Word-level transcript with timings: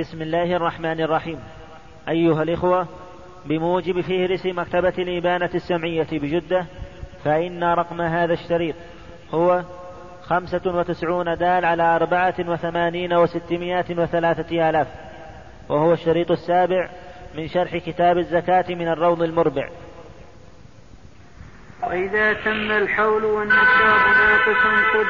بسم 0.00 0.22
الله 0.22 0.56
الرحمن 0.56 1.00
الرحيم 1.00 1.40
أيها 2.08 2.42
الإخوة 2.42 2.86
بموجب 3.46 4.00
فهرس 4.00 4.46
مكتبة 4.46 4.94
الإبانة 4.98 5.50
السمعية 5.54 6.06
بجدة 6.12 6.66
فإن 7.24 7.64
رقم 7.64 8.00
هذا 8.00 8.32
الشريط 8.32 8.74
هو 9.34 9.62
خمسة 10.22 10.60
وتسعون 10.66 11.36
دال 11.36 11.64
على 11.64 11.82
أربعة 11.82 12.34
وثمانين 12.38 13.12
وستمائة 13.12 13.84
وثلاثة 13.90 14.70
آلاف 14.70 14.86
وهو 15.68 15.92
الشريط 15.92 16.30
السابع 16.30 16.90
من 17.34 17.48
شرح 17.48 17.76
كتاب 17.76 18.18
الزكاة 18.18 18.64
من 18.68 18.88
الروض 18.88 19.22
المربع 19.22 19.68
وإذا 21.82 22.32
تم 22.32 22.70
الحول 22.70 23.24
والنصاب 23.24 24.00
ناقص 24.16 24.64
قد 24.94 25.06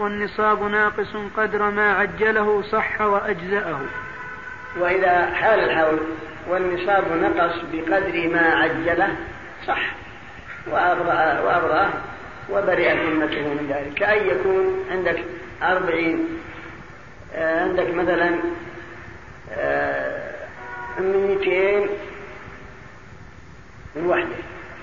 والنصاب 0.00 0.62
ناقص 0.62 1.16
قدر 1.36 1.70
ما 1.70 1.92
عجله 1.92 2.62
صح 2.62 3.00
وأجزأه. 3.00 3.80
وإذا 4.76 5.26
حال 5.34 5.60
الحول 5.60 5.98
والنصاب 6.48 7.04
نقص 7.12 7.54
بقدر 7.72 8.28
ما 8.28 8.54
عجله 8.54 9.16
صح. 9.66 9.94
وأبرأ 10.66 11.40
وأبرأه 11.40 11.90
وبرئت 12.50 12.96
ذمته 12.96 13.40
من 13.40 13.66
ذلك. 13.74 13.94
كأن 13.94 14.26
يكون 14.26 14.86
عندك 14.90 15.24
أربعين 15.62 16.28
آه، 17.34 17.60
عندك 17.60 17.94
مثلا 17.94 18.38
آه، 19.52 20.34
مئتين 20.98 21.88
من 23.96 24.06
وحدة 24.06 24.36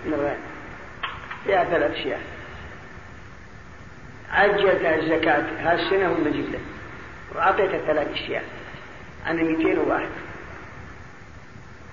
من 0.05 0.35
فيها 1.45 1.63
ثلاث 1.63 1.91
أشياء. 1.91 2.19
عجلت 4.31 4.85
الزكاة 4.85 5.43
هالسنة 5.59 6.11
ولا 6.11 6.29
جبلة 6.29 6.59
وأعطيتها 7.35 7.79
ثلاث 7.87 8.07
أشياء. 8.13 8.43
أنا 9.27 9.43
201 9.43 10.09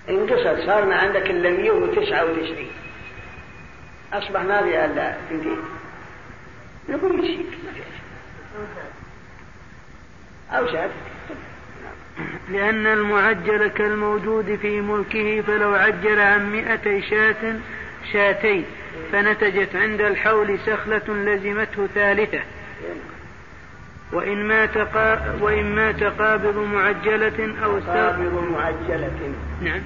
انقصت 0.08 0.66
صار 0.66 0.84
ما 0.84 0.96
عندك 0.96 1.30
إلا 1.30 1.50
199 1.50 2.66
أصبح 4.12 4.40
ما 4.40 4.62
في 4.62 4.84
إلا 4.84 5.10
اثنتين 5.10 5.58
نقول 6.88 7.24
يشيك 7.24 7.46
ما 7.64 7.72
أو 10.58 10.66
شاف 10.66 10.90
لأن 12.50 12.86
المعجل 12.86 13.68
كالموجود 13.68 14.58
في 14.62 14.80
ملكه 14.80 15.40
فلو 15.40 15.74
عجل 15.74 16.20
عن 16.20 16.52
مئتي 16.52 17.02
شاة 17.02 17.54
شاتين 18.12 18.64
فنتجت 19.12 19.76
عند 19.76 20.00
الحول 20.00 20.58
سخلة 20.66 21.02
لزمته 21.08 21.86
ثالثة. 21.94 22.40
وإن 24.12 24.48
مات 24.48 24.78
قا... 24.78 25.20
وإن 25.40 25.74
مات 25.74 26.02
قابض 26.02 26.56
معجلة 26.56 27.54
أو 27.64 27.78
قابض 27.86 28.44
معجلة. 28.52 29.34
نعم. 29.62 29.80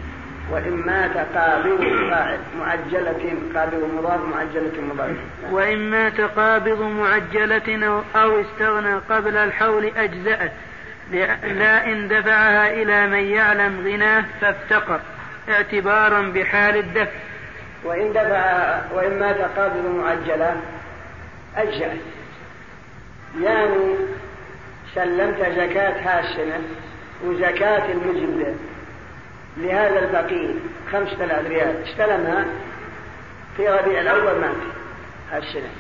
وإن 0.51 0.73
مات 0.73 1.17
قابض 1.17 1.81
فاعل 2.11 2.39
معجلة 2.61 3.34
قابض 3.55 3.91
مضاف 3.98 4.20
معجلة 4.34 4.81
مضاف 4.92 5.17
وإن 5.51 5.91
مات 5.91 6.20
قابض 6.20 6.83
معجلة 6.83 8.03
أو, 8.17 8.41
استغنى 8.41 8.95
قبل 8.95 9.37
الحول 9.37 9.84
أجزأت. 9.97 10.53
لا 11.42 11.86
إن 11.86 12.09
دفعها 12.09 12.73
إلى 12.83 13.07
من 13.07 13.25
يعلم 13.25 13.86
غناه 13.86 14.25
فافتقر. 14.41 15.01
اعتبارا 15.48 16.23
بحال 16.23 16.77
الدفع. 16.77 17.19
وإن 17.84 18.12
دفع 18.12 18.79
وإن 18.95 19.20
مات 19.20 19.36
قابض 19.57 19.86
معجلة 19.86 20.57
أجزأت. 21.57 22.22
يعني 23.41 23.97
سلمت 24.95 25.39
زكاة 25.39 26.19
هالسنة 26.19 26.61
وزكاة 27.25 27.93
المجد 27.93 28.57
لهذا 29.57 29.99
الفقير 29.99 30.55
خمسة 30.93 31.25
آلاف 31.25 31.47
ريال. 31.47 31.83
استلمها 31.89 32.47
في 33.57 33.69
ربيع 33.69 34.01
الأول 34.01 34.41
مات 34.41 34.57
هالسنة 35.31 35.71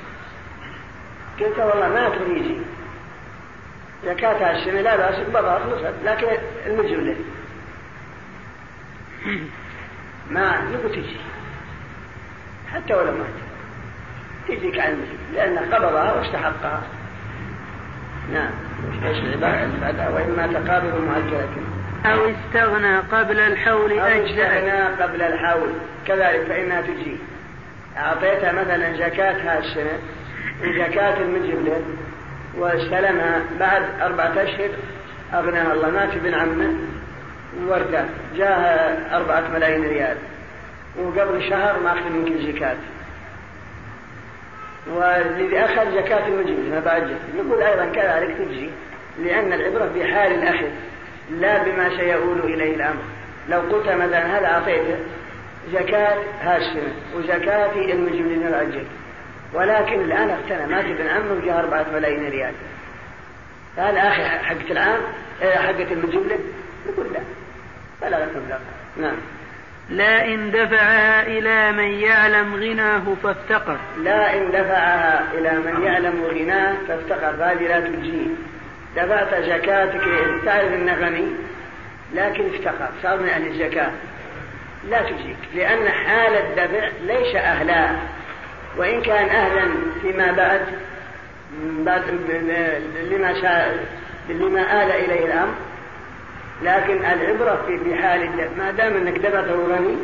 قلت 1.40 1.58
والله 1.58 1.88
ما 1.88 2.08
تريدي 2.08 2.60
زكاة 4.06 4.50
هالسنة 4.50 4.80
لا 4.80 4.96
بأس 4.96 5.28
بضع 5.28 5.58
خلصت 5.58 5.94
لكن 6.04 6.26
المجد 6.66 7.16
ما 10.30 10.60
نقول 10.64 10.92
تجي. 10.92 11.16
حتى 12.74 12.94
ولو 12.94 13.12
مات 13.12 13.26
تجيك 14.48 14.78
عن 14.78 14.92
المجد 14.92 15.18
لأن 15.34 15.58
قبضها 15.58 16.12
واستحقها. 16.12 16.82
نعم. 18.30 18.50
إيش 19.04 19.18
العبارة؟ 19.18 20.14
وإما 20.14 20.46
تقابل 20.46 21.04
معجلة 21.04 21.48
أو 22.06 22.30
استغنى 22.30 22.96
قبل 22.96 23.38
الحول 23.40 23.98
أو 23.98 24.06
استغنى 24.06 25.02
قبل 25.02 25.22
الحول. 25.22 25.68
كذلك 26.06 26.46
فإنها 26.48 26.80
تجي. 26.80 27.16
أعطيتها 27.96 28.52
مثلا 28.52 28.92
زكاة 28.92 29.32
هالسنة 29.32 29.98
وزكاة 30.62 31.20
المجبلة 31.20 31.82
واستلمها 32.58 33.40
بعد 33.60 33.82
أربعة 34.02 34.42
أشهر. 34.42 34.70
أغناها 35.34 35.72
الله 35.72 35.90
مات 35.90 36.16
ابن 36.16 36.34
عمه. 36.34 36.74
وردة 37.68 38.04
جاها 38.36 39.16
أربعة 39.16 39.44
ملايين 39.54 39.82
ريال. 39.82 40.16
وقبل 40.98 41.42
شهر 41.50 41.80
ما 41.84 41.92
أخذ 41.92 42.10
منك 42.12 42.32
الزكاة. 42.32 42.76
والذي 44.86 45.58
أخذ 45.58 45.94
زكاة 45.94 46.26
المجبل 46.26 46.70
ما 46.70 46.80
بعد 46.80 47.16
نقول 47.36 47.62
أيضا 47.62 47.84
كذلك 47.84 48.36
تجزي 48.38 48.70
لأن 49.18 49.52
العبرة 49.52 49.84
بحال 49.84 50.32
الأخذ 50.32 50.68
لا 51.30 51.62
بما 51.62 51.96
سيؤول 51.96 52.40
إليه 52.40 52.74
الأمر. 52.74 53.02
لو 53.48 53.60
قلت 53.60 53.88
مثلا 53.88 54.38
هذا 54.38 54.46
أعطيته 54.46 54.96
زكاة؟ 55.72 56.16
هالسنة 56.40 56.92
وزكاة 57.16 57.72
المجبلين 57.72 58.46
الأجل 58.46 58.84
ولكن 59.54 60.00
الآن 60.00 60.30
اقتنى 60.30 60.66
مات 60.66 60.84
ابن 60.84 61.06
عمه 61.06 61.32
وجاء 61.32 61.58
أربعة 61.58 61.86
ملايين 61.94 62.28
ريال. 62.28 62.54
هذا 63.76 63.98
أخي 64.08 64.22
حقة 64.22 64.70
العام 64.70 65.00
إيه، 65.42 65.56
حقة 65.56 65.92
المجبلة 65.92 66.38
نقول 66.88 67.06
لا. 67.12 67.20
بلغت 68.02 68.36
مبلغ 68.36 68.58
نعم. 68.96 69.16
لا 69.90 70.24
إن 70.24 70.50
دفعها 70.50 71.26
إلى 71.26 71.72
من 71.72 72.00
يعلم 72.00 72.54
غناه 72.54 73.02
فافتقر. 73.22 73.78
لا 73.98 74.36
إن 74.36 74.48
دفعها 74.48 75.24
إلى 75.34 75.50
من 75.50 75.82
يعلم 75.82 76.24
غناه 76.24 76.74
فافتقر. 76.88 77.44
هذه 77.44 77.68
لا 77.68 77.80
تجيه 77.80 78.26
دفعت 78.96 79.34
زكاتك 79.44 80.02
تعرف 80.44 80.72
أنه 80.72 80.94
غني 80.94 81.26
لكن 82.14 82.44
افتقر. 82.54 82.88
صار 83.02 83.18
من 83.18 83.28
أهل 83.28 83.46
الزكاة. 83.46 83.90
لا 84.90 85.02
تجيك 85.02 85.36
لأن 85.54 85.88
حال 85.88 86.36
الدفع 86.36 86.88
ليس 87.06 87.36
أهلا. 87.36 87.90
وإن 88.76 89.02
كان 89.02 89.28
أهلا 89.28 89.68
فيما 90.02 90.32
بعد 90.32 90.60
لما 93.12 93.32
لما 94.28 94.82
آل 94.82 94.90
إليه 94.90 95.26
الأمر 95.26 95.54
لكن 96.62 97.04
العبرة 97.04 97.64
في 97.66 97.76
بحال 97.76 98.22
الدفع 98.22 98.56
ما 98.58 98.70
دام 98.70 98.96
أنك 98.96 99.18
دفعته 99.18 99.66
غني 99.66 99.96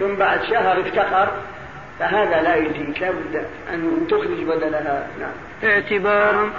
ثم 0.00 0.14
بعد 0.14 0.42
شهر 0.42 0.80
افتقر 0.80 1.32
فهذا 1.98 2.42
لا 2.42 2.56
يجيك 2.56 3.02
لابد 3.02 3.46
أن 3.72 4.06
تخرج 4.10 4.42
بدلها. 4.42 5.08
نعم. 5.20 5.32
اعتبارا 5.64 6.52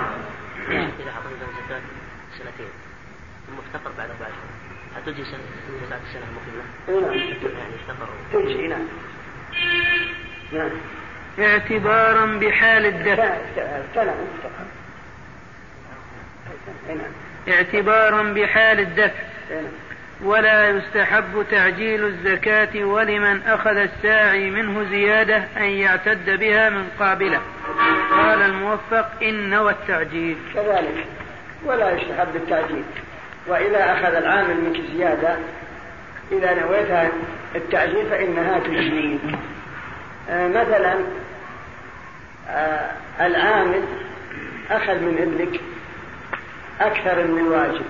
إذا 0.69 1.47
زكاة 1.65 1.81
سنتين 2.37 2.69
ثم 3.47 3.53
افتقر 3.59 3.91
بعد 3.97 4.09
أربع 4.09 4.25
شهور 4.25 4.55
هل 4.95 5.03
تجي 5.05 5.23
سنة 5.23 5.39
زكاة 5.85 5.99
السنة 6.07 6.23
المقبلة؟ 6.29 7.07
نعم. 7.07 7.17
يعني 7.59 7.75
افتقر. 7.75 8.09
تجي 8.33 8.67
نعم. 8.67 8.87
نعم. 10.53 10.69
اعتبارا 11.39 12.25
بحال 12.25 12.85
الدفع. 12.85 13.37
نعم. 16.87 16.99
اعتبارا 17.47 18.23
بحال 18.33 18.79
الدفع. 18.79 19.34
ولا 20.23 20.69
يستحب 20.69 21.45
تعجيل 21.51 22.05
الزكاة 22.05 22.85
ولمن 22.85 23.41
أخذ 23.41 23.77
الساعي 23.77 24.51
منه 24.51 24.83
زيادة 24.89 25.43
أن 25.57 25.63
يعتد 25.63 26.39
بها 26.39 26.69
من 26.69 26.87
قابلة. 26.99 27.41
قال 28.11 28.41
الموفق 28.41 29.09
إن 29.23 29.49
نوى 29.49 29.71
التعجيل 29.71 30.37
كذلك. 30.53 31.05
ولا 31.65 31.91
يستحب 31.91 32.35
التعجيل. 32.35 32.83
وإذا 33.47 33.93
أخذ 33.93 34.15
العامل 34.15 34.55
منك 34.61 34.81
زيادة 34.97 35.37
إذا 36.31 36.53
نويت 36.53 37.11
التعجيل 37.55 38.09
فإنها 38.09 38.59
تجزيك 38.59 39.21
آه 40.29 40.47
مثلا 40.47 40.95
آه 42.49 42.91
العامل 43.21 43.83
أخذ 44.71 44.93
من 44.93 45.17
ابنك 45.21 45.59
أكثر 46.81 47.27
من 47.27 47.39
الواجب 47.39 47.85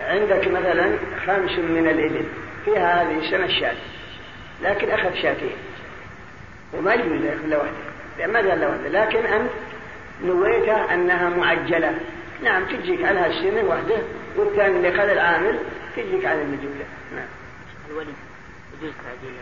عندك 0.00 0.48
مثلا 0.48 0.96
خمس 1.26 1.58
من 1.58 1.88
الإبل 1.88 2.26
فيها 2.64 3.02
هذه 3.02 3.18
السنة 3.18 3.44
الشاة 3.44 3.76
لكن 4.62 4.90
أخذ 4.90 5.14
شاتين. 5.14 5.56
وما 6.74 6.94
يجوز 6.94 7.24
يأخذ 7.24 7.54
واحدة 7.54 7.76
لأن 8.18 8.32
ما 8.32 8.38
قال 8.38 8.64
واحدة 8.64 8.88
لكن 8.88 9.26
أنت 9.26 9.50
نويت 10.24 10.68
أنها 10.68 11.28
معجلة. 11.28 11.94
نعم 12.42 12.64
تجيك 12.64 13.04
على 13.04 13.18
هالسنة 13.18 13.64
وحده 13.68 13.96
والثاني 14.36 14.76
اللي 14.76 14.92
خذ 14.92 15.08
العامل 15.08 15.58
تجيك 15.96 16.24
على 16.24 16.42
المجهولة 16.42 16.84
نعم. 17.16 17.28
الولي 17.90 18.12
يجوز 18.78 18.92
تعديل 19.04 19.36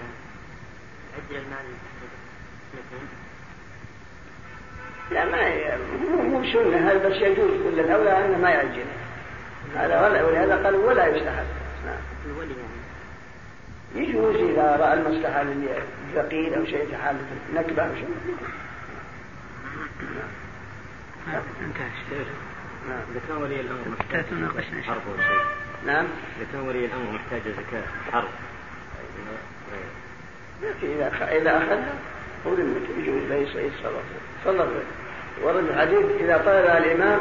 عدل 1.17 1.37
المال 1.37 1.65
لا 5.11 5.25
ما 5.25 5.77
مو 6.23 6.45
سنة 6.53 6.91
هذا 6.91 7.09
بس 7.09 7.17
يجوز 7.17 7.51
ولا 7.67 7.83
الأولى 7.83 8.25
أنه 8.25 8.39
ما 8.39 8.51
يعجل. 8.51 8.85
هذا 9.77 10.07
ولا 10.07 10.25
ولهذا 10.25 10.65
قال 10.65 10.75
ولا 10.75 11.07
يستحب 11.07 11.47
نعم. 11.87 11.99
يجوز 13.95 14.37
إذا 14.37 14.77
رأى 14.77 14.95
المصلحة 14.95 15.43
للفقير 15.43 16.59
أو 16.59 16.65
شيء 16.65 16.99
حالة 17.05 17.19
نكبة 17.55 17.83
أو 17.83 17.95
شيء. 17.95 18.09
نعم. 21.27 21.43
نعم 22.89 23.01
إذا 23.11 23.21
كان 23.29 23.37
ولي 23.37 23.61
الأمر 23.61 23.89
محتاج 23.99 24.25
تناقشنا 24.25 24.83
حرب 24.83 25.03
شيء 25.17 25.41
نعم 25.87 26.07
إذا 26.37 26.47
كان 26.53 26.61
ولي 26.61 26.85
الأمر 26.85 27.13
محتاج 27.13 27.41
زكاة 27.43 27.83
حرب 28.13 28.29
إذا 30.83 31.09
إذا 31.33 31.57
أخذها 31.57 31.95
إنك 32.47 32.89
يجوز 32.99 33.23
له 33.23 33.35
يتصرف 33.37 34.05
تصرف 34.45 34.69
ورد 35.43 35.65
الحديث 35.65 36.07
إذا 36.21 36.37
طلبها 36.37 36.79
الإمام 36.79 37.21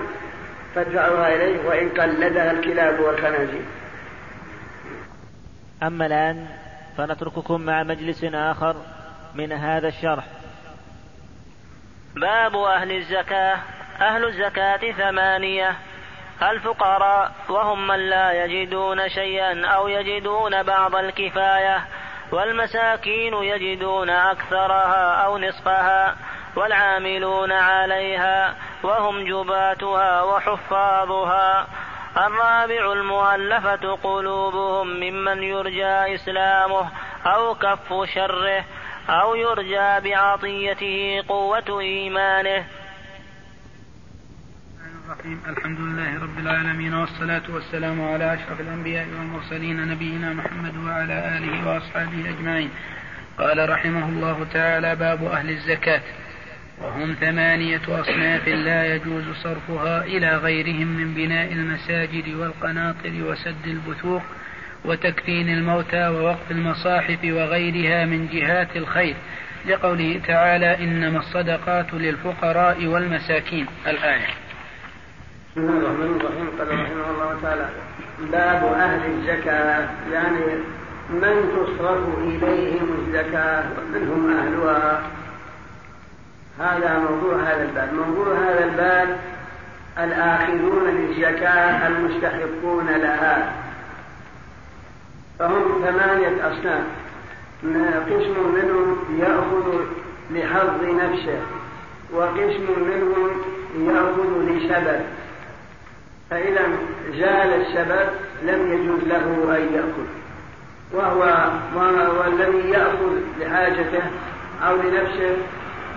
فادفعوها 0.75 1.35
إليه 1.35 1.67
وإن 1.67 1.89
قلدها 1.89 2.51
الكلاب 2.51 2.99
والخنازير. 2.99 3.65
أما 5.83 6.05
الآن 6.05 6.47
فنترككم 6.97 7.61
مع 7.61 7.83
مجلس 7.83 8.23
آخر 8.23 8.75
من 9.35 9.51
هذا 9.51 9.87
الشرح. 9.87 10.25
باب 12.15 12.55
أهل 12.55 12.91
الزكاة. 12.91 13.57
أهل 14.01 14.25
الزكاة 14.25 14.91
ثمانية. 14.91 15.75
الفقراء 16.41 17.31
وهم 17.49 17.87
من 17.87 18.09
لا 18.09 18.45
يجدون 18.45 19.09
شيئا 19.09 19.65
أو 19.65 19.87
يجدون 19.87 20.63
بعض 20.63 20.95
الكفاية. 20.95 21.87
والمساكين 22.31 23.33
يجدون 23.33 24.09
أكثرها 24.09 25.25
أو 25.25 25.37
نصفها. 25.37 26.15
والعاملون 26.55 27.51
عليها 27.51 28.55
وهم 28.83 29.23
جباتها 29.25 30.21
وحفاظها. 30.21 31.67
الرابع 32.17 32.93
المؤلفة 32.93 33.95
قلوبهم 33.95 34.87
ممن 34.87 35.43
يرجى 35.43 36.15
إسلامه 36.15 36.89
أو 37.25 37.55
كف 37.55 37.93
شره 38.13 38.65
أو 39.09 39.35
يرجى 39.35 40.09
بعطيته 40.09 41.23
قوة 41.27 41.79
إيمانه. 41.79 42.65
الرحيم. 45.05 45.43
الحمد 45.47 45.79
لله 45.79 46.23
رب 46.23 46.37
العالمين 46.37 46.93
والصلاة 46.93 47.43
والسلام 47.49 48.07
على 48.13 48.33
أشرف 48.33 48.61
الأنبياء 48.61 49.05
والمرسلين 49.05 49.87
نبينا 49.87 50.33
محمد 50.33 50.77
وعلى 50.77 51.37
آله 51.37 51.67
وأصحابه 51.67 52.29
أجمعين. 52.29 52.71
قال 53.37 53.69
رحمه 53.69 54.09
الله 54.09 54.47
تعالى 54.53 54.95
باب 54.95 55.23
أهل 55.23 55.49
الزكاة. 55.49 56.01
وهم 56.83 57.13
ثمانية 57.13 57.81
أصناف 57.87 58.47
لا 58.47 58.95
يجوز 58.95 59.23
صرفها 59.43 60.03
إلى 60.03 60.37
غيرهم 60.37 60.87
من 60.87 61.13
بناء 61.13 61.53
المساجد 61.53 62.35
والقناطر 62.35 63.11
وسد 63.23 63.67
البثوق 63.67 64.21
وتكفين 64.85 65.49
الموتى 65.49 66.07
ووقف 66.07 66.51
المصاحف 66.51 67.19
وغيرها 67.23 68.05
من 68.05 68.27
جهات 68.27 68.77
الخير. 68.77 69.15
لقوله 69.65 70.21
تعالى 70.27 70.77
إنما 70.83 71.19
الصدقات 71.19 71.93
للفقراء 71.93 72.85
والمساكين. 72.85 73.65
الآية. 73.87 74.27
بسم 75.51 75.61
الله 75.61 75.77
الرحمن 75.77 76.21
الرحيم. 76.21 76.49
قال 76.59 76.67
رحمه 76.67 77.09
الله 77.11 77.41
تعالى 77.41 77.69
باب 78.31 78.63
أهل 78.73 79.11
الزكاة. 79.11 79.89
يعني 80.11 80.45
من 81.09 81.35
تصرف 81.55 82.17
إليهم 82.17 82.87
الزكاة 82.99 83.63
ومن 83.79 84.07
هم 84.07 84.37
أهلها. 84.37 85.22
هذا 86.59 86.99
موضوع 86.99 87.35
هذا 87.35 87.63
الباب. 87.63 87.93
موضوع 87.93 88.33
هذا 88.33 88.65
الباب 88.65 89.19
الآخذون 89.99 90.83
للزكاة 90.87 91.87
المستحقون 91.87 92.87
لها. 92.87 93.53
فهم 95.39 95.63
ثمانية 95.85 96.51
أصناف. 96.51 96.83
قسم 98.09 98.53
منهم 98.55 98.97
يأخذ 99.19 99.81
لحظ 100.31 100.83
نفسه 100.83 101.41
وقسم 102.13 102.67
منهم 102.77 103.29
يأخذ 103.79 104.51
لسبب. 104.51 105.01
فإذا 106.29 106.61
زال 107.11 107.61
السبب 107.61 108.09
لم 108.43 108.73
يجوز 108.73 109.03
له 109.03 109.57
أن 109.57 109.73
يأخذ. 109.73 110.07
وهو 110.93 111.51
والذي 112.19 112.69
يأخذ 112.69 113.17
لحاجته 113.39 114.03
أو 114.67 114.75
لنفسه 114.75 115.37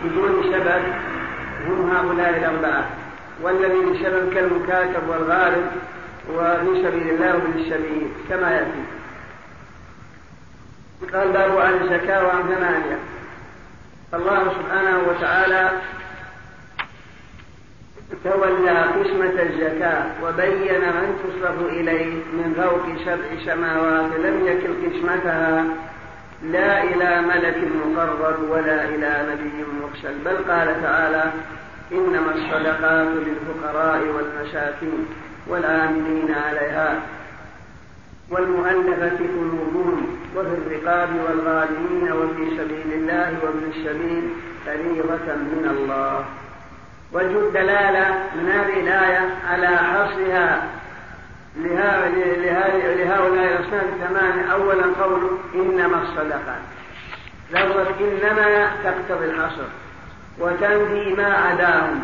بدون 0.04 0.42
سبب 0.52 0.82
هم 1.66 1.90
هؤلاء 1.90 2.30
الأربعة 2.38 2.86
والذي 3.42 3.78
لسبب 3.78 4.34
كالمكاتب 4.34 5.08
والغارب 5.08 5.66
وفي 6.30 6.82
سبيل 6.82 7.10
الله 7.14 7.36
وفي 7.36 7.58
السبيل 7.58 8.08
كما 8.28 8.50
يأتي. 8.50 8.84
قال 11.12 11.32
باب 11.32 11.58
عن 11.58 11.74
الزكاة 11.74 12.26
وعن 12.26 12.42
ثمانية. 12.42 12.98
الله 14.14 14.52
سبحانه 14.52 14.98
وتعالى 15.08 15.70
تولى 18.24 18.82
قسمة 18.82 19.42
الزكاة 19.42 20.04
وبين 20.22 20.80
من 20.80 21.18
تصرف 21.22 21.58
إليه 21.60 22.14
من 22.14 22.54
فوق 22.56 23.04
سبع 23.04 23.44
سماوات 23.44 24.10
لم 24.24 24.46
يكن 24.46 24.70
قسمتها 24.86 25.64
لا 26.52 26.82
إلى 26.82 27.22
ملك 27.22 27.56
مقرب 27.84 28.50
ولا 28.50 28.84
إلى 28.84 29.26
نبي 29.32 29.64
مرسل 29.80 30.14
بل 30.24 30.52
قال 30.52 30.82
تعالى 30.82 31.32
إنما 31.92 32.34
الصدقات 32.34 33.08
للفقراء 33.08 34.00
والمساكين 34.00 35.06
والآمنين 35.46 36.34
عليها 36.48 37.00
والمؤلفة 38.30 39.18
قلوبهم 39.18 40.18
وفي 40.36 40.48
الرقاب 40.48 41.08
والغالمين 41.28 42.12
وفي 42.12 42.56
سبيل 42.56 42.92
الله 42.92 43.38
وابن 43.42 43.70
السبيل 43.76 44.30
فريضة 44.66 45.34
من 45.34 45.68
الله. 45.70 46.24
وجه 47.12 47.38
الدلالة 47.48 48.08
من 48.36 48.48
هذه 48.50 48.80
الآية 48.80 49.28
على 49.50 49.66
حصرها 49.66 50.68
لهؤلاء 52.96 53.46
الأصناف 53.46 53.84
الثمانية 53.84 54.52
أولا 54.52 54.86
قول 55.02 55.38
إنما 55.54 56.02
الصدقات. 56.02 56.62
لفظة 57.50 57.86
إنما 58.00 58.70
تقتضي 58.84 59.24
الحصر. 59.24 59.66
وتنفي 60.38 61.14
ما 61.16 61.34
عداهم 61.34 62.00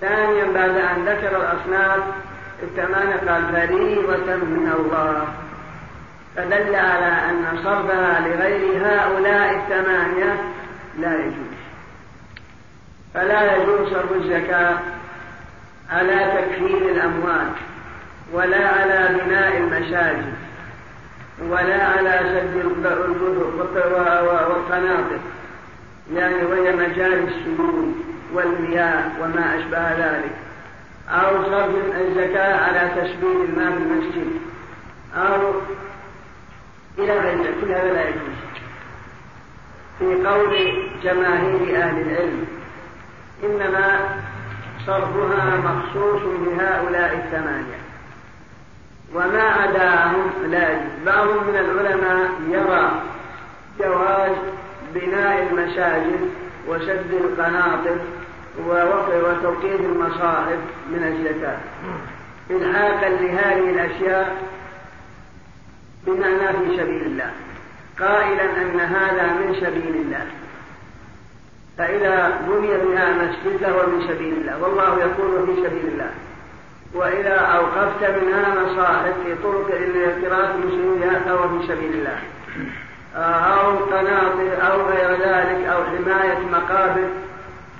ثانيا 0.00 0.44
بعد 0.44 0.70
أن 0.70 1.04
ذكر 1.04 1.36
الأصناف 1.36 2.02
الثمانية 2.62 3.16
قال 3.16 3.52
فريضة 3.52 4.36
من 4.36 4.72
الله. 4.78 5.28
فدل 6.36 6.74
على 6.74 7.30
أن 7.30 7.58
صرفها 7.64 8.20
لغير 8.20 8.86
هؤلاء 8.86 9.54
الثمانية 9.54 10.42
لا 10.98 11.14
يجوز. 11.14 11.56
فلا 13.14 13.56
يجوز 13.56 13.88
صرف 13.88 14.12
الزكاة 14.12 14.78
على 15.90 16.32
تكفير 16.38 16.78
الأموال 16.78 17.48
ولا 18.32 18.68
على 18.68 19.20
بناء 19.24 19.56
المساجد 19.56 20.34
ولا 21.40 21.86
على 21.86 22.20
سد 22.24 22.56
البذر 22.56 23.10
والقناطر 24.48 25.18
يعني 26.12 26.44
وهي 26.44 26.72
مجاري 26.76 27.24
السموم 27.24 28.04
والمياه 28.32 29.04
وما 29.20 29.58
أشبه 29.58 29.92
ذلك. 29.92 30.30
أو 31.08 31.44
صرف 31.44 31.70
الزكاة 32.00 32.64
على 32.64 32.90
تسبيل 32.96 33.44
الماء 33.48 33.70
في 33.70 33.78
المسجد. 33.78 34.30
أو 35.16 35.52
إلى 36.98 37.18
غير 37.18 37.38
ذلك 37.38 37.54
كل 37.60 37.72
هذا 37.72 37.92
لا 37.92 38.08
يجوز. 38.08 38.36
في 39.98 40.26
قول 40.28 40.56
جماهير 41.02 41.82
أهل 41.82 42.00
العلم 42.00 42.46
إنما 43.44 43.98
صرفها 44.86 45.56
مخصوص 45.56 46.22
بهؤلاء 46.22 47.14
الثمانية. 47.14 47.85
وما 49.16 49.42
عداهم 49.42 50.30
لا 50.50 50.68
بعض 51.06 51.28
من 51.28 51.56
العلماء 51.56 52.30
يرى 52.48 53.02
جواز 53.80 54.36
بناء 54.94 55.48
المساجد 55.50 56.30
وسد 56.68 57.12
القناطر 57.12 57.96
وتوقيف 58.66 59.80
المصاحف 59.80 60.58
من 60.90 61.02
الزكاة 61.02 61.58
إلحاقا 62.50 63.08
لهذه 63.08 63.70
الأشياء 63.70 64.36
بمعنى 66.06 66.48
في 66.48 66.76
سبيل 66.76 67.02
الله. 67.02 67.30
قائلا 68.00 68.44
أن 68.44 68.80
هذا 68.80 69.26
من 69.32 69.54
سبيل 69.54 69.96
الله. 69.96 70.26
فإذا 71.78 72.40
بني 72.48 72.68
بها 72.68 73.12
مسجد 73.12 73.56
فهو 73.56 73.86
من 73.86 74.08
سبيل 74.08 74.34
الله. 74.34 74.62
والله 74.62 74.98
يقول 74.98 75.46
في 75.46 75.54
سبيل 75.56 75.86
الله. 75.92 76.10
وإذا 76.94 77.36
أوقفت 77.36 78.02
منها 78.22 78.62
مصاحف 78.62 79.14
في 79.24 79.34
طرق 79.42 79.68
قراءة 80.24 80.54
المسلمين 80.54 81.02
أو 81.30 81.48
في 81.48 81.66
سبيل 81.66 81.92
الله. 81.94 82.18
أو 83.16 83.76
قناطر 83.76 84.72
أو 84.72 84.82
غير 84.86 85.10
ذلك 85.10 85.66
أو 85.66 85.84
حماية 85.84 86.38
مقابر 86.52 87.08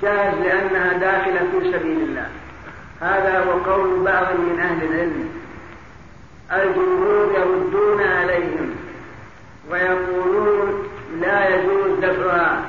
جاز 0.03 0.35
لأنها 0.35 0.93
داخلة 0.93 1.49
في 1.53 1.73
سبيل 1.73 2.01
الله. 2.01 2.29
هذا 3.01 3.45
هو 3.45 3.73
قول 3.73 4.05
بعض 4.05 4.27
من 4.39 4.61
أهل 4.61 4.83
العلم. 4.83 5.29
الجمهور 6.53 7.33
يردون 7.35 8.03
عليهم 8.03 8.75
ويقولون 9.71 10.89
لا 11.21 11.49
يجوز 11.49 11.99
دفعها 12.03 12.63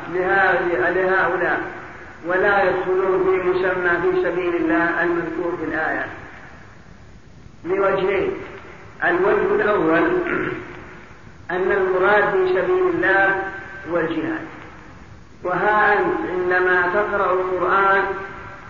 لهؤلاء 0.90 1.62
ولا 2.28 2.64
يدخلون 2.64 3.24
في 3.24 3.50
مسمى 3.50 3.92
في 4.02 4.24
سبيل 4.24 4.56
الله 4.56 5.04
المذكور 5.04 5.58
في 5.60 5.66
الآية. 5.66 6.06
لوجهين. 7.66 8.32
الوجه 9.04 9.56
الأول 9.56 10.04
أن 11.52 11.72
المراد 11.72 12.24
في 12.24 12.48
سبيل 12.48 12.84
الله 12.94 13.44
هو 13.92 13.98
الجهاد. 13.98 14.46
وها 15.44 16.00
أنت 16.00 16.20
عندما 16.30 16.82
تقرأ 16.94 17.34
القرآن 17.34 18.04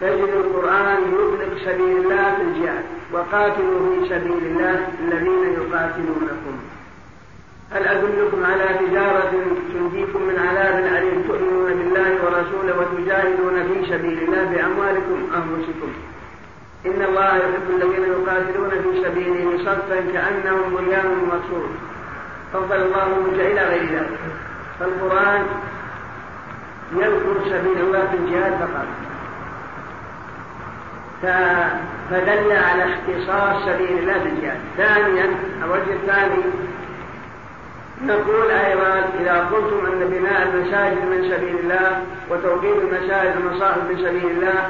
تجد 0.02 0.30
القرآن 0.46 0.98
يطلق 1.14 1.58
سبيل 1.66 1.98
الله 1.98 2.36
في 2.36 2.42
الجهاد 2.42 2.84
وقاتلوا 3.14 3.80
في 3.96 4.10
سبيل 4.10 4.42
الله 4.46 4.88
الذين 5.04 5.54
يقاتلونكم. 5.54 6.56
هل 7.72 7.88
أدلكم 7.88 8.46
على 8.46 8.88
تجارة 8.88 9.32
تنجيكم 9.74 10.22
من 10.22 10.40
عذاب 10.40 10.76
أليم 10.86 11.24
تؤمنون 11.28 11.74
بالله 11.74 12.26
ورسوله 12.26 12.80
وتجاهدون 12.80 13.64
في 13.64 13.86
سبيل 13.92 14.20
الله 14.24 14.44
بأموالكم 14.44 15.20
أنفسكم؟ 15.36 15.92
إن 16.86 17.02
الله 17.02 17.38
يحب 17.38 17.70
الذين 17.70 18.04
يقاتلون 18.04 18.70
في 18.70 19.04
سبيله 19.04 19.58
صفا 19.66 20.12
كأنهم 20.14 20.76
بنيان 20.76 21.06
مرصوص 21.28 21.70
فضل 22.54 22.76
الله 22.76 23.08
منك 23.08 23.40
إلى 23.40 23.62
غير 23.62 23.84
ذلك. 23.84 24.20
فالقرآن 24.80 25.46
يذكر 26.96 27.36
سبيل 27.46 27.80
الله 27.80 28.08
في 28.12 28.18
الجهاد 28.18 28.54
فقط. 28.54 28.88
فدل 32.10 32.52
على 32.52 32.84
اختصاص 32.84 33.66
سبيل 33.66 33.98
الله 34.00 34.20
في 34.20 34.30
الجهاد. 34.30 34.60
ثانيا 34.78 35.36
الوجه 35.64 35.94
الثاني 35.94 36.44
نقول 38.06 38.52
أيضا 38.52 39.10
إذا 39.20 39.50
قلتم 39.52 39.86
أن 39.86 40.10
بناء 40.10 40.50
المساجد 40.54 40.98
من 40.98 41.32
سبيل 41.32 41.60
الله 41.60 42.04
وتوقيت 42.30 42.78
المساجد 42.78 43.36
المصاحف 43.36 43.78
من 43.78 43.98
سبيل 43.98 44.32
الله 44.32 44.70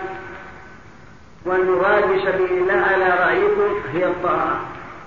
والمراد 1.47 2.03
بسبيل 2.03 2.57
الله 2.57 2.85
على 2.91 3.09
رأيكم 3.25 3.81
هي 3.93 4.05
الطاعة. 4.05 4.59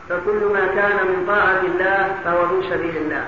فكل 0.08 0.40
ما 0.52 0.66
كان 0.66 0.96
من 1.06 1.24
طاعة 1.26 1.60
الله 1.60 2.16
فهو 2.24 2.48
في 2.48 2.68
سبيل 2.70 2.96
الله. 2.96 3.24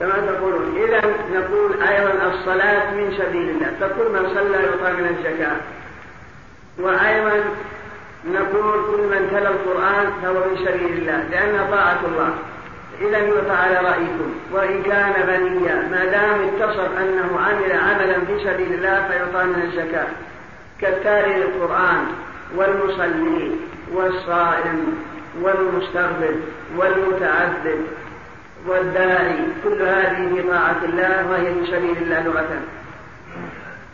كما 0.00 0.12
تقولون 0.12 0.76
إذا 0.76 1.00
نقول 1.32 1.82
أيضا 1.82 2.12
الصلاة 2.28 2.94
من 2.94 3.14
سبيل 3.18 3.50
الله. 3.50 3.70
فكل 3.80 4.12
من 4.12 4.28
صلى 4.34 4.56
يعطى 4.56 4.92
من 4.92 5.16
الزكاة. 5.18 5.56
وأيضا 6.78 7.44
نقول 8.26 8.74
كل 8.90 9.02
من 9.02 9.28
تلا 9.30 9.50
القرآن 9.50 10.12
فهو 10.22 10.42
في 10.42 10.64
سبيل 10.64 10.98
الله 10.98 11.24
لأنها 11.30 11.70
طاعة 11.70 12.00
الله. 12.04 12.34
إذا 13.00 13.18
يعطى 13.18 13.52
على 13.52 13.88
رأيكم. 13.88 14.34
وإن 14.52 14.82
كان 14.82 15.12
غنيا 15.28 15.88
ما 15.90 16.04
دام 16.04 16.48
اتصف 16.48 16.98
أنه 16.98 17.40
عمل 17.40 17.72
عملا 17.72 18.14
في 18.26 18.44
سبيل 18.44 18.72
الله 18.74 19.08
فيعطى 19.08 19.44
من 19.46 19.62
الزكاة. 19.62 20.06
كالتالي 20.80 21.34
للقرآن 21.34 22.06
والمصلي 22.56 23.50
والصائم 23.92 24.98
والمستغفر 25.42 26.34
والمتعبد 26.76 27.80
والداعي 28.66 29.38
كل 29.64 29.82
هذه 29.82 30.34
في 30.34 30.42
طاعة 30.42 30.84
الله 30.84 31.30
وهي 31.30 31.54
في 31.54 31.66
سبيل 31.66 31.96
الله 31.96 32.20
لغة. 32.20 32.60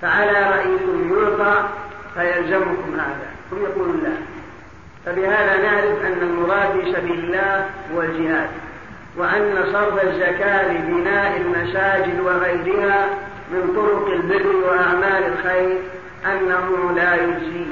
فعلى 0.02 0.50
رأيكم 0.50 1.18
يعطى 1.18 1.68
فيلزمكم 2.14 2.94
هذا 2.94 3.30
ثم 3.50 3.56
يقول 3.56 3.90
الله 3.90 4.16
فبهذا 5.06 5.62
نعرف 5.62 6.04
أن 6.04 6.18
المراد 6.22 6.80
في 6.80 6.92
سبيل 6.92 7.24
الله 7.24 7.66
هو 7.94 8.02
الجهاد 8.02 8.48
وأن 9.16 9.72
صرف 9.72 10.04
الزكاة 10.04 10.72
لبناء 10.72 11.36
المساجد 11.36 12.20
وغيرها 12.20 13.08
من 13.52 13.72
طرق 13.76 14.06
البر 14.06 14.56
وأعمال 14.56 15.32
الخير 15.32 15.78
أنه 16.26 16.92
لا 16.92 17.14
يجزي 17.14 17.66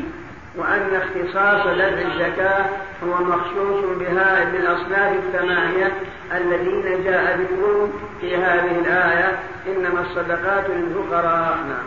وأن 0.56 0.94
اختصاص 0.94 1.66
دفع 1.66 1.98
الزكاة 1.98 2.66
هو 3.04 3.24
مخصوص 3.24 3.98
بها 3.98 4.44
بالأصناف 4.44 5.12
الثمانية 5.12 5.92
الذين 6.32 7.04
جاء 7.04 7.40
ذكرهم 7.40 7.92
في 8.20 8.36
هذه 8.36 8.78
الآية. 8.78 9.38
إنما 9.66 10.00
الصدقات 10.00 10.70
للفقراء. 10.70 11.56
نعم. 11.56 11.84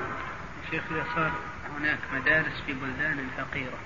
شيخ 0.72 0.84
صار 1.16 1.32
هناك 1.80 2.00
مدارس 2.14 2.62
في 2.66 2.74
بلدان 2.74 3.28
فقيرة 3.38 3.80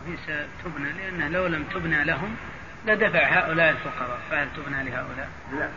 وهي 0.00 0.16
ستبنى 0.16 0.92
لأنها 0.92 1.28
لو 1.28 1.46
لم 1.46 1.64
تبنى 1.64 2.04
لهم 2.04 2.36
لدفع 2.86 3.18
هؤلاء 3.18 3.70
الفقراء. 3.70 4.20
فهل 4.30 4.48
تبنى 4.56 4.90
لهؤلاء؟ 4.90 5.28
لا. 5.58 5.68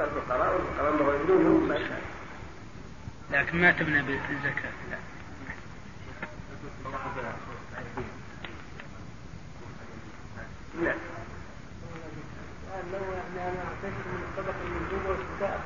الفقراء 0.00 0.54
والفقراء 0.54 0.92
ما 1.68 1.78
لكن 3.32 3.60
ما 3.60 3.72
تبنى 3.72 4.02
بالزكاة. 4.02 4.72
لا. 4.90 4.98
لا 10.82 10.94
لو 12.92 12.98
يعني 13.12 13.48
أنا 13.48 13.60
اعتذر 13.64 14.04
من 14.08 14.22
المندوبه 14.66 15.10
المستحق 15.14 15.64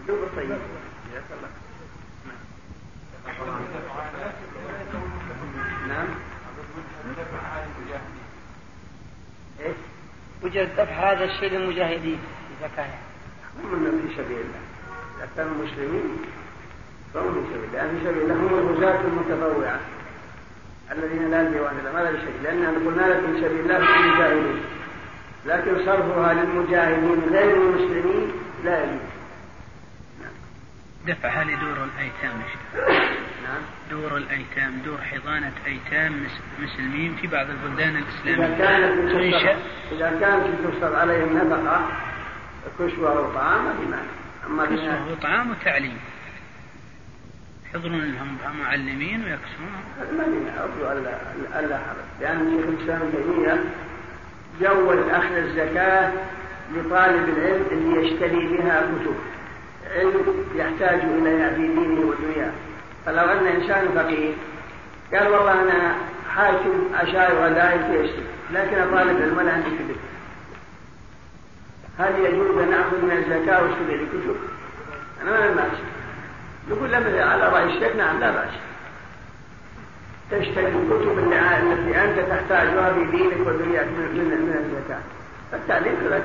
مندوبه 0.00 0.42
نعم 5.88 6.08
إيش؟ 9.60 9.76
وجد 10.42 10.76
دفع 10.76 11.12
هذا 11.12 11.24
الشيء 11.24 11.50
للمجاهدين. 11.50 12.18
اذا 12.60 12.70
كان 12.76 12.90
هم 13.64 14.08
في 14.08 14.14
سبيل 14.16 14.36
الله. 14.36 14.62
اذا 15.18 15.28
كانوا 15.36 15.54
مسلمين 15.64 16.16
فهم 17.14 17.34
في 17.34 17.40
سبيل 17.54 17.80
الله. 17.80 17.98
في 17.98 18.04
سبيل 18.04 18.22
الله 18.22 18.34
هم 18.34 18.54
الغزاة 18.58 19.00
المتطوعة. 19.00 19.80
الذين 20.92 21.30
لا 21.30 21.42
ديوان 21.42 21.76
لهم 21.84 21.96
هذا 21.96 22.10
شيء 22.10 22.34
لأننا 22.42 22.68
قلنا 22.68 23.06
لك 23.06 23.20
في 23.20 23.40
سبيل 23.40 23.60
الله 23.60 23.78
في 23.86 24.00
المجاهدين. 24.00 24.60
لكن 25.46 25.86
صرفها 25.86 26.34
للمجاهدين 26.34 27.22
غير 27.32 27.56
المسلمين 27.56 28.32
لا 28.64 28.84
يجوز. 28.84 29.12
دفعها 31.06 31.44
لدور 31.44 31.76
الأيتام؟ 31.84 32.42
نعم. 33.42 33.62
دور 33.90 34.16
الأيتام 34.16 34.82
دور 34.84 34.98
حضانة 34.98 35.52
أيتام 35.66 36.26
مسلمين 36.62 37.14
في 37.14 37.26
بعض 37.26 37.46
البلدان 37.50 37.96
الإسلامية. 37.96 38.46
إذا 38.46 38.58
كانت 38.58 39.12
تنشأ. 39.12 39.56
إذا 39.92 40.18
كانت 40.20 40.44
تصرف 40.64 40.94
عليهم 40.94 41.36
نفقة 41.36 41.88
كسوة 42.78 43.18
أو 43.18 43.32
طعام 43.34 43.64
ما 43.64 43.72
في 43.72 43.90
مانع 43.90 44.02
أما 44.46 44.66
كسوة 44.66 45.12
وطعام 45.12 45.50
وتعليم 45.50 45.98
يحضرون 47.70 48.00
لهم 48.00 48.36
معلمين 48.60 49.24
ويكسونهم 49.24 49.82
ما 50.18 50.24
في 50.24 50.60
أرجو 50.60 50.98
ألا 51.00 51.60
ألا 51.60 51.78
حرج. 51.78 52.20
لأن 52.20 52.56
شيخ 52.56 52.66
الإسلام 52.68 53.00
ابن 53.02 53.64
جوز 54.60 55.08
أخذ 55.10 55.36
الزكاة 55.36 56.12
لطالب 56.74 57.28
العلم 57.28 57.66
اللي 57.72 58.06
يشتري 58.06 58.46
بها 58.46 58.80
كتب. 58.80 59.14
علم 59.94 60.44
يحتاج 60.54 61.00
إليها 61.00 61.50
في 61.50 61.66
دينه 61.66 62.00
ودنياه. 62.00 62.52
فلو 63.06 63.24
أن 63.24 63.46
إنسان 63.46 63.88
فقير 63.94 64.34
قال 65.14 65.28
والله 65.28 65.62
أنا 65.62 65.96
حاكم 66.36 66.88
أشاي 66.94 67.32
غدائي 67.32 67.78
في 67.78 68.04
أشتري 68.04 68.26
لكن 68.52 68.76
طالب 68.76 69.22
علم 69.22 69.38
ولا 69.38 69.52
عندي 69.52 69.70
كتب 69.70 69.96
هل 72.02 72.24
يجوز 72.24 72.58
أن 72.58 72.70
نأخذ 72.70 73.04
من 73.04 73.12
الزكاة 73.12 73.62
لي 73.88 74.06
كتب؟ 74.06 74.36
أنا 75.22 75.30
ما 75.30 75.46
بأس 75.54 75.78
نقول 76.70 76.92
لما 76.92 77.24
على 77.24 77.48
رأي 77.48 77.64
الشيخ 77.64 77.96
نعم 77.96 78.20
لا 78.20 78.30
بأس 78.30 78.50
تشتري 80.30 80.66
الكتب 80.66 81.18
التي 81.18 82.04
أنت 82.04 82.18
تحتاجها 82.18 82.92
في 82.92 83.04
دينك 83.16 83.46
ودنياك 83.46 83.86
من 83.86 84.64
الزكاة. 84.64 85.00
فالتعليم 85.52 85.94
كذلك 86.00 86.24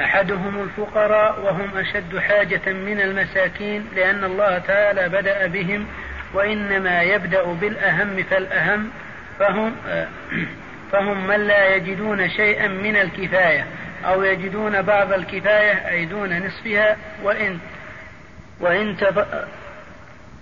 أحدهم 0.00 0.62
الفقراء 0.62 1.40
وهم 1.40 1.76
أشد 1.76 2.18
حاجة 2.18 2.72
من 2.72 3.00
المساكين 3.00 3.86
لأن 3.94 4.24
الله 4.24 4.58
تعالى 4.58 5.08
بدأ 5.08 5.46
بهم 5.46 5.86
وإنما 6.34 7.02
يبدأ 7.02 7.42
بالأهم 7.42 8.22
فالأهم 8.22 8.90
فهم 9.38 9.72
فهم 10.92 11.26
من 11.26 11.40
لا 11.40 11.74
يجدون 11.74 12.28
شيئا 12.28 12.68
من 12.68 12.96
الكفاية 12.96 13.66
أو 14.04 14.22
يجدون 14.22 14.82
بعض 14.82 15.12
الكفاية 15.12 15.88
أي 15.90 16.04
دون 16.04 16.46
نصفها 16.46 16.96
وإن 17.22 17.58
وإن 18.60 18.96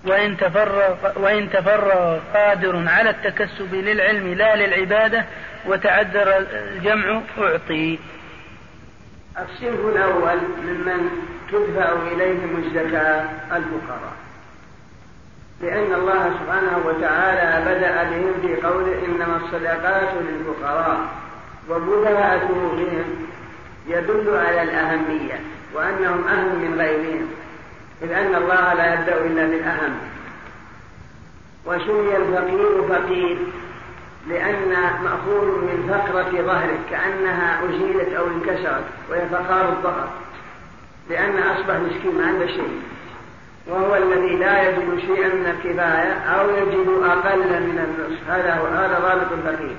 وإن 0.05 0.37
تفرغ, 0.37 0.95
وإن 1.23 1.49
تفرغ 1.49 2.19
قادر 2.33 2.87
على 2.87 3.09
التكسب 3.09 3.75
للعلم 3.75 4.33
لا 4.33 4.55
للعبادة 4.55 5.25
وتعذر 5.65 6.37
الجمع 6.37 7.21
أعطي. 7.37 7.99
الصنف 9.37 9.79
الأول 9.79 10.37
ممن 10.63 11.09
تدفع 11.51 11.93
إليهم 12.11 12.63
الزكاة 12.63 13.29
الفقراء. 13.51 14.24
لأن 15.61 15.93
الله 15.93 16.31
سبحانه 16.39 16.81
وتعالى 16.85 17.65
بدأ 17.65 18.03
بهم 18.03 18.33
في 18.41 18.67
قوله 18.67 19.05
إنما 19.05 19.39
الصدقات 19.43 20.09
للفقراء 20.13 20.99
وبدأته 21.69 22.71
بهم 22.77 23.27
يدل 23.87 24.37
على 24.37 24.63
الأهمية 24.63 25.39
وأنهم 25.73 26.27
أهم 26.27 26.59
من 26.61 26.75
غيرهم. 26.79 27.27
إذ 28.01 28.11
أن 28.11 28.35
الله 28.35 28.73
لا 28.73 28.93
يبدأ 28.93 29.25
إلا 29.25 29.45
بالأهم. 29.47 29.93
وسمي 31.65 32.17
الفقير 32.17 32.83
فقير 32.89 33.37
لأن 34.27 34.71
مأخوذ 35.03 35.45
من 35.45 35.89
فقرة 35.89 36.41
ظهره 36.41 36.79
كأنها 36.91 37.59
أزيلت 37.65 38.13
أو 38.13 38.27
انكسرت 38.27 38.85
وهي 39.09 39.29
فقار 39.29 39.69
الظهر. 39.69 40.09
لأن 41.09 41.37
أصبح 41.39 41.75
مسكين 41.75 42.17
ما 42.17 42.27
عنده 42.27 42.47
شيء. 42.47 42.81
وهو 43.67 43.95
الذي 43.95 44.35
لا 44.35 44.69
يجد 44.69 44.99
شيئا 44.99 45.27
من 45.27 45.45
الكفاية 45.45 46.13
أو 46.13 46.49
يجد 46.49 46.87
أقل 47.03 47.39
من 47.39 47.79
النصف. 47.85 48.29
هذا 48.29 48.53
هو 48.53 48.65
هذا 48.65 48.99
ضابط 48.99 49.31
الفقير 49.31 49.75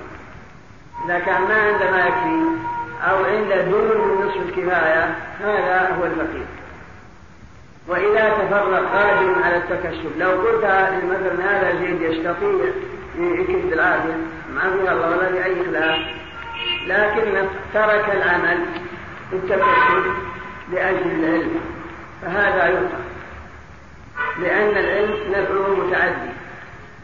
إذا 1.05 1.19
كان 1.19 1.41
ما 1.41 1.55
عنده 1.55 1.91
ما 1.91 2.05
يكفي 2.05 2.67
أو 3.09 3.25
عنده 3.25 3.61
دون 3.61 3.83
من 3.83 4.25
نصف 4.25 4.37
الكفاية 4.49 5.15
هذا 5.39 5.95
هو 5.99 6.05
الفقير 6.05 6.45
وإذا 7.87 8.29
تفرغ 8.29 8.85
قادر 8.85 9.43
على 9.43 9.57
التكسب 9.57 10.11
لو 10.17 10.29
قلت 10.29 10.65
مثلا 11.03 11.51
هذا 11.51 11.79
زيد 11.79 12.01
يستطيع 12.01 12.65
يكد 13.19 13.73
العافية 13.73 14.17
في 14.53 14.91
الله 14.91 15.09
ولا 15.09 15.29
في 15.29 15.45
أي 15.45 15.55
خلاف. 15.65 15.99
لكن 16.87 17.47
ترك 17.73 18.05
العمل 18.13 18.57
التكسب 19.33 20.03
لأجل 20.71 21.11
العلم 21.11 21.61
فهذا 22.21 22.67
يطلق. 22.67 23.16
لأن 24.41 24.77
العلم 24.77 25.17
نفعه 25.29 25.75
متعدي. 25.75 26.31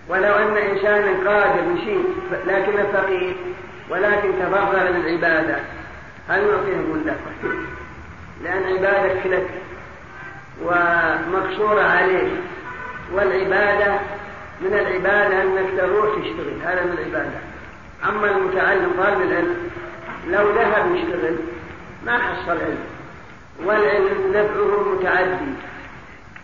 ولو 0.10 0.34
أن 0.34 0.58
إنسانا 0.58 1.30
قادر 1.30 1.64
يشيء 1.78 2.06
لكن 2.48 2.84
فقير 2.94 3.36
ولكن 3.90 4.32
تفرغ 4.40 4.90
للعبادة. 4.90 5.56
هل 6.30 6.42
نعطيه 6.52 6.78
ملة 6.78 7.16
لأن 8.44 8.64
عبادتك 8.64 9.26
لك 9.26 9.50
ومقصورة 10.64 11.82
عليك. 11.82 12.32
والعبادة 13.14 14.00
من 14.62 14.74
العبادة 14.74 15.42
أنك 15.44 15.78
تروح 15.78 16.06
تشتغل. 16.06 16.62
هذا 16.66 16.84
من 16.84 16.98
العبادة. 16.98 17.40
أما 18.10 18.38
المتعلم 18.38 18.92
طالب 18.98 19.22
العلم 19.22 19.70
لو 20.28 20.52
ذهب 20.52 20.96
يشتغل 20.96 21.36
ما 22.06 22.18
حصل 22.18 22.52
علم. 22.52 22.86
والعلم 23.66 24.32
نفعه 24.34 24.94
متعدي. 24.94 25.54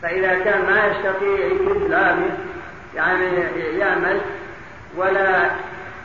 فإذا 0.01 0.44
كان 0.44 0.62
ما 0.62 0.88
يستطيع 0.88 1.46
يكد 1.46 1.82
العامل 1.82 2.29
يعني 2.96 3.25
يعمل 3.79 4.22
ولا 4.98 5.50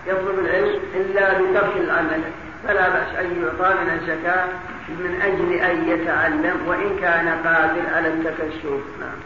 يطلب 0.07 0.39
العلم 0.39 0.81
إلا 0.95 1.35
بترك 1.35 1.77
العمل 1.77 2.21
فلا 2.65 2.89
بأس 2.89 3.15
أن 3.19 3.43
يعطى 3.43 3.75
من 3.75 3.91
الزكاة 3.91 4.45
من 4.89 5.21
أجل 5.23 5.53
أن 5.53 5.89
يتعلم 5.89 6.67
وإن 6.67 6.99
كان 7.01 7.29
قادر 7.29 7.95
على 7.95 8.09
التكسب. 8.09 8.83
نعم. 9.01 9.19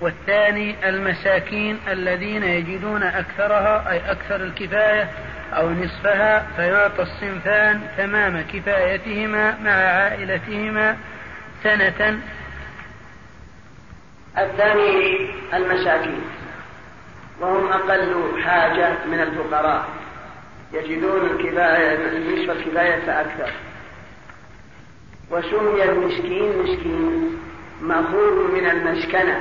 والثاني 0.00 0.88
المساكين 0.88 1.78
الذين 1.88 2.42
يجدون 2.42 3.02
أكثرها 3.02 3.90
أي 3.90 4.10
أكثر 4.10 4.36
الكفاية 4.36 5.08
أو 5.52 5.70
نصفها 5.70 6.46
فيعطى 6.56 7.02
الصنفان 7.02 7.80
تمام 7.96 8.44
كفايتهما 8.52 9.58
مع 9.64 9.70
عائلتهما 9.70 10.96
سنة 11.62 12.20
الثاني 14.38 15.30
المساكين 15.54 16.20
وهم 17.40 17.72
أقل 17.72 18.42
حاجة 18.44 18.92
من 19.06 19.20
الفقراء. 19.20 19.88
يجدون 20.72 21.26
الكفاية 21.26 22.18
نصف 22.18 22.50
الكفاية 22.50 23.06
فأكثر 23.06 23.52
وسمي 25.30 25.84
المسكين 25.84 26.58
مسكين 26.62 27.38
مأخوذ 27.80 28.52
من 28.52 28.66
المسكنة. 28.70 29.40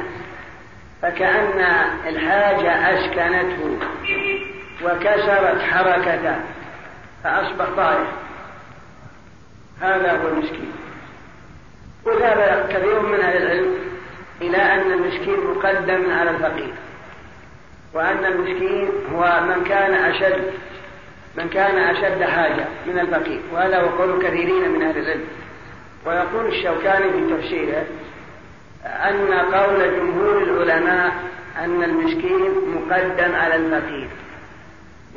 فكأن 1.02 1.60
الحاجة 2.08 2.72
أسكنته 2.72 3.78
وكسرت 4.84 5.62
حركته 5.62 6.36
فأصبح 7.24 7.66
ضائع 7.76 8.08
هذا 9.82 10.12
هو 10.12 10.28
المسكين. 10.28 10.72
وذهب 12.06 12.68
كثير 12.70 13.00
من 13.00 13.20
أهل 13.20 13.38
العلم 13.38 13.85
إلى 14.42 14.58
أن 14.58 14.92
المسكين 14.92 15.38
مقدم 15.56 16.12
على 16.12 16.30
الفقير. 16.30 16.74
وأن 17.94 18.26
المسكين 18.26 18.90
هو 19.14 19.42
من 19.48 19.64
كان 19.64 19.94
أشد 19.94 20.44
من 21.38 21.50
كان 21.50 21.78
أشد 21.78 22.24
حاجة 22.24 22.66
من 22.88 23.00
الفقير. 23.00 23.40
وهذا 23.54 23.82
هو 23.82 23.88
قول 23.88 24.24
كثيرين 24.24 24.70
من 24.70 24.82
أهل 24.82 24.98
العلم. 24.98 25.28
ويقول 26.06 26.46
الشوكاني 26.48 27.12
في 27.12 27.36
تفسيره 27.36 27.86
أن 28.86 29.34
قول 29.34 30.00
جمهور 30.00 30.44
العلماء 30.44 31.14
أن 31.58 31.84
المسكين 31.84 32.52
مقدم 32.76 33.36
على 33.36 33.56
الفقير. 33.56 34.08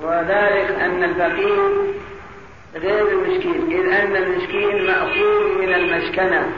وذلك 0.03 0.77
أن 0.81 1.05
الفقير 1.05 1.73
غير 2.75 3.09
المسكين 3.09 3.71
إذ 3.71 3.93
أن 3.93 4.17
المسكين 4.17 4.87
مأخوذ 4.87 5.59
من 5.59 5.75
المسكنة 5.75 6.53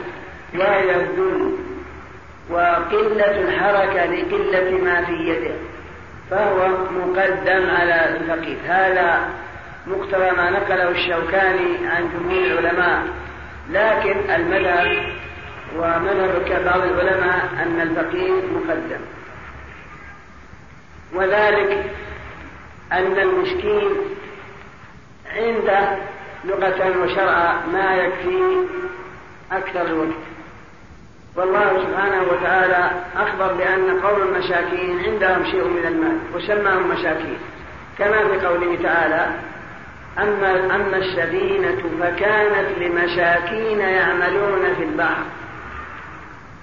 وهي 0.55 0.95
الذل. 0.95 1.57
وقلة 2.51 3.41
الحركة 3.41 4.05
لقلة 4.05 4.83
ما 4.83 5.05
في 5.05 5.13
يده 5.13 5.55
فهو 6.29 6.67
مقدم 6.91 7.69
على 7.69 8.17
الفقير 8.17 8.57
هذا 8.65 9.29
مقتضى 9.87 10.31
ما 10.31 10.49
نقله 10.49 10.89
الشوكاني 10.89 11.87
عن 11.87 12.09
جمهور 12.13 12.45
العلماء. 12.45 13.03
لكن 13.69 14.29
المذهب 14.29 15.13
ومذهب 15.75 16.63
بعض 16.65 16.81
العلماء 16.81 17.49
أن 17.63 17.81
الفقير 17.81 18.33
مقدم. 18.53 19.01
وذلك 21.13 21.91
أن 22.91 23.19
المسكين 23.19 23.91
عنده 25.35 25.97
لغة 26.45 27.03
وشرعا 27.03 27.65
ما 27.73 27.95
يكفي 27.95 28.65
أكثر 29.51 29.81
الوقت. 29.81 30.17
والله 31.35 31.85
سبحانه 31.87 32.23
وتعالى 32.31 32.91
أخبر 33.17 33.53
بأن 33.53 33.99
قوم 33.99 34.21
المساكين 34.21 34.99
عندهم 35.05 35.45
شيء 35.45 35.63
من 35.63 35.85
المال 35.87 36.17
وسماهم 36.35 36.89
مساكين 36.91 37.37
كما 37.97 38.27
في 38.27 38.45
قوله 38.47 38.77
تعالى 38.83 39.27
أما 40.19 40.75
أما 40.75 40.97
السفينة 40.97 41.83
فكانت 41.99 42.77
لمساكين 42.77 43.79
يعملون 43.79 44.75
في 44.77 44.83
البحر. 44.83 45.23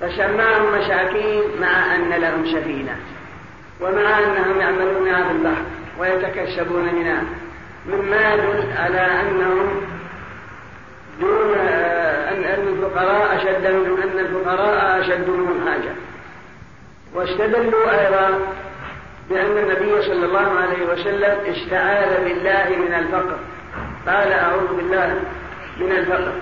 فسماهم 0.00 0.78
مساكين 0.78 1.42
مع 1.60 1.94
أن 1.94 2.08
لهم 2.08 2.46
سفينة 2.46 2.96
ومع 3.80 4.18
أنهم 4.18 4.60
يعملونها 4.60 5.24
في 5.24 5.30
البحر 5.30 5.62
ويتكسبون 5.98 6.94
منها 6.94 7.22
مما 7.86 8.34
يدل 8.34 8.64
على 8.76 9.00
أنهم 9.00 9.97
دون 11.20 11.58
أن 11.58 12.44
الفقراء 12.44 13.36
أشد 13.36 13.66
منهم 13.66 14.02
أن 14.02 14.18
الفقراء 14.18 15.00
أشد 15.00 15.28
منهم 15.28 15.68
حاجة. 15.68 15.92
واستدلوا 17.14 18.00
أيضا 18.00 18.38
بأن 19.30 19.58
النبي 19.58 20.02
صلى 20.02 20.24
الله 20.24 20.60
عليه 20.60 20.86
وسلم 20.92 21.54
استعاذ 21.54 22.24
بالله 22.24 22.68
من 22.86 22.94
الفقر. 22.94 23.38
قال 24.06 24.32
أعوذ 24.32 24.76
بالله 24.76 25.20
من 25.80 25.92
الفقر. 25.92 26.32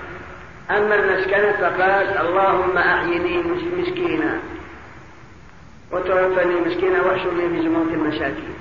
أما 0.69 0.95
المسكنة 0.95 1.51
فقال 1.51 2.17
اللهم 2.17 2.77
أحيني 2.77 3.43
مسكينا 3.77 4.39
وتوفني 5.91 6.55
مسكينا 6.65 7.01
واحشرني 7.01 7.49
في 7.49 7.61
زمرة 7.61 7.93
المساكين. 7.93 8.55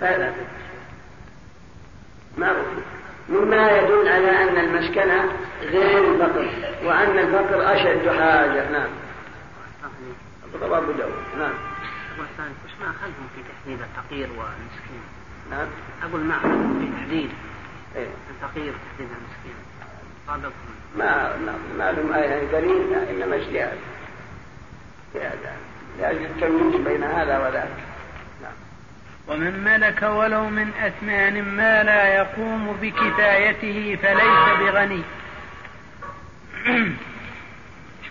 هذا 0.00 0.34
معروف 2.38 2.66
مما 3.28 3.70
يدل 3.70 4.08
على 4.08 4.30
أن 4.42 4.58
المسكنة 4.58 5.32
غير 5.62 6.14
الفقر 6.14 6.50
وأن 6.84 7.18
الفقر 7.18 7.74
أشد 7.74 8.08
حاجة. 8.08 8.70
نعم. 8.70 8.88
رواه 10.62 10.78
أبو 10.78 10.92
داود. 10.92 11.12
نعم. 11.38 11.54
وش 12.20 12.72
ما 12.80 12.86
أخذهم 12.90 13.28
في 13.34 13.42
تحديد 13.42 13.78
الفقير 13.80 14.28
والمسكين؟ 14.28 15.02
نعم. 15.50 15.66
أقول 16.02 16.20
ما 16.20 16.36
أخذهم 16.36 16.78
في 16.80 17.00
تحديد. 17.00 17.30
إيه؟ 17.96 18.08
الفقير 18.30 18.72
وتحديد 18.72 19.08
المسكين. 19.18 19.54
ما 20.96 21.36
ما 21.36 21.54
ما 21.78 21.92
لهم 21.92 22.12
آية 22.12 22.44
دليل 22.52 22.94
إنما 22.94 23.36
اجتهاد 23.36 23.78
اجتهاد 25.14 25.38
لأجل 25.98 26.24
التمييز 26.24 26.76
بين 26.76 27.04
هذا 27.04 27.38
وذاك. 27.38 27.68
ومن 29.28 29.64
ملك 29.64 30.02
ولو 30.02 30.48
من 30.48 30.70
أثمان 30.86 31.42
ما 31.42 31.82
لا 31.82 32.14
يقوم 32.14 32.76
بكفايته 32.82 33.98
فليس 34.02 34.58
بغني. 34.60 35.02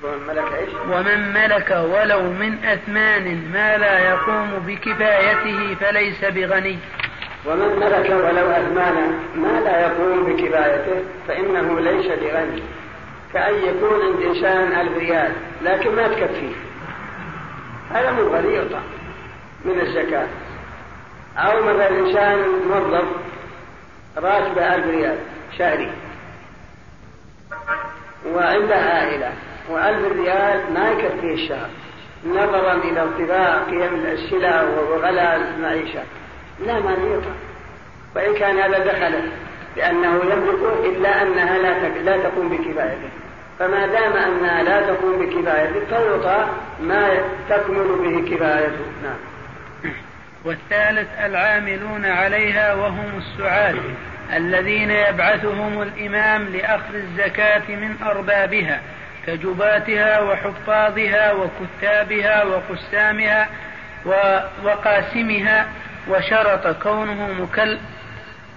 ومن 0.03 0.27
ملك 0.27 0.53
إيش؟ 0.53 0.69
ومن 0.89 1.33
ملك 1.33 1.69
ولو 1.71 2.21
من 2.21 2.65
أثمان 2.65 3.51
ما 3.53 3.77
لا 3.77 3.99
يقوم 3.99 4.63
بكفايته 4.67 5.75
فليس 5.75 6.25
بغني. 6.25 6.77
ومن 7.45 7.79
ملك 7.79 8.09
ولو 8.09 8.51
أثمان 8.51 9.19
ما 9.35 9.61
لا 9.65 9.81
يقوم 9.81 10.23
بكفايته 10.23 11.03
فإنه 11.27 11.79
ليس 11.79 12.05
بغني. 12.05 12.63
كأن 13.33 13.53
يكون 13.55 14.01
عند 14.01 14.21
إنسان 14.21 14.79
ألف 14.81 14.97
ريال 14.97 15.31
لكن 15.61 15.95
ما 15.95 16.07
تكفيه. 16.07 16.55
هذا 17.91 18.11
مو 18.11 18.21
غني 18.21 18.53
يعطى 18.53 18.81
من 19.65 19.79
الزكاة. 19.79 20.27
أو 21.37 21.63
مثلا 21.63 21.89
إنسان 21.89 22.39
موظف 22.69 23.05
راتبه 24.17 24.75
ألف 24.75 24.87
ريال 24.87 25.17
شهري 25.57 25.91
وعنده 28.33 28.75
عائلة 28.75 29.31
وألف 29.69 30.11
ريال 30.11 30.73
ما 30.73 30.89
يكفيه 30.89 31.33
الشهر. 31.33 31.69
نظرا 32.25 32.73
إلى 32.73 33.01
ارتفاع 33.01 33.63
قيم 33.63 34.05
السلع 34.05 34.63
وغلاء 34.63 35.35
المعيشة. 35.55 36.03
لا 36.65 36.79
ما 36.79 36.91
يعطى 36.91 37.33
وإن 38.15 38.33
كان 38.35 38.57
هذا 38.57 38.79
دخله 38.79 39.21
لأنه 39.77 40.15
يملك 40.15 40.85
إلا 40.85 41.21
أنها 41.21 41.57
لا 41.57 41.87
لا 41.87 42.17
تقوم 42.17 42.49
بكفايته. 42.49 43.09
فما 43.59 43.87
دام 43.87 44.13
أنها 44.13 44.63
لا 44.63 44.93
تقوم 44.93 45.19
بكفايته 45.19 45.85
فيعطى 45.89 46.47
ما 46.81 47.09
تكمل 47.49 47.87
به 48.01 48.35
كفايته. 48.35 48.85
نعم. 49.03 49.36
والثالث 50.45 51.07
العاملون 51.25 52.05
عليها 52.05 52.73
وهم 52.73 53.17
السعاة 53.17 53.75
الذين 54.33 54.91
يبعثهم 54.91 55.81
الإمام 55.81 56.45
لأخذ 56.45 56.95
الزكاة 56.95 57.75
من 57.75 57.95
أربابها 58.03 58.81
كجباتها 59.27 60.19
وحفاظها 60.19 61.33
وكتابها 61.33 62.43
وقسامها 62.43 63.49
وقاسمها 64.63 65.67
وشرط 66.09 66.83
كونه 66.83 67.33
مكل 67.33 67.77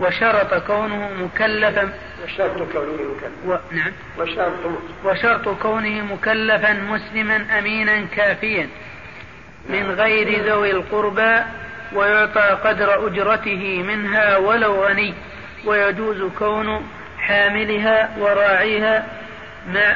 وشرط 0.01 0.55
كونه 0.67 1.11
مكلفا 1.21 1.93
وشرط 2.25 2.73
كونه 2.73 2.93
مكلفا 2.93 3.31
و... 3.47 3.57
نعم. 3.71 3.93
وشرط 4.19 4.53
وشرط 5.05 5.49
كونه 5.49 6.03
مكلفا 6.15 6.73
مسلما 6.73 7.59
أمينا 7.59 8.07
كافيا 8.17 8.69
من 9.69 9.91
غير 9.91 10.45
ذوي 10.45 10.71
القربى 10.71 11.41
ويعطى 11.95 12.59
قدر 12.65 13.07
أجرته 13.07 13.83
منها 13.83 14.37
ولو 14.37 14.85
غني 14.85 15.15
ويجوز 15.65 16.23
كون 16.39 16.87
حاملها 17.19 18.11
وراعيها 18.19 19.07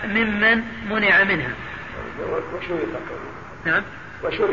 ممن 0.05 0.63
منع 0.91 1.25
منها. 1.25 1.51
وشرط 2.21 2.89
نعم. 3.65 3.83
وشرط. 4.25 4.51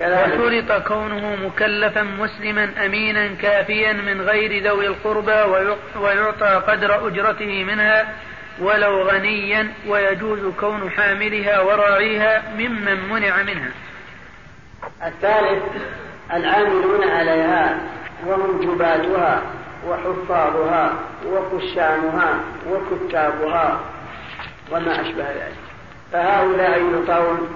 وشرط 0.00 0.82
كونه 0.88 1.36
مكلفا 1.36 2.02
مسلما 2.02 2.86
أمينا 2.86 3.28
كافيا 3.42 3.92
من 3.92 4.20
غير 4.20 4.64
ذوي 4.64 4.86
القربى 4.86 5.42
ويعطى 6.00 6.62
قدر 6.66 7.08
أجرته 7.08 7.64
منها 7.64 8.14
ولو 8.60 9.02
غنيا 9.02 9.68
ويجوز 9.86 10.54
كون 10.60 10.90
حاملها 10.90 11.60
وراعيها 11.60 12.42
ممن 12.58 13.08
منع 13.10 13.42
منها. 13.42 13.70
الثالث 15.06 15.62
العاملون 16.32 17.08
عليها 17.08 17.78
وهم 18.26 18.60
جباتها 18.60 19.42
وحفاظها 19.88 20.92
وقشامها 21.26 22.40
وكتابها 22.70 23.80
وما 24.72 25.00
أشبه 25.00 25.24
ذلك. 25.24 25.54
فهؤلاء 26.12 26.82
يعطون 26.82 27.48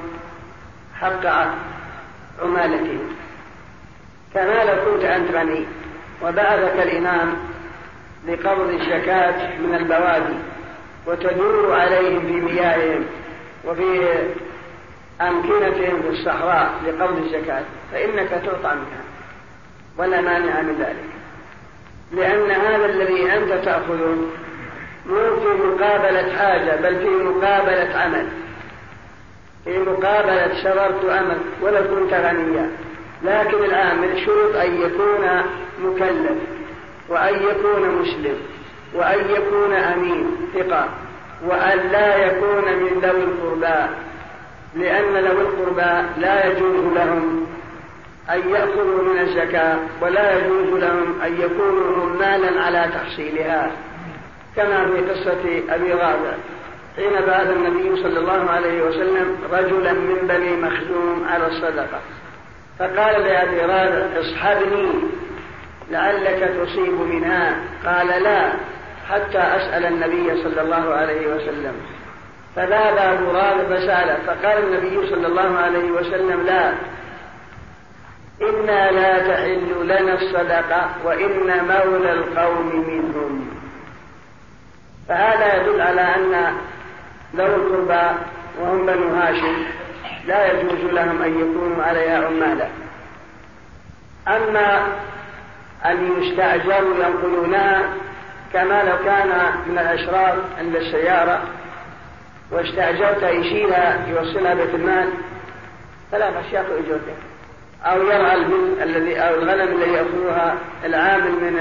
حق 1.00 1.26
عمالتهم. 2.42 3.16
كما 4.34 4.64
لو 4.64 4.92
كنت 4.92 5.04
أنت 5.04 5.30
غني 5.30 5.66
وبعثك 6.22 6.74
الإمام 6.82 7.34
لقبض 8.28 8.68
الزكاة 8.68 9.58
من 9.58 9.74
البوادي 9.74 10.38
وتدور 11.06 11.74
عليهم 11.74 12.20
في 12.20 12.32
مياههم 12.32 13.04
وفي 13.64 14.12
أمكنتهم 15.20 16.02
في 16.02 16.08
الصحراء 16.08 16.70
لقبض 16.86 17.18
الزكاة 17.18 17.62
فإنك 17.92 18.28
تعطى 18.28 18.74
منها 18.76 19.02
ولا 19.98 20.20
مانع 20.20 20.62
من 20.62 20.76
ذلك. 20.80 21.04
لأن 22.12 22.50
هذا 22.50 22.86
الذي 22.86 23.32
أنت 23.32 23.64
تأخذه 23.64 24.16
مو 25.06 25.40
في 25.40 25.48
مقابلة 25.48 26.36
حاجة 26.36 26.76
بل 26.76 26.98
في 26.98 27.08
مقابلة 27.08 27.98
عمل. 27.98 28.26
في 29.64 29.78
مقابلة 29.78 30.62
شررت 30.62 31.04
أمل 31.04 31.38
ولو 31.62 31.82
كنت 31.94 32.14
غنيا. 32.14 32.70
لكن 33.24 33.64
العامل 33.64 34.18
شرط 34.26 34.56
أن 34.56 34.80
يكون 34.80 35.42
مكلف 35.82 36.38
وأن 37.08 37.34
يكون 37.34 37.88
مسلم 37.88 38.36
وأن 38.94 39.30
يكون 39.30 39.72
أمين 39.72 40.36
ثقة 40.54 40.88
وأن 41.46 41.78
لا 41.92 42.26
يكون 42.26 42.64
من 42.64 43.00
ذوي 43.02 43.24
القربى. 43.24 44.07
لأن 44.78 45.24
ذوي 45.24 45.40
القربى 45.40 46.08
لا 46.20 46.46
يجوز 46.46 46.94
لهم 46.94 47.46
أن 48.30 48.50
يأخذوا 48.50 49.02
من 49.02 49.20
الزكاة 49.20 49.78
ولا 50.00 50.38
يجوز 50.38 50.82
لهم 50.82 51.20
أن 51.22 51.40
يكونوا 51.40 51.96
رمالا 51.96 52.62
على 52.62 52.90
تحصيلها. 52.94 53.70
كما 54.56 54.86
في 54.86 55.00
قصة 55.10 55.74
أبي 55.74 55.92
رافع 55.92 56.32
حين 56.96 57.26
بعث 57.26 57.50
النبي 57.50 58.02
صلى 58.02 58.18
الله 58.18 58.50
عليه 58.50 58.82
وسلم 58.82 59.36
رجلا 59.52 59.92
من 59.92 60.18
بني 60.28 60.56
مخزوم 60.56 61.26
على 61.28 61.46
الصدقة. 61.46 62.00
فقال 62.78 63.22
لأبي 63.22 63.60
رافع 63.60 64.20
اصحبني 64.20 64.88
لعلك 65.90 66.52
تصيب 66.62 67.00
منها. 67.00 67.56
قال 67.86 68.22
لا 68.22 68.52
حتى 69.10 69.38
أسأل 69.38 69.84
النبي 69.84 70.42
صلى 70.42 70.60
الله 70.62 70.94
عليه 70.94 71.26
وسلم. 71.34 71.74
فذهب 72.58 73.28
رافع 73.34 73.64
فسأله 73.64 74.18
فقال 74.26 74.58
النبي 74.64 75.06
صلى 75.06 75.26
الله 75.26 75.58
عليه 75.58 75.90
وسلم 75.90 76.40
لا. 76.46 76.72
إنا 78.42 78.90
لا 78.90 79.18
تحل 79.18 79.84
لنا 79.84 80.14
الصدقة 80.14 80.88
وإن 81.04 81.64
مولى 81.68 82.12
القوم 82.12 82.84
منهم. 82.88 83.48
فهذا 85.08 85.56
يدل 85.56 85.80
على 85.80 86.00
أن 86.00 86.56
ذوي 87.36 87.54
القربى 87.54 88.18
وهم 88.60 88.86
بنو 88.86 89.14
هاشم 89.14 89.64
لا 90.26 90.52
يجوز 90.52 90.92
لهم 90.92 91.22
أن 91.22 91.40
يكونوا 91.40 91.84
عليها 91.84 92.26
عمالا. 92.26 92.68
أما 94.28 94.88
أن 95.86 96.22
يستأجروا 96.22 96.94
ينقلونها 96.94 97.82
كما 98.52 98.82
لو 98.82 99.04
كان 99.04 99.28
من 99.66 99.78
الأشراف 99.78 100.34
عند 100.58 100.76
السيارة 100.76 101.42
واستأجرت 102.50 103.22
يشيلها 103.22 104.06
يوصلها 104.08 104.54
بيت 104.54 104.74
المال. 104.74 105.08
فلا 106.12 106.28
ياخذ 106.52 106.72
اجرته 106.72 107.14
أو 107.84 108.02
يرعى 108.02 108.34
البل 108.34 108.82
الذي 108.82 109.18
أو 109.18 109.34
الغنم 109.34 109.82
الذي 109.82 109.92
يأخذها 109.92 110.58
العامل 110.84 111.30
من 111.30 111.58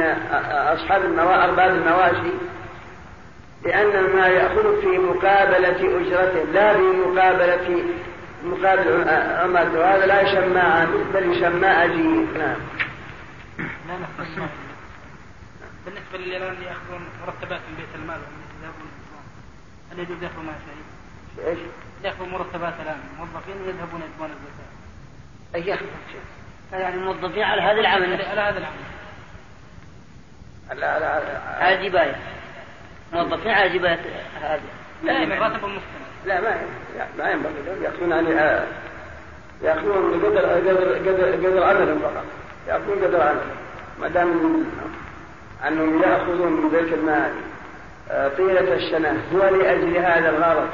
أصحاب 0.52 1.06
الموا... 1.06 1.44
أرباب 1.44 1.76
المواشي 1.76 2.34
لأن 3.64 4.16
ما 4.16 4.28
ياخذ 4.28 4.82
في 4.82 4.88
مقابلة 4.88 6.00
أجرته 6.00 6.44
لا 6.54 6.74
في 6.74 6.80
مقابله 6.80 7.84
مقابل 8.44 9.10
عملته 9.44 9.80
وهذا 9.80 10.06
لا 10.06 10.22
يسمى 10.22 10.60
عامل 10.60 11.04
بل 11.14 11.32
يسمى 11.32 11.68
أجير. 11.68 12.26
نعم. 12.38 12.56
بالنسبة 15.86 16.18
للذين 16.18 16.64
يأخذون 16.64 17.02
مرتبات 17.28 17.60
من 17.70 17.76
بيت 17.78 17.96
المال. 17.96 18.20
هل 19.92 20.00
يجوز 20.00 20.24
ياخذوا 20.24 20.44
معها 20.44 20.60
شيء؟ 20.66 21.48
إيش؟ 21.48 21.60
ياخذوا 22.04 22.28
مرتبات 22.28 22.74
الآن. 22.84 22.98
موظفين 23.20 23.62
ويذهبون 23.62 24.02
يجمعون 24.02 24.32
الزكاة. 24.32 24.68
أي 25.56 25.68
ياخذ 25.68 25.86
يعني 26.74 26.98
موظفين 26.98 27.44
على 27.44 27.62
هذا 27.62 27.80
العمل. 27.80 28.22
على 28.22 28.42
هذا 28.42 28.58
العمل. 28.58 28.76
لا 30.70 31.00
لا 31.00 31.10
على 31.66 31.90
جباية 31.90 32.16
موظفين 33.14 33.52
على 33.52 33.70
جباية 33.70 34.00
هذه. 34.42 34.62
لا 35.04 35.40
راتب 35.40 35.66
المسلم. 35.66 35.82
لا 36.26 36.42
ما 36.42 36.62
ما 37.18 37.30
ينبغي. 37.32 37.54
لهم 37.66 37.84
ياخذون 37.84 38.12
يعني 38.12 38.66
يأخذون 39.62 40.26
قدر 40.26 40.40
قدر 40.40 40.98
قدر 40.98 41.48
قدر 41.48 41.64
عملهم 41.64 42.00
فقط. 42.00 42.26
يأخذون 42.68 43.04
قدر 43.04 43.22
عملهم 43.22 43.56
ما 44.02 44.08
دام 44.08 44.30
انهم 45.68 46.02
يأخذون 46.02 46.52
من 46.52 46.70
بيت 46.70 46.94
المال. 46.94 47.34
طيلة 48.10 48.74
السنة 48.74 49.24
هو 49.34 49.56
لأجل 49.56 49.98
هذا 49.98 50.30
الغرض. 50.30 50.70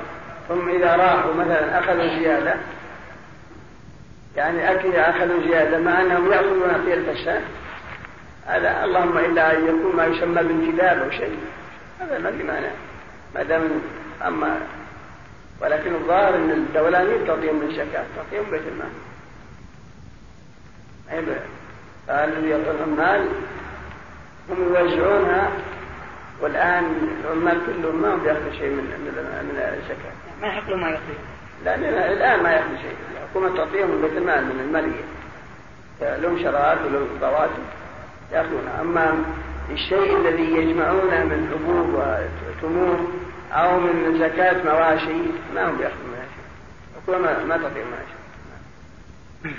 ثم 0.50 0.70
إذا 0.70 0.96
راحوا 0.96 1.34
مثلا 1.34 1.80
أخذوا 1.80 2.20
زيادة 2.20 2.56
يعني 4.36 4.72
أكل 4.72 4.96
أخذوا 4.96 5.42
زيادة 5.44 5.80
مع 5.80 6.02
أنهم 6.02 6.32
يأخذون 6.32 6.84
طيلة 6.86 7.12
الشهر 7.12 7.42
هذا 8.48 8.84
اللهم 8.84 9.18
إلا 9.18 9.58
أن 9.58 9.64
يكون 9.64 9.96
ما 9.96 10.06
يسمى 10.06 10.44
بانتداب 10.44 11.02
أو 11.02 11.10
شيء. 11.10 11.38
هذا 12.00 12.20
ما 12.20 12.32
في 12.32 12.44
معنى. 12.44 12.68
ما 13.36 13.44
دام 13.44 13.70
أما 14.28 14.58
ولكن 15.62 15.96
الظاهر 15.96 16.36
أن 16.36 16.52
الدولانين 16.52 17.28
تعطيهم 17.28 17.56
من 17.56 17.68
الزكاة 17.70 18.04
تعطيهم 18.16 18.52
بيت 18.52 18.62
المال. 18.68 18.90
الذي 22.10 22.50
يعطون 22.50 22.76
المال 22.88 23.28
هم 24.50 24.76
يوزعونها 24.76 25.52
والآن 26.44 26.86
العمال 27.24 27.58
كلهم 27.66 28.02
ما 28.02 28.14
هم 28.14 28.24
بياخذوا 28.24 28.52
شيء 28.52 28.70
من 28.70 28.84
من 28.84 29.14
من 29.50 29.58
الزكاة 29.58 30.12
ما 30.42 30.48
يحق 30.48 30.70
له 30.70 30.76
ما 30.76 30.90
يعطيه 30.90 31.20
لا 31.66 31.76
الآن 32.14 32.44
ما 32.44 32.52
يأخذوا 32.52 32.78
شيء. 32.78 32.96
الحكومة 33.24 33.58
تعطيهم 33.58 33.90
من 33.92 34.02
بيت 34.02 34.18
المال 34.18 34.46
من 34.46 34.60
المالية. 34.60 35.04
لهم 36.02 36.44
شرائط 36.44 36.80
ولهم 36.86 37.08
رواتب 37.22 37.64
يأخذونها. 38.32 38.82
أما 38.82 39.24
الشيء 39.72 40.18
الذي 40.18 40.44
يجمعونه 40.56 41.24
من 41.24 41.50
حبوب 41.54 42.04
وتمور 42.48 43.12
أو 43.52 43.80
من 43.80 44.20
زكاة 44.20 44.64
مواشي 44.64 45.22
ما 45.56 45.70
هم 45.70 45.78
بيأخذون 45.78 46.08
منها 46.08 46.26
شيء. 46.36 46.46
الحكومة 46.98 47.46
ما 47.46 47.58
تعطيهم 47.58 47.88
منها 47.88 48.06
شيء. 48.12 49.54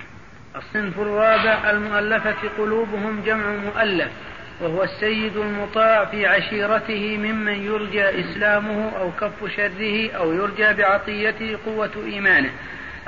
الصنف 0.57 0.99
الرابع 0.99 1.70
المؤلفة 1.70 2.49
قلوبهم 2.59 3.23
جمع 3.27 3.47
مؤلف. 3.47 4.12
وهو 4.61 4.83
السيد 4.83 5.37
المطاع 5.37 6.05
في 6.05 6.27
عشيرته 6.27 7.17
ممن 7.19 7.64
يرجى 7.64 8.21
إسلامه 8.21 8.90
أو 8.99 9.11
كف 9.21 9.57
شره 9.57 10.11
أو 10.12 10.33
يرجى 10.33 10.73
بعطيته 10.73 11.59
قوة 11.67 11.90
إيمانه 12.07 12.51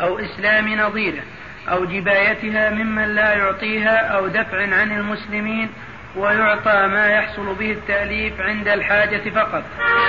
أو 0.00 0.18
إسلام 0.18 0.68
نظيره 0.68 1.22
أو 1.68 1.84
جبايتها 1.84 2.70
ممن 2.70 3.14
لا 3.14 3.32
يعطيها 3.32 3.96
أو 3.96 4.26
دفع 4.26 4.60
عن 4.60 4.92
المسلمين 4.92 5.70
ويعطى 6.16 6.86
ما 6.86 7.08
يحصل 7.08 7.54
به 7.54 7.70
التأليف 7.72 8.40
عند 8.40 8.68
الحاجة 8.68 9.30
فقط. 9.30 9.62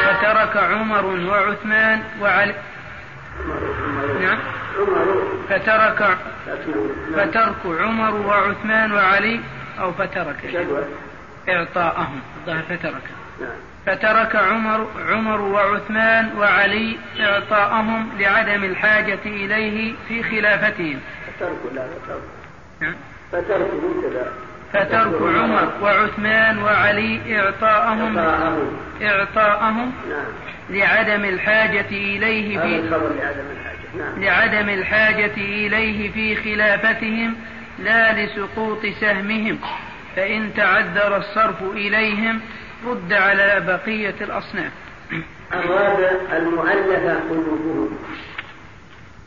فترك 0.06 0.58
عمر 0.58 1.06
وعثمان 1.06 2.02
وعلي 2.22 2.54
نعم. 4.22 4.40
فترك 5.50 6.18
فترك 7.16 7.66
عمر 7.66 8.14
وعثمان 8.28 8.92
وعلي 8.92 9.40
أو 9.80 9.92
فترك. 9.92 10.36
إعطاءهم. 11.50 12.22
الظاهر 12.40 12.62
فترك. 12.62 13.04
فترك 13.86 14.36
عمر 14.36 14.88
عمر 15.10 15.42
وعثمان 15.42 16.38
وعلي 16.38 16.98
إعطاءهم 17.20 18.10
لعدم 18.20 18.64
الحاجة 18.64 19.20
إليه 19.26 19.94
في 20.08 20.24
خلافتهم. 20.24 21.00
فترك 21.40 21.58
لا 21.76 21.88
نعم. 22.82 22.96
فترك 23.32 23.68
فترك 24.74 25.22
عمر 25.22 25.74
وعثمان 25.82 26.58
وعلي 26.64 27.40
إعطاءهم 27.40 28.18
إعطاءهم. 29.02 29.92
نعم. 30.10 30.26
لعدم 30.70 31.26
الحاجة 31.26 31.90
إليه 31.92 32.60
في 32.60 32.90
لعدم 32.90 33.46
الحاجة. 33.52 33.78
نعم. 33.98 34.24
لعدم 34.24 34.70
الحاجة 34.70 35.34
إليه 35.38 36.12
في 36.12 36.36
خلافتهم 36.36 37.36
لا 37.80 38.26
لسقوط 38.26 38.86
سهمهم. 39.02 39.60
فإن 40.18 40.54
تعذر 40.54 41.18
الصرف 41.18 41.64
إليهم 41.64 42.40
رد 42.88 43.14
على 43.14 43.64
بقية 43.68 44.16
الأصناف. 44.22 44.72
الرابع 45.54 46.12
المؤلفة 46.38 47.20
قلوبهم. 47.30 47.98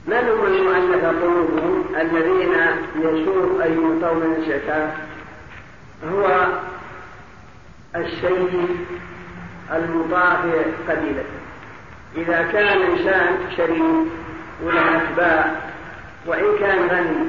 من 0.06 0.16
هم 0.16 0.44
المؤلفة 0.46 1.08
قلوبهم؟ 1.08 1.84
الذين 2.00 2.54
يسوق 2.96 3.64
أن 3.64 3.72
يعطوا 3.72 4.14
من 4.14 4.36
الزكاة 4.38 4.92
هو 6.12 6.46
السيد 7.96 8.68
المطاع 9.72 10.34
قبيلته 10.88 11.40
إذا 12.16 12.48
كان 12.52 12.82
إنسان 12.82 13.38
شريف 13.56 13.82
وله 14.62 14.96
أتباع 14.96 15.54
وإن 16.26 16.58
كان 16.60 16.78
غني 16.88 17.26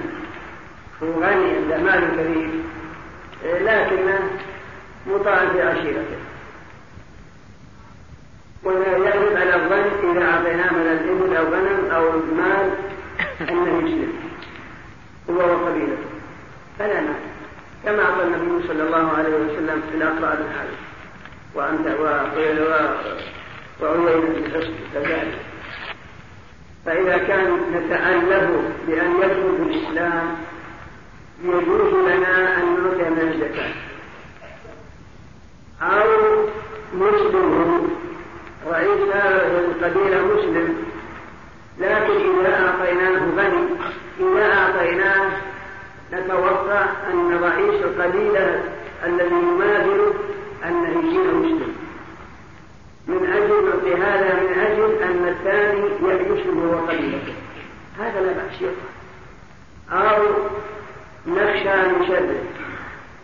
وغني 1.01 1.55
عنده 1.55 1.77
مال 1.77 2.11
كثير 2.17 2.49
لكنه 3.43 4.19
مطاع 5.07 5.45
في 5.49 5.61
عشيرته 5.61 6.17
ويغلب 8.63 9.37
على 9.37 9.55
الظن 9.55 10.11
إذا 10.11 10.25
أعطيناه 10.25 10.73
من 10.73 10.87
الإبل 10.87 11.37
أو 11.37 11.45
غنم 11.45 11.91
أو 11.91 12.09
المال 12.09 12.71
أنه 13.41 13.87
يسلم 13.87 14.13
هو 15.29 15.35
وقبيلته. 15.35 16.09
فلا 16.79 17.01
مال. 17.01 17.15
كما 17.85 18.03
أعطى 18.03 18.23
النبي 18.23 18.67
صلى 18.67 18.83
الله 18.83 19.11
عليه 19.17 19.35
وسلم 19.35 19.83
في 19.89 19.97
الأقرأ 19.97 20.35
بن 20.35 20.45
حارث 20.57 20.79
وأنت 21.55 21.87
وعيينة 21.99 22.91
بن 23.81 24.73
كذلك. 24.93 25.39
فإذا 26.85 27.17
كان 27.17 27.61
نتألف 27.73 28.51
بأن 28.87 29.11
يدخل 29.15 29.57
في 29.57 29.63
الإسلام 29.63 30.35
يجوز 31.43 31.93
لنا 31.93 32.57
أن 32.57 32.77
الزكاة 33.21 33.73
أو 35.81 36.45
مسلم 36.93 37.89
رئيس 38.67 39.15
القبيلة 39.15 40.25
مسلم. 40.25 40.85
لكن 41.79 42.39
إذا 42.39 42.67
أعطيناه 42.67 43.19
غني 43.37 43.67
إذا 44.19 44.53
أعطيناه 44.53 45.31
نتوقع 46.13 46.85
أن 47.13 47.39
رئيس 47.43 47.83
القبيلة 47.83 48.63
الذي 49.05 49.35
يماثله 49.35 50.13
أنه 50.65 50.89
يجينا 50.89 51.33
مسلم. 51.33 51.75
من 53.07 53.25
أجل 53.25 53.65
نعطي 53.65 53.93
هذا 53.95 54.33
من 54.33 54.59
أجل 54.59 55.03
أن 55.03 55.27
الثاني 55.27 55.85
يسلم 56.21 56.69
هو 56.69 56.87
قبيلته 56.87 57.33
هذا 57.99 58.21
لا 58.21 58.31
بأس 58.33 58.61
يقع. 58.61 58.91
أو 59.91 60.23
نخشى 61.27 61.75
من 61.89 62.05
شره 62.07 62.43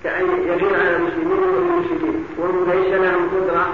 كأن 0.04 0.26
يكون 0.26 0.76
على 0.76 0.96
المسلمين 0.96 1.40
والمسلمين 1.40 2.26
وهم 2.38 2.72
ليس 2.72 2.94
لهم 2.94 3.30
قدرة 3.30 3.74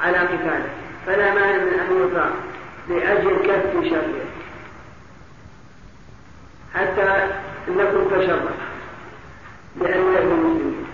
على 0.00 0.18
قتاله 0.18 0.70
فلا 1.06 1.34
مانع 1.34 1.64
من 1.64 1.78
أن 1.80 2.08
يطاع 2.08 2.30
لأجل 2.88 3.36
كف 3.36 3.90
شره 3.90 4.24
حتى 6.74 7.26
نكون 7.68 8.10
تشرف 8.10 8.42
بأن 9.76 10.00
يكون 10.14 10.38
مسلمين 10.38 10.84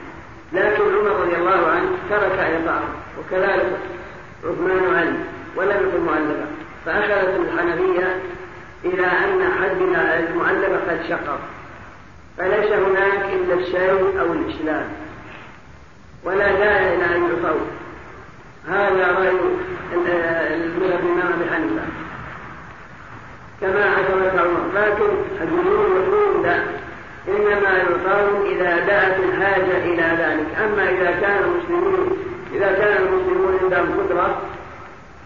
لكن 0.52 0.82
عمر 0.82 1.20
رضي 1.20 1.37
الله 1.37 1.66
عنه 1.66 1.88
ترك 2.10 2.38
إعطاءه. 2.38 2.88
وكذلك 3.18 3.78
عثمان 4.44 4.92
وعلي 4.92 5.16
ولم 5.56 5.88
يكن 5.88 6.04
مؤلفا. 6.04 6.46
فأخذت 6.87 7.40
الحنفية 7.40 8.20
إلى 8.84 9.06
أن 9.06 9.52
حدنا 9.60 10.18
المؤلفة 10.18 10.90
قد 10.90 11.00
شقق 11.08 11.38
فليس 12.38 12.73
هناك 12.73 13.33
إلا 13.33 13.55
الشيء 13.55 14.20
أو 14.20 14.33
الإسلام. 14.33 14.88
ولا 16.25 16.53
داعي 16.53 16.94
إلى 16.94 17.05
أن 17.05 17.23
يعطوا 17.23 17.61
هذا 18.68 19.12
رأي 19.12 19.31
الإمام 20.55 21.33
أبي 21.33 21.51
حنيفة. 21.51 21.85
كما 23.61 23.85
عثرت 23.85 24.38
عمر. 24.38 24.64
لكن 24.75 25.11
الجمهور 25.40 25.88
يقول 25.97 26.42
لا. 26.42 26.59
إنما 27.29 27.70
يعطون 27.79 28.47
إذا 28.47 28.87
دعت 28.87 29.16
الحاجة 29.18 29.79
إلى 29.79 30.03
ذلك. 30.03 30.47
أما 30.64 30.90
إذا 30.90 31.11
كان 31.20 31.44
المسلمون 31.44 32.18
إذا 32.55 32.73
كان 32.73 33.03
المسلمون 33.03 33.59
عندهم 33.62 34.01
قدرة 34.01 34.38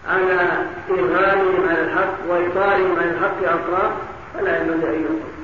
على 0.07 0.65
إرغامهم 0.89 1.69
على 1.69 1.81
الحق 1.81 2.13
وإطارهم 2.29 2.95
على 2.99 3.11
الحق 3.11 3.53
أطراف 3.53 3.91
فلا 4.33 4.61
ينبغي 4.61 4.95
أن 4.95 5.01
يعطوا 5.01 5.38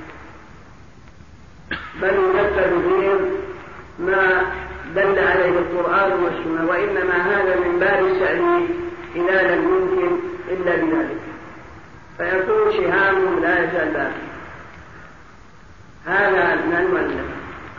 بل 2.01 2.13
ينفذ 2.13 2.81
فيهم 2.89 3.19
ما 3.99 4.41
دل 4.95 5.19
عليه 5.19 5.59
القرآن 5.59 6.23
والسنة 6.23 6.69
وإنما 6.69 7.13
هذا 7.13 7.55
من 7.59 7.79
باب 7.79 8.05
التأليف 8.05 8.69
إذا 9.15 9.55
لم 9.55 9.63
يمكن 9.63 10.17
إلا 10.47 10.75
بذلك. 10.75 11.17
فيكون 12.17 12.71
شهام 12.71 13.39
لا 13.41 13.63
يزال 13.63 13.93
باقي 13.93 14.25
هذا 16.05 16.55
من 16.55 16.75
المؤلف. 16.75 17.25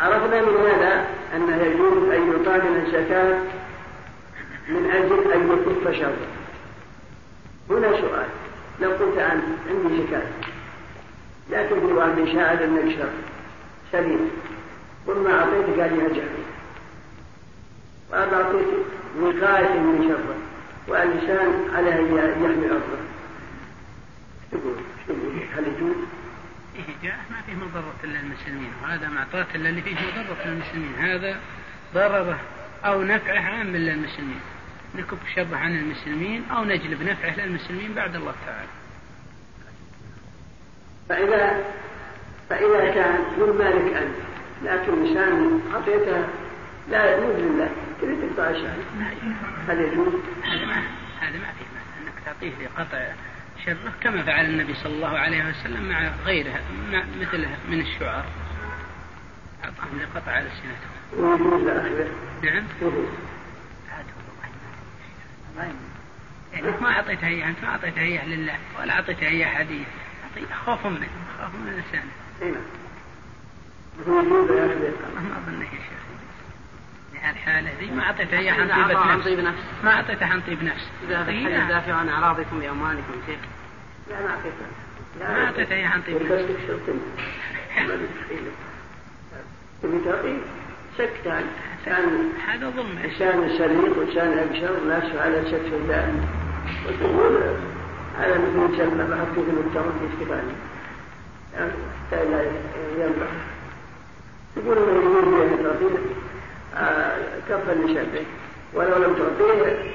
عرفنا 0.00 0.40
من 0.40 0.56
هذا 0.56 1.06
أنه 1.36 1.56
يجوز 1.56 2.10
أن 2.12 2.20
من 2.20 2.82
الزكاة 2.86 3.38
من 4.68 4.90
أجل 4.90 5.32
أن 5.32 5.52
يكف 5.52 5.98
شره 5.98 6.26
هنا 7.70 8.00
سؤال. 8.00 8.26
لو 8.80 8.90
قلت 8.90 9.18
أنا 9.18 9.42
عندي 9.68 10.02
زكاة. 10.02 10.22
لكن 11.50 11.80
في 11.80 11.92
واحد 11.92 12.24
شاهد 12.24 12.62
أنك 12.62 12.98
شر 12.98 13.35
سليم. 13.92 14.30
قل 15.06 15.16
ما 15.18 15.38
أعطيتك 15.40 15.78
هذه 15.78 16.06
أجل 16.06 16.28
وأنا 18.10 18.36
أعطيك 18.42 18.66
وقاية 19.20 19.78
من 19.78 20.08
شره 20.08 20.36
والإنسان 20.88 21.74
عليه 21.74 21.94
أن 21.94 22.44
يحمي 22.44 22.70
أرضه. 22.70 22.98
تقول؟ 24.52 24.76
تقول؟ 25.08 25.42
هل 25.56 25.66
يجوز؟ 25.66 25.96
فيه 26.74 27.08
جاء 27.08 27.18
ما 27.30 27.42
فيه 27.46 27.54
مضرة 27.54 27.94
للمسلمين 28.04 28.70
وهذا 28.82 29.08
معطاة 29.08 29.46
اللي 29.54 29.82
فيه 29.82 29.94
مضرة 29.94 30.46
للمسلمين 30.46 30.94
هذا 30.94 31.40
ضرره 31.94 32.40
أو 32.84 33.02
نفعه 33.02 33.40
عام 33.40 33.76
للمسلمين 33.76 34.40
نكب 34.94 35.18
شبه 35.34 35.56
عن 35.56 35.76
المسلمين 35.76 36.44
أو 36.50 36.64
نجلب 36.64 37.02
نفعه 37.02 37.36
للمسلمين 37.36 37.94
بعد 37.94 38.16
الله 38.16 38.34
تعالى. 38.46 38.68
فإذا 41.08 41.64
فإذا 42.50 42.94
كان 42.94 43.18
من 43.38 43.58
مالك 43.58 43.96
أنت 43.96 44.16
لكن 44.62 45.02
مشان 45.02 45.60
أعطيته 45.74 46.26
لا 46.90 47.14
يجوز 47.14 47.36
لله 47.36 47.70
تريد 48.00 48.18
تقطع 48.20 48.50
الشهر 48.50 48.76
هل 49.68 49.80
يجوز؟ 49.80 50.14
هذا 50.44 50.66
ما 50.66 50.82
هذا 51.20 51.38
ما 51.38 51.52
فيه 51.58 51.66
أنك 52.02 52.24
تعطيه 52.24 52.52
لقطع 52.64 53.06
شره 53.64 53.92
كما 54.00 54.22
فعل 54.22 54.44
النبي 54.44 54.74
صلى 54.74 54.92
الله 54.94 55.18
عليه 55.18 55.50
وسلم 55.50 55.88
مع 55.88 56.10
غيره 56.24 56.60
مع 56.92 57.02
مثله 57.20 57.48
من 57.68 57.80
الشعراء 57.80 58.26
أعطاهم 59.64 60.00
لقطع 60.00 60.38
لاخره؟ 60.38 60.76
نعم. 62.42 62.64
يعني 66.52 66.70
ما 66.80 66.90
أعطيته 66.90 67.26
إياه 67.26 67.48
أنت 67.48 67.58
ما 67.62 67.68
أعطيته 67.68 68.00
إياه 68.00 68.26
لله 68.26 68.58
ولا 68.80 68.92
أعطيته 68.92 69.26
إياه 69.26 69.46
هديه 69.46 69.84
خوفا 70.66 70.88
منه 70.88 71.08
خوفا 71.40 71.56
من 71.56 71.82
لسانه. 71.88 72.25
اي. 72.42 72.54
ما 74.06 74.20
أظن 74.20 75.60
يا 75.62 75.68
شيخ. 75.70 75.96
الحالة 77.30 77.70
ذي 77.80 77.90
ما 77.90 78.02
أعطيته 78.02 78.38
إياه 78.38 78.52
عن 78.52 79.22
طيب 79.22 79.40
نفس 79.40 79.56
ما 79.84 79.92
أعطيته 79.92 80.26
عن 80.26 80.40
طيب 80.40 80.62
نفس 80.62 80.90
إذا 81.08 81.20
الحديث 81.22 81.68
دافع 81.68 81.92
عن 81.92 82.08
أعراضكم 82.08 82.60
بأموالكم 82.60 83.14
شيخ. 83.26 83.38
لا 84.10 84.20
ما 84.20 84.30
أعطيته 84.30 84.66
ما 85.20 85.44
أعطيته 85.46 85.74
إياه 85.74 85.88
عن 85.88 86.02
طيب 86.02 86.22
نفس 86.22 86.44
سكتان 90.98 91.44
كان 91.86 92.32
هذا 92.48 92.70
ظلم. 92.70 93.10
شان 93.18 93.58
شريط 93.58 93.96
وشان 93.98 94.38
أبشر 94.38 94.84
ناس 94.88 95.16
على 95.16 95.50
شك 95.50 95.72
الله 95.72 96.24
وتقول 96.86 97.42
هذا 98.18 98.38
مثل 98.38 98.76
جنة 98.76 99.04
بحط 99.04 99.34
في 99.34 99.50
المجتمع 99.50 99.92
في 100.18 100.24
ينبح 102.98 103.30
تقول 104.56 104.78
انه 104.78 105.18
يريد 105.18 105.52
ان 105.52 105.62
تعطيه 105.62 105.98
كفا 107.48 107.72
لشبه 107.72 108.24
ولو 108.74 108.96
لم 109.04 109.14
تعطيه 109.14 109.92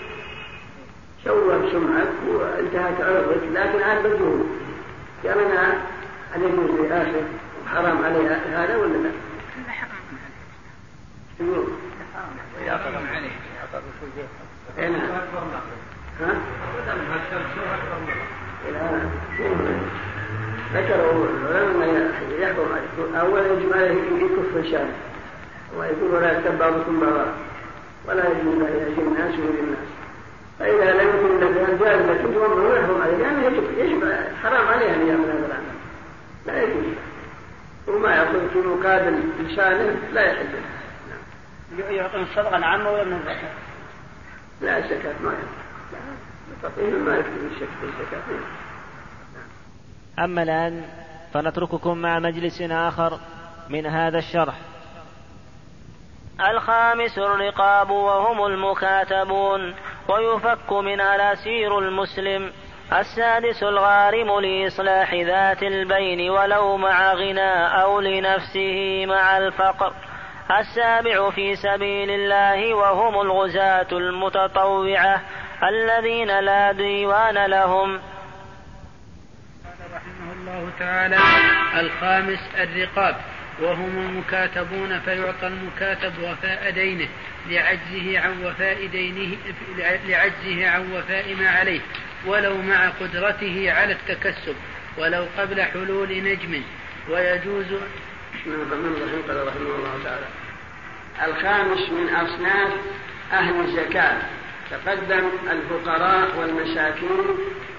شوه 1.24 1.72
سمعك 1.72 2.08
وانتهت 2.28 3.02
عرضك 3.02 3.44
لكن 3.54 3.82
عاد 3.84 4.08
مجهول 4.08 4.44
قال 5.24 5.40
أنا 5.40 5.82
هل 6.34 6.42
يجوز 6.44 6.80
لي 6.80 7.02
اخر 7.02 7.24
وحرام 7.66 8.06
علي 8.06 8.28
هذا 8.28 8.78
ولا 8.78 8.94
لا؟ 8.98 9.10
لا 9.68 9.72
حرام 9.72 9.92
يقول 11.40 11.68
حرام 12.66 13.08
عليه 13.16 13.30
اي 14.80 14.90
نعم 14.90 15.02
ها؟ 16.22 16.36
ذكروا 20.74 21.26
العلماء 21.50 22.12
يحكم 22.40 23.16
أولا 23.16 23.54
يجب 23.54 23.74
عليه 23.74 23.92
يكف 23.92 24.72
شانه 24.72 24.96
ويقول 25.78 26.12
ولا 26.12 26.32
يكتب 26.32 26.58
بعضكم 26.60 27.00
بعضا 27.00 27.26
ولا 28.08 28.24
يجوز 28.28 28.56
أن 28.56 28.78
يأتي 28.80 29.02
الناس 29.02 29.40
ويؤذي 29.40 29.60
الناس 29.60 29.88
فإذا 30.60 31.04
لم 31.04 31.10
يكن 31.10 31.44
الذهاب 31.48 31.80
جائز 31.80 32.02
لكن 32.02 32.38
هو 32.38 32.76
يحرم 32.76 33.02
عليه 33.02 33.18
لأنه 33.18 33.46
يجب 33.46 33.64
يجب 33.78 34.14
حرام 34.44 34.68
عليه 34.68 34.96
أن 34.96 35.08
يعمل 35.08 35.26
هذا 35.26 35.46
العمل. 35.46 35.76
لا 36.46 36.64
يجوز. 36.64 36.94
وما 37.88 38.16
يكون 38.16 38.50
في 38.54 38.60
مقابل 38.60 39.20
لسانه 39.40 39.96
لا 40.14 40.22
يحل. 40.22 40.46
له 41.78 41.86
يعطون 41.86 42.22
الصدقة 42.22 42.58
العامة 42.58 42.92
ولا 42.92 43.04
من 43.04 43.14
الزكاة؟ 43.14 43.52
لا 44.62 44.78
الزكاة 44.78 45.14
ما 45.24 45.34
الفقير 46.52 47.00
ما 47.00 47.16
يكتب 47.16 47.52
الشك 47.52 47.70
في 47.80 47.86
الزكاة 47.86 48.22
أما 50.20 50.44
الآن 50.44 50.86
فنترككم 51.34 51.98
مع 51.98 52.20
مجلس 52.20 52.62
آخر 52.62 53.20
من 53.70 53.86
هذا 53.86 54.18
الشرح. 54.18 54.56
الخامس 56.50 57.18
الرقاب 57.18 57.90
وهم 57.90 58.46
المكاتبون 58.46 59.76
ويفك 60.10 60.72
من 60.72 61.02
ألأسير 61.02 61.80
المسلم. 61.80 62.52
السادس 62.94 63.64
الغارم 63.64 64.40
لإصلاح 64.40 65.14
ذات 65.14 65.64
البين 65.64 66.30
ولو 66.30 66.78
مع 66.78 67.14
غنى 67.14 67.82
أو 67.82 68.00
لنفسه 68.00 69.06
مع 69.06 69.38
الفقر. 69.38 69.94
السابع 70.60 71.30
في 71.30 71.56
سبيل 71.56 72.10
الله 72.10 72.74
وهم 72.74 73.22
الغزاة 73.22 73.88
المتطوعة 73.92 75.22
الذين 75.64 76.40
لا 76.40 76.72
ديوان 76.72 77.46
لهم. 77.46 78.00
الله 80.52 80.72
تعالى 80.80 81.18
الخامس 81.80 82.40
الرقاب 82.60 83.16
وهم 83.62 83.98
المكاتبون 83.98 85.00
فيعطى 85.00 85.48
المكاتب 85.48 86.14
وفاء 86.24 86.72
دينه 86.72 87.08
لعجزه 87.50 88.20
عن 88.20 88.44
وفاء 88.44 88.86
دينه 88.86 89.38
لعجزه 90.08 90.70
عن 90.70 90.92
وفاء 90.94 91.36
ما 91.36 91.50
عليه 91.50 91.80
ولو 92.26 92.58
مع 92.58 92.90
قدرته 92.90 93.72
على 93.72 93.94
التكسب 93.94 94.56
ولو 94.98 95.26
قبل 95.38 95.62
حلول 95.62 96.24
نجم. 96.24 96.62
ويجوز 97.10 97.66
رحمه 99.48 99.76
الله 99.76 100.00
تعالى 100.04 100.26
الخامس 101.26 101.90
من 101.90 102.16
أصناف 102.16 102.72
أهل 103.32 103.60
الزكاة. 103.60 104.18
تقدم 104.72 105.30
الفقراء 105.52 106.28
والمساكين 106.40 107.26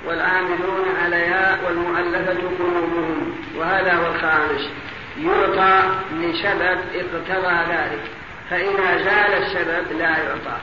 والعاملون 0.07 0.85
عليها 1.05 1.59
والمؤلفة 1.67 2.35
قلوبهم. 2.59 3.35
وهذا 3.57 3.93
هو 3.93 4.15
الخامس. 4.15 4.71
يعطى 5.19 5.83
لسبب 6.13 6.79
اقتضى 6.95 7.73
ذلك 7.75 8.03
فإذا 8.51 8.97
زال 8.97 9.43
السبب 9.43 9.99
لا 9.99 10.09
يعطى. 10.09 10.59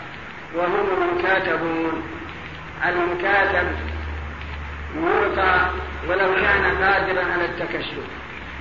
وهم 0.56 0.88
المكاتبون. 1.02 2.04
المكاتب 2.86 3.68
يعطى 4.96 5.70
ولو 6.10 6.36
كان 6.36 6.64
قادرا 6.84 7.24
على 7.34 7.46
التكسب 7.46 8.04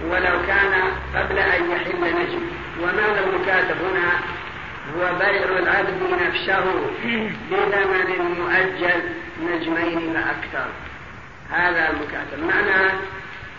ولو 0.05 0.47
كان 0.47 0.73
قبل 1.17 1.39
أن 1.39 1.71
يحل 1.71 2.01
نجم. 2.01 2.41
ومعنى 2.83 3.21
المكاتب 3.27 3.77
هنا؟ 3.83 4.38
هو 4.97 5.19
بيع 5.19 5.59
العبد 5.59 6.03
نفسه 6.23 6.65
بثمن 7.51 8.41
مؤجل 8.41 9.03
نجمين 9.43 10.13
فأكثر 10.13 10.69
هذا 11.51 11.91
المكاتب 11.91 12.39
معنى 12.47 12.93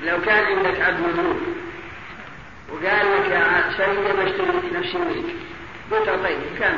لو 0.03 0.21
كان 0.21 0.45
عندك 0.45 0.81
عبد 0.81 0.99
مملوك 0.99 1.41
وقال 2.71 3.07
لك 3.11 3.31
يا 3.31 3.71
سيدي 3.77 4.13
بشتري 4.13 4.79
نفسي 4.79 4.97
منك. 4.97 5.35
قلت 5.91 6.09
طيب 6.09 6.39
كم؟ 6.59 6.77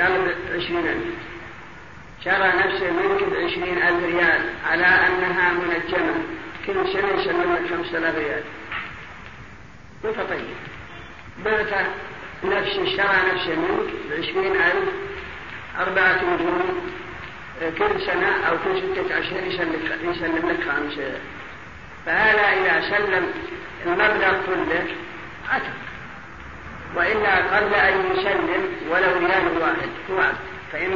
قال 0.00 0.34
بعشرين 0.50 0.86
ألف. 0.86 1.14
شرى 2.24 2.48
نفسه 2.48 2.90
منك 2.90 3.22
بعشرين 3.22 3.78
ألف 3.78 4.04
ريال 4.04 4.40
على 4.70 4.86
أنها 4.86 5.52
منجمة. 5.52 6.14
كل 6.66 6.92
سنة 6.92 7.20
يسلم 7.20 7.52
لك 7.52 7.70
خمسة 7.70 7.98
آلاف 7.98 8.14
ريال. 8.16 8.42
قلت 10.04 10.20
طيب. 10.30 10.54
بعت 11.44 11.86
نفسي 12.50 12.96
شرى 12.96 13.16
نفسه 13.34 13.54
منك 13.56 13.90
بعشرين 14.10 14.56
ألف 14.56 14.88
أربعة 15.80 16.20
نجوم 16.34 16.90
كل 17.78 18.00
سنة 18.06 18.46
أو 18.48 18.56
كل 18.64 18.78
ستة 18.78 19.18
أشهر 19.18 19.42
يسلم 20.02 20.50
لك 20.50 20.68
خمسة. 20.68 21.20
فهذا 22.06 22.42
إذا 22.42 22.90
سلم 22.90 23.26
المبلغ 23.86 24.32
كله 24.46 24.86
عتق. 25.50 25.74
وإلا 26.96 27.36
قبل 27.36 27.74
أن 27.74 28.10
يسلم 28.12 28.68
ولو 28.90 29.26
ريال 29.26 29.58
واحد 29.60 29.88
هو 30.10 30.30
فإن 30.72 30.92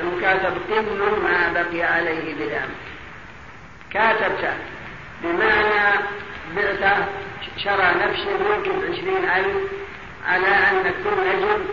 المكاتب 0.00 0.54
كل 0.68 1.22
ما 1.22 1.52
بقي 1.52 1.82
عليه 1.82 2.34
بدم 2.34 2.68
كاتبته 3.90 4.54
بمعنى 5.22 5.98
بعته 6.56 7.06
شرى 7.56 7.94
نفسه 8.04 8.56
ممكن 8.56 8.80
بعشرين 8.80 9.24
ألف 9.36 9.70
على 10.28 10.46
أن 10.46 10.94
كل 11.04 11.36
نجم 11.36 11.64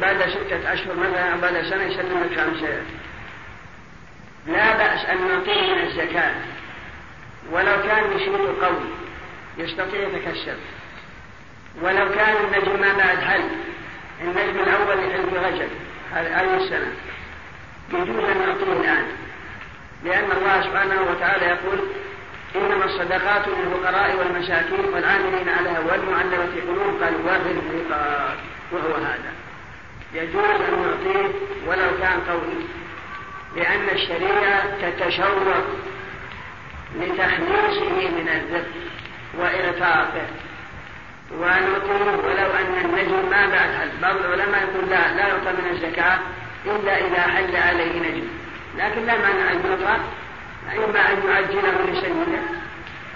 بعد 0.00 0.28
ستة 0.28 0.72
أشهر 0.72 0.96
مثلا 0.96 1.32
أو 1.32 1.40
بعد 1.40 1.62
سنة 1.62 1.82
يسلم 1.82 2.24
لك 2.24 2.40
خمسة 2.40 2.82
لا 4.46 4.76
بأس 4.76 5.04
أن 5.04 5.28
نعطيه 5.28 5.74
من 5.74 5.82
الزكاة. 5.82 6.34
ولو 7.52 7.82
كان 7.82 8.10
نشيط 8.16 8.64
قوي 8.64 8.84
يستطيع 9.58 10.00
يتكسب 10.00 10.56
ولو 11.82 12.08
كان 12.08 12.36
النجم 12.44 12.80
ما 12.80 12.92
بعد 12.92 13.18
حل 13.18 13.44
النجم 14.20 14.60
الأول 14.60 14.98
يحل 14.98 15.30
في 15.30 15.36
رجب 15.36 15.68
هذه 16.12 16.56
السنة. 16.56 16.92
يجوز 17.92 18.24
أن 18.24 18.38
نعطيه 18.38 18.72
الآن 18.72 19.06
لأن 20.04 20.32
الله 20.32 20.62
سبحانه 20.62 21.02
وتعالى 21.10 21.46
يقول 21.46 21.78
إنما 22.56 22.84
الصدقات 22.84 23.48
للفقراء 23.48 24.16
والمساكين 24.16 24.84
والعاملين 24.94 25.48
عليها 25.48 25.80
والمعلمة 25.80 26.60
قلوب 26.68 27.02
قال 27.02 27.14
وفي 27.14 27.84
وهو 28.72 28.94
هذا. 28.94 29.32
يجوز 30.14 30.44
أن 30.44 30.82
نعطيه 30.82 31.28
ولو 31.66 31.98
كان 32.00 32.20
قوي 32.28 32.64
لأن 33.56 33.88
الشريعة 33.92 34.62
تتشوق 34.82 35.64
لتخليصه 37.00 38.08
من 38.10 38.28
الذب 38.28 38.66
وإرتاقه 39.38 40.26
ونعطيه 41.32 42.10
ولو 42.10 42.50
أن 42.50 42.84
النجم 42.84 43.30
ما 43.30 43.46
بعد 43.46 43.90
بعض 44.02 44.16
العلماء 44.16 44.62
يقول 44.62 44.90
لا 44.90 45.14
لا 45.14 45.28
يعطى 45.28 45.52
من 45.52 45.70
الزكاة 45.70 46.18
إلا 46.66 47.06
إذا 47.06 47.20
حل 47.20 47.56
عليه 47.56 48.00
نجم. 48.00 48.28
لكن 48.78 49.06
لا 49.06 49.16
مانع 49.16 49.52
أن 49.52 49.62
يعطى 49.64 49.98
إما 50.72 51.12
أن 51.12 51.28
يعجله 51.28 51.90
لسيده 51.90 52.42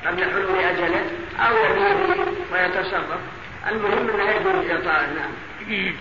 قبل 0.07 0.25
حلول 0.31 0.59
أجله 0.59 1.05
أو 1.39 1.57
يبيه 1.57 2.25
ويتصرف. 2.53 3.21
المهم 3.69 4.11
أنه 4.11 4.31
يجوز 4.31 4.71
إعطاء 4.71 5.11
نعم 5.15 5.93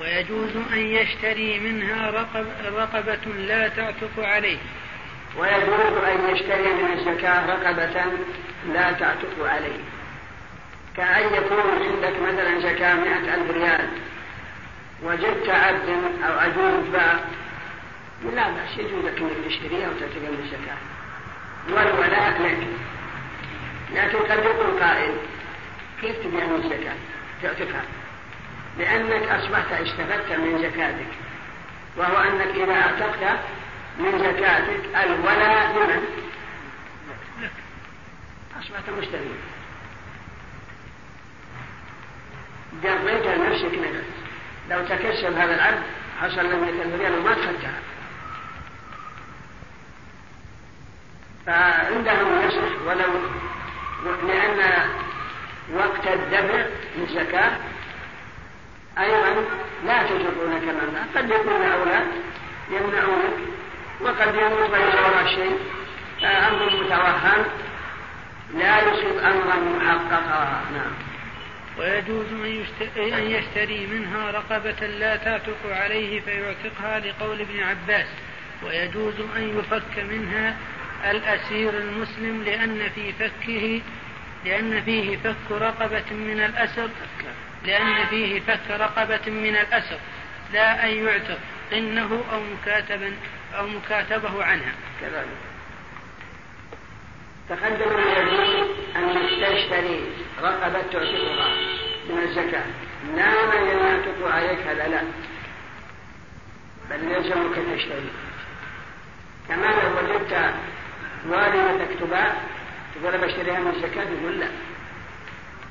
ويجوز 0.00 0.56
أن 0.72 0.78
يشتري 0.78 1.58
منها 1.58 2.10
رقب 2.10 2.46
رقبة 2.76 3.32
لا 3.38 3.68
تعتق 3.68 4.18
عليه. 4.18 4.58
ويجوز 5.38 6.04
أن 6.04 6.34
يشتري 6.34 6.72
من 6.72 6.92
الزكاة 6.92 7.46
رقبة 7.46 8.04
لا 8.72 8.92
تعتق 8.92 9.48
عليه. 9.48 9.80
كأن 10.96 11.34
يكون 11.34 11.70
عندك 11.70 12.20
مثلا 12.20 12.60
زكاة 12.60 12.94
مئة 12.94 13.34
ألف 13.34 13.50
ريال. 13.50 13.88
وجدت 15.02 15.48
عبد 15.48 15.88
أو 16.24 16.38
عجوز 16.38 16.88
باع 16.92 17.20
لا 18.24 18.50
بأس 18.50 18.78
يجوز 18.78 19.04
لك 19.04 19.18
أنك 19.18 19.46
تشتريها 19.46 19.88
وتعتق 19.88 20.16
من 20.16 20.38
الزكاة. 20.44 20.76
والولاء 21.68 22.42
لك 22.42 22.66
لكن 23.94 24.18
قد 24.18 24.44
يقول 24.44 24.80
قائل 24.80 25.14
كيف 26.00 26.16
تبيع 26.16 26.46
من 26.46 26.54
الزكاة؟ 26.54 26.94
تعتقها 27.42 27.82
لأنك 28.78 29.28
أصبحت 29.28 29.72
استفدت 29.72 30.32
من 30.32 30.58
زكاتك. 30.58 31.12
وهو 31.96 32.16
أنك 32.16 32.54
إذا 32.54 32.72
أعتقت 32.72 33.40
من 33.98 34.18
زكاتك 34.18 35.04
الولاء 35.04 35.72
لمن؟ 35.72 36.04
أصبحت 38.60 38.90
مشتري 38.98 39.34
قضيت 42.84 43.26
لنفسك. 43.26 43.64
نفس 43.64 44.04
لو 44.70 44.84
تكسب 44.84 45.36
هذا 45.36 45.54
العبد 45.54 45.82
حصل 46.20 46.50
له 46.50 46.56
100 46.56 46.96
ريال 46.96 47.18
وما 47.18 47.32
أخذتها 47.32 47.74
فعندهم 51.46 52.42
يصح 52.42 52.86
ولو 52.86 53.12
لأن 54.28 54.88
وقت 55.74 56.06
الدفع 56.06 56.64
للزكاة 56.96 57.52
أيضا 58.98 59.44
لا 59.86 60.02
تجرون 60.02 60.60
كما 60.60 61.06
قد 61.16 61.30
يكون 61.30 61.62
أولاد 61.62 62.06
يمنعونك 62.70 63.38
وقد 64.00 64.34
يموت 64.34 64.70
وراء 64.70 65.26
شيء. 65.26 65.58
أمر 66.22 66.84
متوهم. 66.84 67.44
لا 68.54 68.78
يصيب 68.78 69.18
أمرا 69.18 69.56
محققا. 69.56 70.62
نعم. 70.74 70.92
ويجوز 71.78 72.26
أن 72.96 73.30
يشتري 73.30 73.86
منها 73.86 74.30
رقبة 74.30 74.86
لا 74.86 75.16
تعتق 75.16 75.58
عليه 75.66 76.20
فيعتقها 76.20 77.00
لقول 77.00 77.40
ابن 77.40 77.62
عباس. 77.62 78.06
ويجوز 78.66 79.14
أن 79.36 79.58
يفك 79.58 79.98
منها 80.10 80.56
الأسير 81.04 81.78
المسلم 81.78 82.42
لأن 82.42 82.90
في 82.94 83.12
فكه 83.12 83.82
لأن 84.44 84.82
فيه 84.82 85.16
فك 85.16 85.50
رقبة 85.50 86.10
من 86.10 86.40
الأسر 86.40 86.88
لأن 87.64 88.06
فيه 88.06 88.40
فك 88.40 88.70
رقبة 88.70 89.30
من 89.30 89.56
الأسر. 89.56 89.98
لا 90.52 90.84
أن 90.84 91.06
يعتق 91.06 91.38
إنه 91.72 92.24
أو 92.32 92.40
مكاتبا 92.40 93.12
أو 93.58 93.66
مكاتبه 93.66 94.44
عنها. 94.44 94.72
كذلك. 95.00 95.26
تقدم 97.48 97.98
يجوز 97.98 98.68
أن 98.96 99.14
تشتري 99.40 100.04
رقبة 100.42 100.82
تعتقها 100.82 101.54
من 102.10 102.22
الزكاة. 102.22 102.64
لا 103.16 103.46
من 103.46 103.66
يعتق 103.68 104.34
عليك 104.34 104.60
هذا 104.60 104.88
لا. 104.88 105.02
بل 106.90 107.12
يلزمك 107.12 107.54
تشتري. 107.54 108.10
كما 109.48 109.66
لو 109.66 109.98
وجدت 109.98 110.54
والدتك 111.28 111.98
تباع 112.00 112.32
تقول 112.94 113.18
بشتريها 113.18 113.60
من 113.60 113.72
الزكاة؟ 113.76 114.04
يقول 114.04 114.40
لا. 114.40 114.46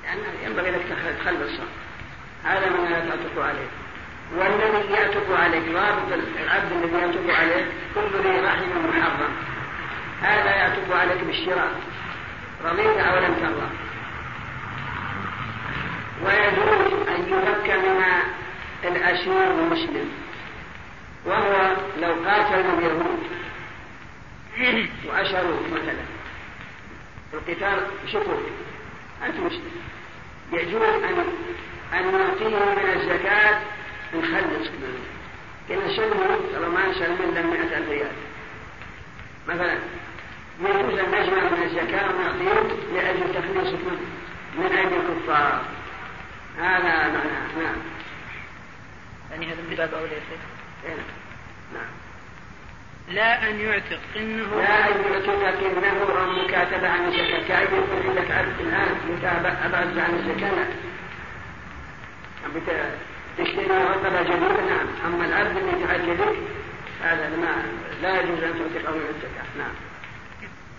لأن 0.04 0.18
ينبغي 0.44 0.72
لك 0.72 0.82
تخلصها 1.20 1.66
هذا 2.44 2.70
من 2.70 2.90
لا 2.90 3.00
تعتق 3.00 3.46
عليه. 3.46 3.68
والذي 4.38 4.94
يعتق 4.94 5.40
عليك 5.40 5.64
رابط 5.76 6.12
العبد 6.44 6.72
الذي 6.72 6.98
يعتق 6.98 7.40
عليك 7.40 7.66
كل 7.96 8.30
ذي 8.30 8.40
رحم 8.40 8.90
محرم. 8.90 9.32
هذا 10.22 10.56
يعتق 10.56 10.98
عليك 10.98 11.24
بالشراء. 11.24 11.72
رضيت 12.66 12.98
أو 12.98 13.20
لم 13.20 13.34
ترضى. 13.34 13.70
ويجوز 16.26 17.08
أن 17.08 17.22
يفك 17.28 17.70
من 17.70 18.04
الأسير 18.84 19.52
المسلم. 19.52 20.12
وهو 21.26 21.76
لو 22.02 22.14
قاتل 22.30 22.66
اليهود. 22.78 23.39
وأشروك 25.08 25.66
مثلا. 25.72 26.04
القتال 27.34 27.88
شكوك 28.08 28.44
أنت 29.26 29.36
مسلم 29.36 29.72
يجوز 30.54 30.82
أن 30.82 31.26
أن 31.94 32.12
نعطيه 32.12 32.48
من 32.48 32.90
الزكاة 32.96 33.62
نخلص 34.14 34.68
منه 34.68 35.00
كنا 35.68 35.96
سلمه 35.96 36.40
سلمان 36.52 36.94
سلم 36.94 37.34
لم 37.36 37.50
مئة 37.50 37.78
ألف 37.78 37.90
ريال. 37.90 38.12
مثلا 39.48 39.78
يجوز 40.60 41.00
أن 41.00 41.12
نجمع 41.12 41.44
من 41.44 41.64
الزكاة 41.64 42.10
ونعطيه 42.10 42.76
لأجل 42.94 43.34
تخليص 43.34 43.74
من 44.58 44.72
أيدي 44.78 44.96
الكفار. 44.96 45.64
هذا 46.58 47.08
معناه. 47.08 47.64
نعم. 47.64 47.78
يعني 49.32 49.46
هذا 49.46 49.62
من 49.70 49.76
باب 49.76 49.94
أولى 49.94 50.12
إيه. 50.86 50.96
نعم. 51.74 52.09
لا 53.10 53.50
أن 53.50 53.60
يعتق 53.60 54.00
إنه 54.16 54.62
لا 54.62 54.88
أن 54.88 55.02
يعتق 55.12 55.60
إنه 55.66 56.22
أو 56.22 56.44
مكاتبة 56.44 56.90
عن 56.90 57.08
الزكاة؟ 57.08 57.48
كأن 57.48 57.64
يكون 57.64 58.10
عندك 58.10 58.32
عبد 58.32 58.60
الآن 58.60 58.96
متابع 59.10 59.50
أبعد 59.66 59.98
عن 59.98 60.14
الزكاة. 60.16 60.68
تشتري 63.38 63.66
رقبة 63.66 64.22
جديدة 64.22 64.62
نعم. 64.70 64.88
أما 65.06 65.26
العبد 65.26 65.58
اللي 65.58 65.86
تعجلك 65.88 66.38
هذا 67.04 67.30
ما 67.30 67.64
لا 68.02 68.22
يجوز 68.22 68.44
أن 68.44 68.54
تعتقه 68.54 68.96
من 68.96 69.06
الزكاة 69.16 69.46
نعم. 69.58 69.74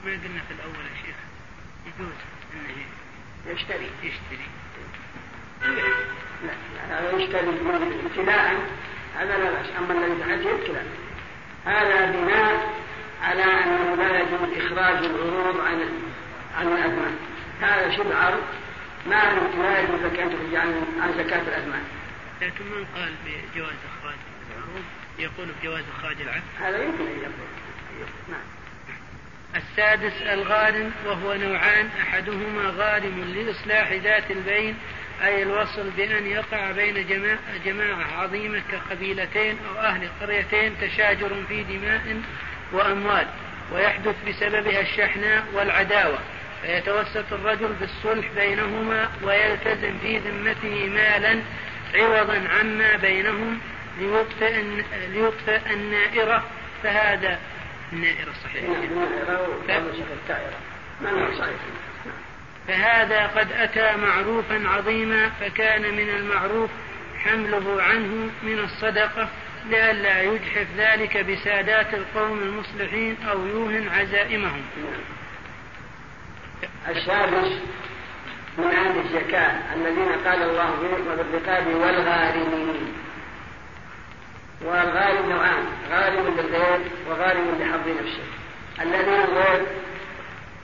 ما 0.04 0.10
قلنا 0.10 0.42
في 0.48 0.54
الأول 0.54 0.74
يا 0.74 1.06
شيخ؟ 1.06 1.16
يجوز 1.86 2.14
أنه 2.54 3.54
يشتري. 3.54 3.90
يشتري. 4.02 4.46
لا 6.46 6.98
هذا 6.98 7.10
يشتري. 7.16 7.48
ابتلاء 8.06 8.54
هذا 9.18 9.38
لا 9.38 9.50
بأس. 9.50 9.66
أما 9.78 9.92
الذي 9.94 10.20
تعجل 10.20 10.66
كلا 10.66 10.82
هذا 11.66 12.06
بناء 12.06 12.74
على 13.22 13.42
أنه 13.42 13.94
لا 13.94 14.20
يجوز 14.20 14.64
إخراج 14.64 15.04
العروض 15.04 15.60
عن 15.60 15.80
عن 16.58 16.66
الأثمان 16.66 17.16
هذا 17.60 17.96
شبه 17.96 18.16
عرض 18.16 18.42
ما 19.06 19.22
لا 19.62 19.80
يجوز 19.80 20.00
لك 20.00 20.18
أن 20.18 20.30
تخرج 20.30 20.54
عن 21.00 21.12
زكاة 21.18 21.40
الأثمان 21.40 21.82
لكن 22.40 22.64
من 22.64 22.86
قال 22.96 23.12
بجواز 23.24 23.74
إخراج 23.98 24.16
العروض 24.50 24.84
يقول 25.18 25.48
بجواز 25.60 25.84
إخراج 25.98 26.16
العبد 26.20 26.42
هذا 26.60 26.82
يمكن 26.82 27.06
أن 27.06 27.18
يقول. 27.18 27.48
نعم. 28.28 28.40
السادس 29.56 30.22
الغارم 30.22 30.92
وهو 31.06 31.34
نوعان 31.34 31.88
أحدهما 32.02 32.74
غارم 32.76 33.34
لإصلاح 33.34 33.92
ذات 33.92 34.30
البين 34.30 34.76
أي 35.24 35.42
الوصل 35.42 35.90
بأن 35.96 36.26
يقع 36.26 36.70
بين 36.70 37.06
جماعة, 37.06 37.38
جماعة 37.64 38.22
عظيمة 38.22 38.62
كقبيلتين 38.72 39.56
أو 39.68 39.80
أهل 39.80 40.08
قريتين 40.20 40.74
تشاجر 40.80 41.44
في 41.48 41.62
دماء 41.62 42.22
وأموال 42.72 43.26
ويحدث 43.72 44.14
بسببها 44.28 44.80
الشحناء 44.80 45.44
والعداوة. 45.52 46.18
فيتوسط 46.62 47.32
الرجل 47.32 47.72
بالصلح 47.80 48.26
بينهما 48.36 49.10
ويلتزم 49.22 49.98
في 50.02 50.18
ذمته 50.18 50.88
مالا 50.88 51.40
عوضا 51.94 52.48
عما 52.60 52.96
بينهم 52.96 53.60
ليطفئ 53.98 54.62
ليطفئ 55.12 55.72
النائرة. 55.72 56.44
فهذا 56.82 57.38
النائرة 57.92 58.32
صحيح؟ 58.44 58.64
فهذا 62.70 63.26
قد 63.26 63.52
أتى 63.52 63.96
معروفا 63.96 64.68
عظيما 64.68 65.30
فكان 65.40 65.82
من 65.82 66.08
المعروف 66.08 66.70
حمله 67.24 67.82
عنه 67.82 68.30
من 68.42 68.58
الصدقة 68.58 69.28
لئلا 69.70 70.22
يجحف 70.22 70.66
ذلك 70.76 71.16
بسادات 71.16 71.94
القوم 71.94 72.38
المصلحين 72.38 73.16
أو 73.30 73.46
يوهن 73.46 73.88
عزائمهم. 73.88 74.62
السادس 76.88 77.52
من 78.58 78.64
أهل 78.64 79.00
الزكاة 79.00 79.74
الذين 79.76 80.12
قال 80.26 80.42
الله 80.42 80.76
فيهم 80.80 81.12
وبالرقاب 81.12 81.66
والغارمين. 81.66 82.94
والغارم 84.64 85.30
نوعان 85.30 85.64
غارم 85.90 86.34
للغير 86.38 86.80
وغارم 87.08 87.58
لحظ 87.60 87.88
نفسه. 87.88 88.24
الذي 88.82 89.24
الغير 89.24 89.66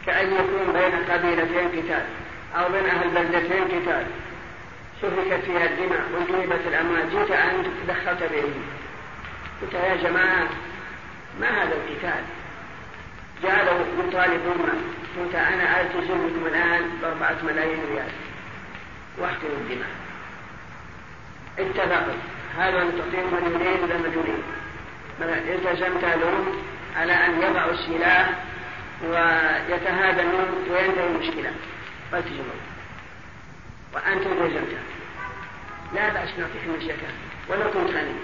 كأن 0.06 0.32
يكون 0.32 0.72
بين 0.72 0.94
قبيلتين 1.10 1.68
قتال 1.68 2.04
أو 2.56 2.68
بين 2.72 2.86
أهل 2.86 3.10
بلدتين 3.10 3.64
قتال. 3.64 4.06
سفكت 5.02 5.44
فيها 5.44 5.64
الدماء 5.64 6.02
وجلبت 6.14 6.60
الأموال. 6.66 7.10
جئت 7.10 7.30
أنت 7.30 7.66
دخلت 7.88 8.22
بينهم 8.32 8.64
قلت 9.62 9.74
يا 9.74 9.96
جماعة 9.96 10.48
ما 11.40 11.48
هذا 11.62 11.74
القتال؟ 11.74 12.22
جعلوا 13.42 13.84
يطالبون 14.08 14.94
قلت 15.18 15.34
أنا 15.34 15.80
ألتزمكم 15.80 16.46
الآن 16.46 16.90
بأربعة 17.02 17.36
ملايين 17.44 17.80
ريال. 17.92 18.10
واحقن 19.18 19.46
الدماء. 19.46 19.88
اتفقوا 21.58 22.14
هذا 22.58 22.78
تعطيهم 22.78 23.34
مليونين 23.34 23.84
ولا 23.84 23.98
مليونين 23.98 24.42
التزمت 25.20 26.04
لهم 26.04 26.46
على 26.96 27.12
أن 27.12 27.42
يضعوا 27.42 27.72
السلاح 27.72 28.30
ويتهادنون 29.02 30.66
وينتهي 30.70 31.06
المشكلة. 31.06 31.52
فالتزموا 32.12 32.60
وأنت 33.94 34.26
التزمت 34.26 34.78
لا 35.94 36.08
بأس 36.08 36.28
نعطيهم 36.38 36.74
الزكاة 36.74 37.14
ولو 37.48 37.70
كنت 37.70 37.90
غني. 37.90 38.14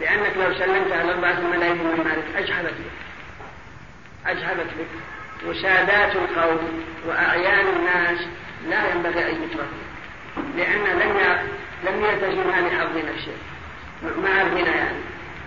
لأنك 0.00 0.36
لو 0.36 0.54
سلمت 0.54 0.92
على 0.92 1.12
أربعة 1.12 1.40
ملايين 1.40 1.76
من 1.76 2.04
مالك 2.04 2.36
أجحبت 2.36 2.70
بك. 2.70 2.96
أجحبت 4.26 4.66
بك. 4.78 4.86
وسادات 5.46 6.16
القوم 6.16 6.84
وأعيان 7.06 7.66
الناس 7.76 8.26
لا 8.68 8.92
ينبغي 8.92 9.30
أن 9.30 9.42
يتركوا. 9.42 9.86
لأن 10.56 10.98
لم 10.98 11.16
لم 11.84 12.04
يلتزمها 12.04 12.60
لحظ 12.60 12.96
نفسه 12.96 13.36
مع 14.02 14.42
الغنى 14.42 14.76
يعني. 14.76 14.98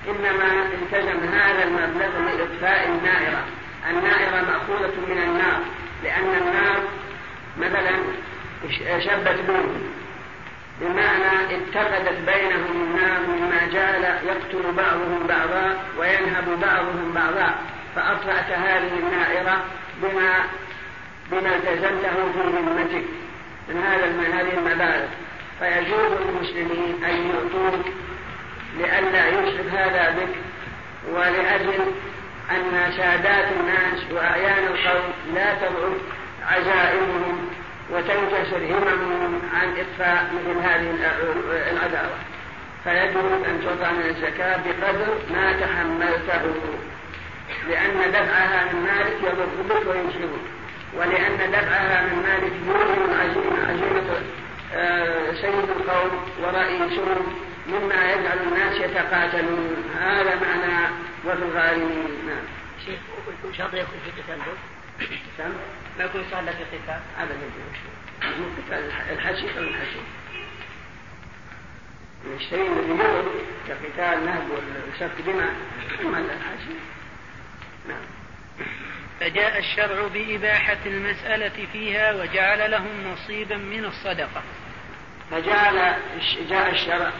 إنما 0.07 0.65
التزم 0.73 1.33
هذا 1.33 1.63
المبلغ 1.63 2.19
لإطفاء 2.19 2.89
النائرة 2.89 3.43
النائرة 3.89 4.41
مأخوذة 4.41 4.93
من 5.09 5.17
النار 5.17 5.59
لأن 6.03 6.41
النار 6.41 6.81
مثلا 7.57 7.99
شبت 8.99 9.39
بهم 9.47 9.81
بمعنى 10.81 11.55
اتخذت 11.55 12.17
بينهم 12.25 12.71
النار 12.71 13.19
مما 13.21 13.67
جعل 13.73 14.03
يقتل 14.03 14.71
بعضهم 14.77 15.27
بعضا 15.27 15.75
وينهب 15.99 16.59
بعضهم 16.61 17.11
بعضا 17.15 17.55
فأطفأت 17.95 18.51
هذه 18.51 18.91
النائرة 18.99 19.63
بما 20.03 20.31
بما 21.31 21.55
التزمته 21.55 22.31
في 22.33 22.39
ذمتك 22.39 23.05
من 23.69 23.83
هذا 23.83 24.07
من 24.07 24.33
هذه 24.33 24.53
المبالغ 24.57 25.05
فيجوز 25.59 26.11
للمسلمين 26.21 27.03
أن 27.03 27.29
يعطوك 27.29 27.85
لئلا 28.77 29.27
يشرف 29.27 29.73
هذا 29.73 30.09
بك 30.09 30.35
ولأجل 31.13 31.91
أن 32.51 32.91
سادات 32.97 33.47
الناس 33.59 34.11
وأعيان 34.11 34.63
القوم 34.63 35.13
لا 35.35 35.53
تضعف 35.53 35.97
عزائمهم 36.47 37.49
وتنكسر 37.91 38.57
هممهم 38.57 39.41
عن 39.53 39.73
إطفاء 39.77 40.31
مثل 40.33 40.59
هذه 40.59 40.95
العداوة. 41.71 42.17
فيجب 42.83 43.43
أن 43.45 43.61
تعطى 43.63 43.93
من 43.93 44.05
الزكاة 44.09 44.57
بقدر 44.57 45.07
ما 45.33 45.53
تحملته 45.53 46.55
لأن 47.69 48.11
دفعها 48.11 48.73
من 48.73 48.83
مالك 48.83 49.17
يضر 49.23 49.45
بك 49.69 49.87
وينشرك 49.87 50.39
ولأن 50.97 51.51
دفعها 51.51 52.01
من 52.01 52.23
مالك 52.23 52.53
يوهم 52.67 53.19
عزيمة 53.19 54.21
آه، 54.73 55.33
سيد 55.33 55.69
القوم 55.77 56.11
ورئيسهم 56.43 57.48
مما 57.69 58.11
يجعل 58.11 58.37
الناس 58.37 58.75
يتقاتلون. 58.75 59.83
هذا 59.99 60.35
معنى 60.35 60.93
وفي 61.25 61.43
الغالبين 61.43 62.27
نعم. 62.27 62.43
شيخ 62.85 62.99
شرط 63.57 63.73
يكون 63.73 63.99
في 64.05 64.21
قتال 64.21 64.37
ما 65.97 66.03
يكون 66.05 66.23
صار 66.31 66.43
في 66.43 66.77
قتال. 66.77 66.99
ابدا 67.19 67.35
مو 68.23 68.45
قتال 68.57 68.91
الحشيش 69.11 69.57
أو 69.57 69.63
الحشيش؟ 69.63 70.01
الذي 72.25 72.89
يضر 72.89 73.31
كقتال 73.67 74.25
نهب 74.25 74.43
وسفك 74.93 75.21
دماء 75.21 75.53
ثم 76.01 76.15
الحشيش 76.15 76.83
نعم. 77.89 78.01
فجاء 79.19 79.59
الشرع 79.59 80.07
بإباحة 80.07 80.77
المسألة 80.85 81.65
فيها 81.73 82.13
وجعل 82.13 82.71
لهم 82.71 83.13
نصيبا 83.13 83.57
من 83.57 83.85
الصدقة. 83.85 84.43
فجعل 85.31 85.93
جاء 86.49 86.69
الشرع 86.71 87.11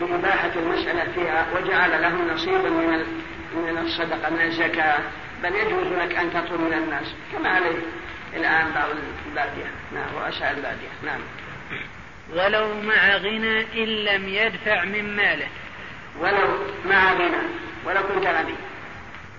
بإباحة 0.00 0.50
المسألة 0.56 1.12
فيها 1.12 1.46
وجعل 1.54 2.02
لهم 2.02 2.28
نصيبا 2.28 2.70
من 2.70 3.22
من 3.54 3.78
الصدقة 3.78 4.30
من 4.30 4.40
الزكاة. 4.40 4.98
بل 5.42 5.54
يجوز 5.54 5.86
لك 5.86 6.14
أن 6.14 6.30
تطلب 6.30 6.60
من 6.60 6.72
الناس. 6.72 7.14
كما 7.32 7.48
عليه 7.48 7.78
الآن 8.36 8.72
بعض 8.72 8.88
البادية. 9.26 9.70
نعم 9.94 10.24
رؤساء 10.24 10.50
البادية. 10.50 10.88
نعم. 11.04 11.20
ولو 12.30 12.80
مع 12.80 13.16
غنى 13.16 13.60
إن 13.60 13.88
لم 13.88 14.28
يدفع 14.28 14.84
من 14.84 15.16
ماله. 15.16 15.48
ولو 16.18 16.58
مع 16.84 17.12
غنى. 17.12 17.42
ولو 17.84 18.02
كنت 18.02 18.26
غني. 18.26 18.54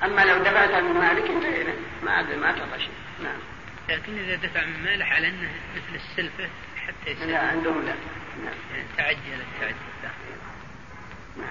أما 0.03 0.21
لو 0.21 0.37
دفعت 0.37 0.83
من 0.83 0.93
مالك 0.93 1.29
انتهينا 1.29 1.73
ما 2.03 2.21
ما 2.21 2.51
تعطى 2.51 2.79
شيء. 2.79 2.93
نعم. 3.23 3.39
لكن 3.89 4.17
إذا 4.17 4.35
دفع 4.35 4.65
من 4.65 4.83
ماله 4.83 5.05
على 5.05 5.27
أنه 5.27 5.49
مثل 5.75 5.95
السلفة 5.95 6.49
حتى 6.87 7.11
يسلم 7.11 7.29
لا 7.29 7.39
عندهم 7.39 7.85
لا. 7.85 7.93
نعم. 8.43 8.55
يعني 8.73 8.87
تعجل 8.97 9.41
التعجل 9.55 9.92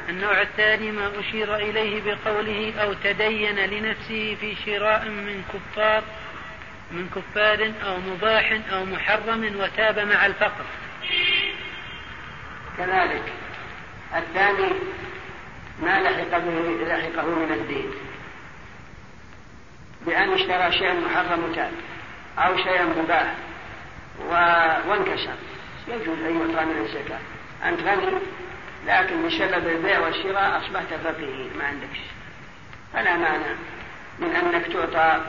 النوع 0.09 0.43
الثاني 0.43 0.93
ما 0.93 1.21
أشير 1.21 1.57
إليه 1.57 2.03
بقوله 2.03 2.75
أو 2.83 2.93
تدين 2.93 3.59
لنفسه 3.59 4.37
في 4.41 4.55
شراء 4.67 5.09
من 5.09 5.45
كفار 5.53 6.03
من 6.91 7.09
كفار 7.09 7.73
أو 7.87 7.97
مباح 7.97 8.59
أو 8.73 8.85
محرم 8.85 9.61
وتاب 9.61 9.99
مع 9.99 10.27
الفقر. 10.27 10.65
كذلك 12.79 13.33
الثاني 14.17 14.73
ما 15.83 16.01
لحق 16.01 16.39
به 16.39 16.85
لحقه 16.87 17.27
من 17.27 17.53
الدين. 17.53 17.91
بأن 20.07 20.33
اشترى 20.33 20.73
شيئا 20.73 20.93
محرم 20.93 21.45
وتاب 21.45 21.73
أو 22.39 22.57
شيئا 22.57 22.85
مباح 22.85 23.35
وانكسر. 24.89 25.37
يجوز 25.89 26.19
أن 26.19 26.41
يعطى 26.41 26.65
من 26.65 26.79
الزكاة. 26.79 27.21
أنت 27.69 27.81
غني 27.81 28.19
لكن 28.87 29.27
بسبب 29.27 29.69
البيع 29.69 30.01
والشراء 30.01 30.59
أصبحت 30.59 30.87
فقير 31.05 31.51
ما 31.59 31.65
عندك 31.65 31.89
فلا 32.93 33.17
مانع 33.17 33.55
من 34.19 34.31
أنك 34.31 34.67
تعطى 34.67 35.21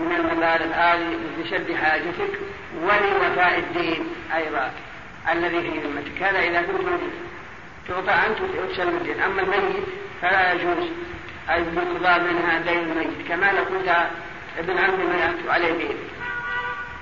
من 0.00 0.12
المبالغ 0.12 0.74
هذه 0.74 1.16
لسد 1.38 1.76
حاجتك 1.76 2.38
ولوفاء 2.82 3.58
الدين 3.58 4.06
أيضا 4.36 4.72
الذي 5.32 5.60
في 5.60 5.78
ذمتك. 5.78 6.22
هذا 6.22 6.38
إذا 6.38 6.62
كنت 6.62 6.80
موجود 6.80 7.12
تعطى 7.88 8.12
أنت 8.26 8.40
وتسلم 8.40 8.96
الدين 8.96 9.20
أما 9.20 9.42
الميت 9.42 9.84
فلا 10.22 10.52
يجوز 10.52 10.88
أن 11.50 11.62
يقضى 11.76 12.32
منها 12.32 12.58
دين 12.58 12.78
الميت. 12.78 13.28
كما 13.28 13.52
لو 13.52 13.64
كنت 13.64 13.96
ابن 14.58 14.78
عم 14.78 15.08
مات 15.08 15.48
عليه 15.48 15.72
دين. 15.72 15.96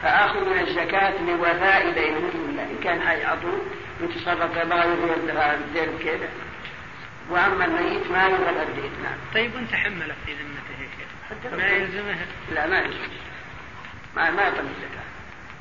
فآخذ 0.03 0.41
من 0.41 0.61
الزكاة 0.69 1.13
لوفاء 1.27 1.91
دينه. 1.91 2.31
إن 2.71 2.79
كان 2.85 3.01
حي 3.03 3.25
عطوه 3.25 3.61
يتصرف 4.01 4.59
كما 4.59 4.85
يريد 4.85 5.31
الدين 5.31 5.99
كذا 5.99 6.29
واما 7.31 7.65
الميت 7.65 8.11
ما 8.11 8.27
يبغى 8.27 8.63
الدين 8.63 8.93
نعم 9.03 9.19
طيب 9.35 9.55
وانت 9.55 9.75
حملت 9.75 10.17
في 10.27 10.33
ذمته 10.33 10.89
شيخ 10.99 11.53
ما 11.53 11.67
يلزمه 11.67 12.17
لا 12.55 12.67
ما 12.67 12.79
يلزم 12.79 13.09
ما 14.17 14.31
ما 14.31 14.43
يطلب 14.43 14.67
الزكاه 14.67 15.09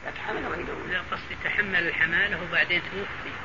يتحمل 0.08 0.66
لا 0.92 1.02
قصدي 1.12 1.36
تحمل 1.44 1.88
الحماله 1.88 2.44
وبعدين 2.44 2.82
توفي 2.82 3.36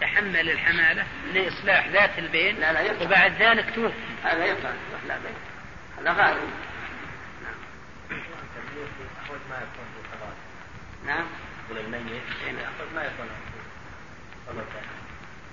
تحمل 0.00 0.50
الحماله 0.50 1.06
لاصلاح 1.34 1.88
ذات 1.88 2.18
البين 2.18 2.60
لا 2.60 2.72
لا 2.72 2.80
يطلع. 2.80 3.06
وبعد 3.06 3.42
ذلك 3.42 3.74
توفي 3.74 3.94
هذا 4.24 4.44
يطلع 4.44 4.70
لا 5.08 5.18
بين 5.18 5.34
هذا 5.98 6.12
غالب 6.12 6.50
نعم 7.42 7.54
نعم 11.06 11.26
الميت 11.70 12.22
ما 12.94 13.04
يكون 13.04 13.26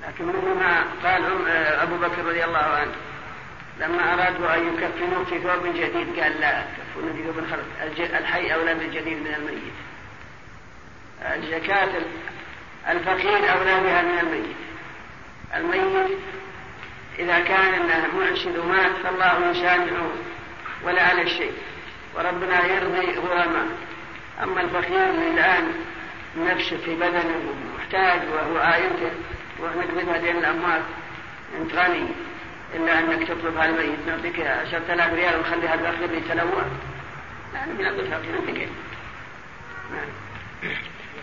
لكن 0.08 0.26
مثل 0.26 0.64
قال 1.04 1.48
أبو 1.82 1.96
بكر 1.96 2.26
رضي 2.26 2.44
الله 2.44 2.58
عنه 2.58 2.92
لما 3.80 4.14
أرادوا 4.14 4.56
أن 4.56 4.68
يكفنوه 4.68 5.24
في 5.24 5.40
ثوب 5.40 5.76
جديد 5.76 6.20
قال 6.20 6.42
لا 6.42 6.62
كفنوا 6.62 7.14
في 7.14 7.24
ثوب 7.24 7.46
خلق 7.52 8.18
الحي 8.18 8.54
اولى 8.54 8.74
بالجديد 8.76 9.18
من 9.18 9.34
الميت. 9.38 9.74
الزكاة 11.22 11.90
الفقير 12.90 13.52
أولى 13.52 13.80
بها 13.80 14.02
من 14.02 14.20
الميت. 14.20 14.56
الميت 15.56 16.18
إذا 17.20 17.40
كان 17.40 17.74
إنه 17.74 18.08
معسر 18.20 18.60
ومات 18.60 18.92
فالله 19.04 19.52
يسامحه 19.52 20.08
ولا 20.84 21.04
على 21.04 21.30
شيء 21.30 21.54
وربنا 22.16 22.66
يرضي 22.66 23.20
غرماء 23.20 23.68
أما 24.44 24.62
الفقير 24.62 25.10
الآن 25.10 25.74
نفسه 26.38 26.78
في 26.78 26.96
بدنه 26.96 27.54
محتاج 27.78 28.22
وهو 28.34 28.74
آيته 28.74 29.12
ونقبض 29.60 30.10
هذين 30.10 30.38
الأموال. 30.38 30.82
أنت 31.58 31.74
غني 31.74 32.06
إلا 32.76 33.00
أنك 33.00 33.28
تطلب 33.28 33.58
هذا 33.58 33.70
الميت 33.70 34.08
نعطيك 34.08 34.40
10000 34.40 35.14
ريال 35.14 35.36
ونخلي 35.36 35.68
هذا 35.68 35.90
الفقير 35.90 36.18
يتلوى 36.18 36.66
نبي 37.68 37.84
نعطيك 37.84 38.10
نعطيك 38.10 38.70
نعم. 39.92 40.10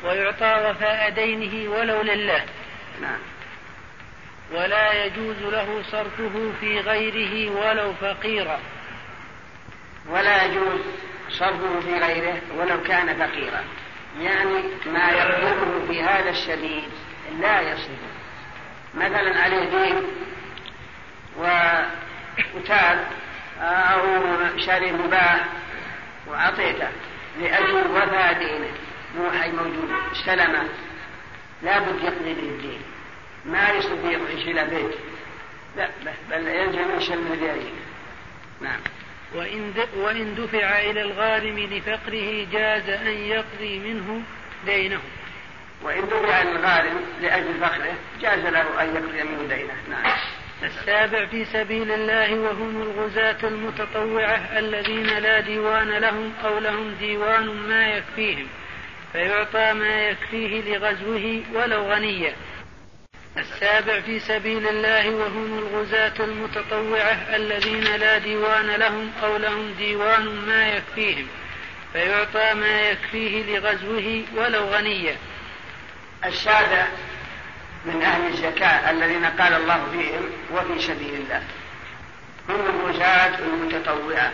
ويعطى 0.05 0.71
وفاء 0.71 1.11
دينه 1.11 1.71
ولو 1.71 2.03
لله. 2.03 2.45
نعم. 3.03 3.19
ولا 4.53 5.05
يجوز 5.05 5.37
له 5.43 5.83
صرفه 5.83 6.53
في 6.61 6.81
غيره 6.81 7.51
ولو 7.51 7.93
فقيرا. 7.93 8.59
ولا 10.09 10.45
يجوز 10.45 10.81
صرفه 11.31 11.81
في 11.81 11.99
غيره 11.99 12.41
ولو 12.57 12.83
كان 12.83 13.15
فقيرا. 13.15 13.65
يعني 14.21 14.63
ما 14.87 15.11
يطلبه 15.11 15.87
في 15.89 16.03
هذا 16.03 16.31
الشديد 16.31 16.89
لا 17.41 17.61
يصرف 17.61 18.19
مثلا 18.95 19.43
عليه 19.43 19.65
دين 19.65 20.03
وتاب 22.55 23.07
أو 23.61 24.01
شاري 24.59 24.93
مباح 24.93 25.45
وأعطيته 26.27 26.89
لأجل 27.41 27.87
وفاء 27.91 28.33
دينه. 28.33 28.71
مو 29.17 29.31
حي 29.31 29.51
موجود 29.51 29.91
استلمه. 30.13 30.69
لابد 31.63 32.03
يقضي 32.03 32.35
به 32.35 32.49
الدين 32.49 32.83
ما 33.45 33.69
يستطيع 33.69 34.11
يعيش 34.11 34.49
إلى 34.49 34.65
بيت. 34.65 34.95
لا 35.77 35.89
بل 36.31 36.45
من 36.95 37.01
شر 37.01 37.15
الجارية 37.15 37.73
نعم. 38.61 38.81
وإن 39.35 39.75
وإن 39.97 40.35
دفع 40.35 40.79
إلى 40.79 41.03
الغارم 41.03 41.59
لفقره 41.59 42.47
جاز 42.53 42.89
أن 42.89 43.07
يقضي 43.07 43.79
منه 43.79 44.23
دينه. 44.67 45.01
وإن 45.83 46.07
دفع 46.07 46.43
إلى 46.43 46.51
الغارم 46.51 47.01
لأجل 47.23 47.55
فقره 47.61 47.95
جاز 48.21 48.39
له 48.39 48.83
أن 48.83 48.97
يقضي 48.97 49.23
منه 49.23 49.57
دينه. 49.57 49.75
نعم. 49.91 50.13
السابع 50.63 51.27
في 51.27 51.45
سبيل 51.45 51.93
الله 51.93 52.35
وهم 52.35 52.83
الغزاة 52.83 53.37
المتطوعة 53.43 54.59
الذين 54.59 55.07
لا 55.07 55.41
ديوان 55.41 55.89
لهم 55.89 56.33
أو 56.45 56.59
لهم 56.59 56.95
ديوان 57.01 57.47
ما 57.47 57.89
يكفيهم. 57.89 58.47
فيعطى 59.13 59.73
ما 59.73 60.09
يكفيه 60.09 60.63
لغزوه 60.63 61.43
ولو 61.55 61.93
غنيا. 61.93 62.33
السابع 63.39 64.01
في 64.01 64.21
سبيل 64.21 64.69
الله 64.69 65.11
وهم 65.11 65.59
الغزاة 65.59 66.13
المتطوعة 66.21 67.37
الذين 67.37 67.85
لا 67.85 68.19
ديوان 68.19 68.67
لهم 68.67 69.13
أو 69.23 69.37
لهم 69.37 69.73
ديوان 69.79 70.47
ما 70.47 70.69
يكفيهم 70.69 71.27
فيعطى 71.93 72.55
ما 72.55 72.81
يكفيه 72.81 73.59
لغزوه 73.59 74.23
ولو 74.37 74.65
غنيا 74.65 75.17
السادة 76.25 76.87
من 77.85 78.03
أهل 78.03 78.27
الزكاة 78.27 78.91
الذين 78.91 79.25
قال 79.25 79.53
الله 79.53 79.87
فيهم 79.93 80.31
وفي 80.53 80.83
سبيل 80.83 81.15
الله. 81.15 81.43
هم 82.49 82.61
الغزاة 82.61 83.39
المتطوعة 83.39 84.33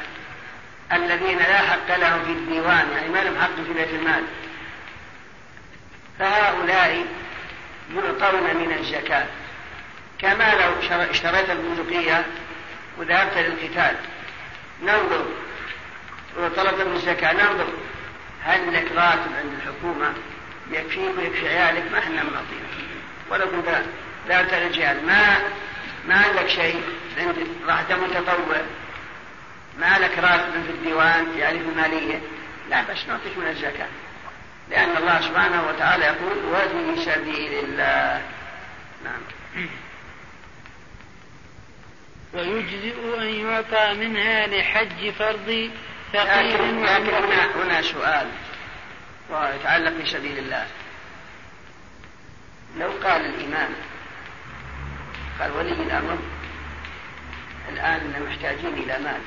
الذين 0.93 1.39
لا 1.39 1.59
حق 1.59 1.97
لهم 1.97 2.25
في 2.25 2.31
الديوان 2.33 2.89
يعني 2.93 3.09
ما 3.09 3.19
لهم 3.19 3.43
حق 3.43 3.55
في 3.67 3.73
بيت 3.73 3.89
المال. 3.89 4.25
فهؤلاء 6.19 7.05
يعطون 7.91 8.57
من 8.57 8.77
الزكاة. 8.81 9.27
كما 10.19 10.55
لو 10.55 11.01
اشتريت 11.11 11.51
البندقية 11.51 12.27
وذهبت 12.99 13.37
للقتال. 13.37 13.97
ننظر. 14.83 15.27
وطلبت 16.39 16.87
من 16.87 16.97
الزكاة. 16.97 17.33
ننظر. 17.33 17.69
هل 18.43 18.75
لك 18.75 18.93
راتب 18.97 19.33
عند 19.39 19.53
الحكومة؟ 19.63 20.13
يكفيك 20.71 21.19
ويكفي 21.19 21.49
عيالك؟ 21.49 21.93
ما 21.93 21.99
إحنا 21.99 22.23
بنعطيك 22.23 22.65
ولو 23.31 23.51
كنت 23.51 23.83
ذهبت 24.29 24.55
للجهاد 24.55 25.05
ما 25.05 25.37
ما 26.09 26.15
عندك 26.15 26.49
شيء 26.49 26.83
عند 27.19 27.35
راح 27.67 27.91
متطوع. 27.91 28.63
ما 29.79 29.99
لك 29.99 30.19
راتب 30.19 30.53
في 30.53 30.71
الديوان 30.71 31.27
في 31.35 31.57
المالية. 31.57 32.21
لا 32.71 32.83
بس 32.83 33.07
نعطيك 33.09 33.39
من 33.39 33.47
الزكاة. 33.47 33.89
لأن 34.71 34.97
الله 34.97 35.21
سبحانه 35.21 35.69
وتعالى 35.69 36.05
يقول 36.05 36.45
وفي 36.45 37.05
سبيل 37.05 37.65
الله 37.65 38.23
نعم. 39.05 39.21
ويجزئ 42.35 43.21
أن 43.21 43.47
يعطى 43.47 43.95
منها 43.95 44.47
لحج 44.47 45.11
فرض 45.11 45.71
فقير 46.13 46.63
لكن, 46.63 46.83
لكن 46.83 47.15
هنا, 47.15 47.57
هنا 47.57 47.83
سؤال 47.83 48.29
ويتعلق 49.31 50.03
بسبيل 50.03 50.39
الله 50.39 50.67
لو 52.79 52.91
قال 53.05 53.27
الإمام 53.27 53.71
قال 55.41 55.51
ولي 55.51 55.73
الأمر 55.73 56.19
الآن 57.69 58.27
محتاجين 58.29 58.75
إلى 58.75 58.99
مال 58.99 59.21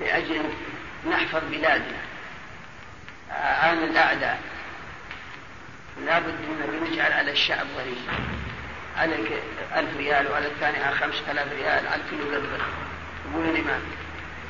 لأجل 0.00 0.42
نحفظ 1.10 1.42
بلادنا. 1.50 2.07
عن 3.30 3.78
الأعداء. 3.78 4.40
لابد 6.06 6.34
من 6.40 6.88
نجعل 6.90 7.12
على 7.12 7.30
الشعب 7.32 7.66
ضريبة 7.76 8.12
عليك 8.96 9.42
ألف 9.76 9.96
ريال 9.96 10.30
وعلى 10.30 10.46
الثاني 10.46 10.94
خمسة 10.94 11.30
آلاف 11.30 11.52
ريال 11.52 11.88
على 11.88 12.02
الكل 12.02 12.32
يقبل 12.32 12.62
يقول 13.30 13.48
الإمام 13.48 13.80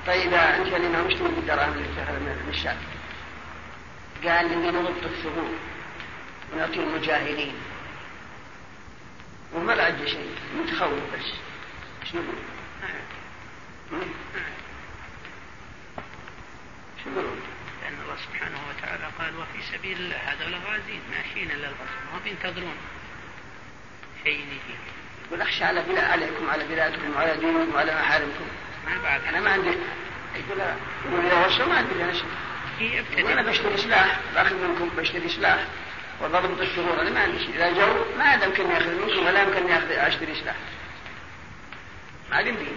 طيب 0.07 0.35
أنت 0.35 0.67
الإمام 0.67 1.07
وش 1.07 1.15
تقول 1.15 1.31
بالدراهم 1.31 1.73
اللي 1.73 1.89
تأخذ 1.97 2.13
من 2.13 2.47
الشعب؟ 2.49 2.77
قال 4.25 4.49
لي 4.49 4.57
نضبط 4.57 5.05
الثغور 5.05 5.55
ونعطي 6.53 6.75
المجاهدين. 6.75 7.55
وما 9.55 9.73
لا 9.73 9.85
عندي 9.85 10.09
شيء. 10.11 10.31
متخوف 10.57 10.93
بس. 10.93 11.33
إيش 12.03 12.15
نقول؟ 12.15 12.35
شو 17.05 17.11
يقولون؟ 17.11 17.41
الله 18.09 18.21
سبحانه 18.33 18.59
وتعالى 18.69 19.05
قال 19.19 19.37
وفي 19.37 19.63
سبيل 19.73 19.99
الله. 19.99 20.17
هذول 20.17 20.55
غازين 20.55 21.01
ماشيين 21.11 21.51
إلا 21.51 21.67
الغزو 21.67 22.13
ما 22.13 22.19
بينتظرون 22.25 22.77
شيء 24.25 24.41
يجي. 24.41 24.79
يقول 25.27 25.43
أخشى 25.43 25.65
على 25.65 25.83
بلاد 25.83 26.05
عليكم 26.05 26.51
على 26.51 26.65
بلادكم 26.65 27.17
وعلى 27.17 27.37
دينكم 27.37 27.75
وعلى 27.75 27.95
محارمكم 27.95 28.47
ما 28.87 29.03
بعد. 29.03 29.25
أنا 29.25 29.41
ما 29.41 29.51
عندي. 29.51 29.69
يقول 29.69 30.61
يقول 31.07 31.25
يا 31.25 31.47
وصل 31.47 31.69
ما 31.69 31.77
عندي 31.77 32.05
أنا 32.05 32.13
شيء. 32.13 33.05
أنا 33.33 33.43
بشتري 33.43 33.77
سلاح 33.77 34.21
بأخذ 34.35 34.55
منكم 34.55 34.89
بشتري 34.97 35.29
سلاح 35.29 35.67
وضربة 36.21 36.63
الشرور 36.63 37.01
أنا 37.01 37.11
ما 37.11 37.21
عندي 37.21 37.39
شيء. 37.39 37.55
إذا 37.55 37.71
جو 37.71 38.05
ما 38.19 38.35
يمكن 38.35 38.71
ياخذ 38.71 38.91
منكم 38.91 39.27
ولا 39.27 39.43
يمكن 39.43 39.69
ياخذ 39.69 39.91
أشتري 39.91 40.35
سلاح. 40.35 40.57
ما 42.31 42.37
عاد 42.37 42.47
يمديني 42.47 42.71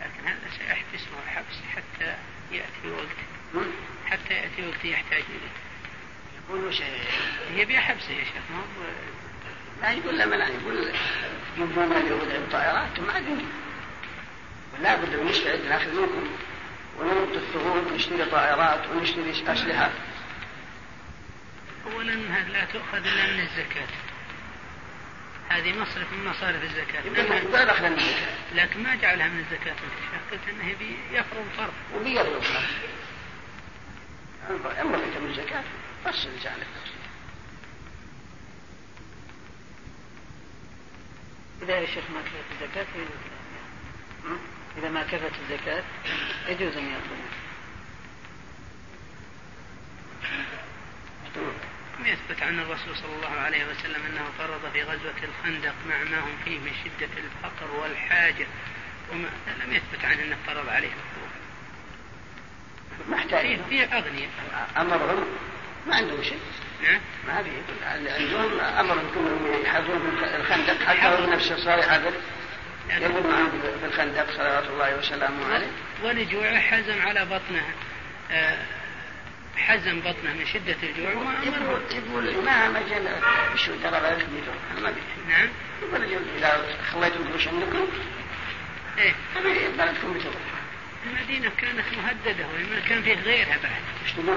لكن 0.00 0.26
هذا 0.28 0.50
سيحبس 0.58 1.00
حبس 1.26 1.39
حتى 1.76 2.16
يأتي 2.52 2.90
وقت 2.90 3.64
حتى 4.06 4.34
يأتي 4.34 4.68
وقت 4.68 4.84
يحتاج 4.84 5.22
إليه. 5.28 5.52
يقول 6.48 6.64
وش 6.64 6.82
هي 7.54 7.80
حبسه 7.80 8.12
يا 8.12 8.24
شيخ 8.24 8.42
ما 8.50 8.62
لا 9.82 9.90
يقول 9.92 10.18
لا 10.18 10.24
لا 10.24 10.48
يقول 10.48 10.92
يبون 11.58 11.92
اليهود 11.92 12.30
عند 12.30 12.52
طائرات 12.52 13.00
ما 13.00 13.12
عاد 13.12 13.44
لا 14.82 14.96
بد 14.96 15.14
من 15.16 15.30
نستعد 15.30 15.60
ناخذ 15.68 16.00
منكم 16.00 16.28
ونرد 16.98 17.32
الثغور 17.32 17.78
ونشتري 17.78 18.24
طائرات 18.24 18.86
ونشتري 18.88 19.30
أسلحة. 19.30 19.90
أولا 21.92 22.12
هذه 22.12 22.48
لا 22.48 22.64
تؤخذ 22.64 23.06
إلا 23.06 23.26
من 23.26 23.40
الزكاة. 23.40 23.86
هذه 25.50 25.78
مصرف 25.78 26.12
من 26.12 26.24
مصارف 26.24 26.62
الزكاة. 26.62 27.00
يقول 27.00 27.16
لكن 28.54 28.82
ما 28.82 28.94
جعلها 28.94 29.28
من 29.28 29.38
الزكاة. 29.38 29.72
انت 29.72 30.32
قلت 30.32 30.48
انه 30.48 30.74
يفرض 31.12 31.46
فرض. 31.56 31.72
وبيفرض 31.94 32.42
فرض 32.42 32.64
اما 34.50 34.96
انت 34.96 35.16
من 35.16 35.30
الزكاة 35.30 35.64
فصل 36.04 36.28
جعلك 36.44 36.66
إذا 41.62 41.78
يا 41.78 41.86
شيخ 41.86 42.04
ما 42.14 42.20
كفت 42.20 42.62
الزكاة 42.62 42.86
إذا 44.78 44.88
ما 44.88 45.02
كفت 45.02 45.32
الزكاة 45.42 45.82
يجوز 46.48 46.76
أن 46.76 46.92
يأخذها 52.06 52.12
يثبت 52.12 52.42
عن 52.42 52.58
الرسول 52.58 52.96
صلى 52.96 53.14
الله 53.16 53.40
عليه 53.40 53.64
وسلم 53.64 54.02
أنه 54.06 54.24
فرض 54.38 54.72
في 54.72 54.82
غزوة 54.82 55.14
الخندق 55.22 55.74
مع 55.88 56.02
ما 56.10 56.20
هم 56.20 56.36
فيه 56.44 56.58
من 56.58 56.72
شدة 56.84 57.08
الفقر 57.16 57.70
والحاجة 57.70 58.46
وما 59.12 59.28
لم 59.64 59.72
يثبت 59.72 60.04
عنه 60.04 60.22
أنه 60.22 60.36
فرض 60.46 60.68
عليهم 60.68 60.96
محتاج. 63.08 63.40
فيه, 63.40 63.58
فيه 63.68 63.84
أغنياء 63.84 64.30
أمرهم 64.76 65.24
ما 65.86 65.96
عندهم 65.96 66.22
شيء. 66.22 66.38
نعم 66.82 67.00
ما 67.26 67.42
في 67.42 67.50
عندهم 68.08 68.60
امرهم 68.60 69.10
كلهم 69.14 69.60
في 70.20 70.36
الخندق. 70.36 70.84
حتى 70.84 71.22
هو 71.22 71.26
نفسه 71.26 71.64
صار 71.64 71.78
يحفر 71.78 72.12
يقول 72.90 73.26
معهم 73.26 73.50
في 73.80 73.86
الخندق 73.86 74.30
صلوات 74.30 74.64
الله 74.64 74.98
وسلامه 74.98 75.54
عليه. 75.54 75.70
ولجوعه 76.02 76.60
حزم 76.60 77.02
على 77.02 77.24
بطنه 77.24 77.64
آه، 78.30 78.58
حزم 79.56 80.00
بطنه 80.00 80.32
من 80.32 80.46
شدة 80.46 80.76
الجوع 80.82 81.14
وما 81.14 81.32
يقول 81.42 81.82
يقول 81.90 82.44
ما 82.44 82.68
مجال 82.68 83.20
شو 83.56 83.72
ترى 83.82 83.98
أنا 83.98 84.18
ما 84.80 84.90
بيحب 84.90 85.28
نعم. 85.28 85.48
يقول 85.82 86.24
إذا 86.36 86.76
خليتم 86.92 87.28
قروش 87.28 87.48
عندكم 87.48 87.86
إيه. 88.98 89.14
بلدكم 89.78 90.14
بتروح 90.14 90.34
المدينة 91.06 91.50
كانت 91.58 91.84
مهددة 91.96 92.46
وما 92.46 92.80
كان 92.88 93.02
فيه 93.02 93.14
غيرها 93.14 93.56
بعد. 93.62 93.82
إيش 94.02 94.12
تقولون؟ 94.12 94.36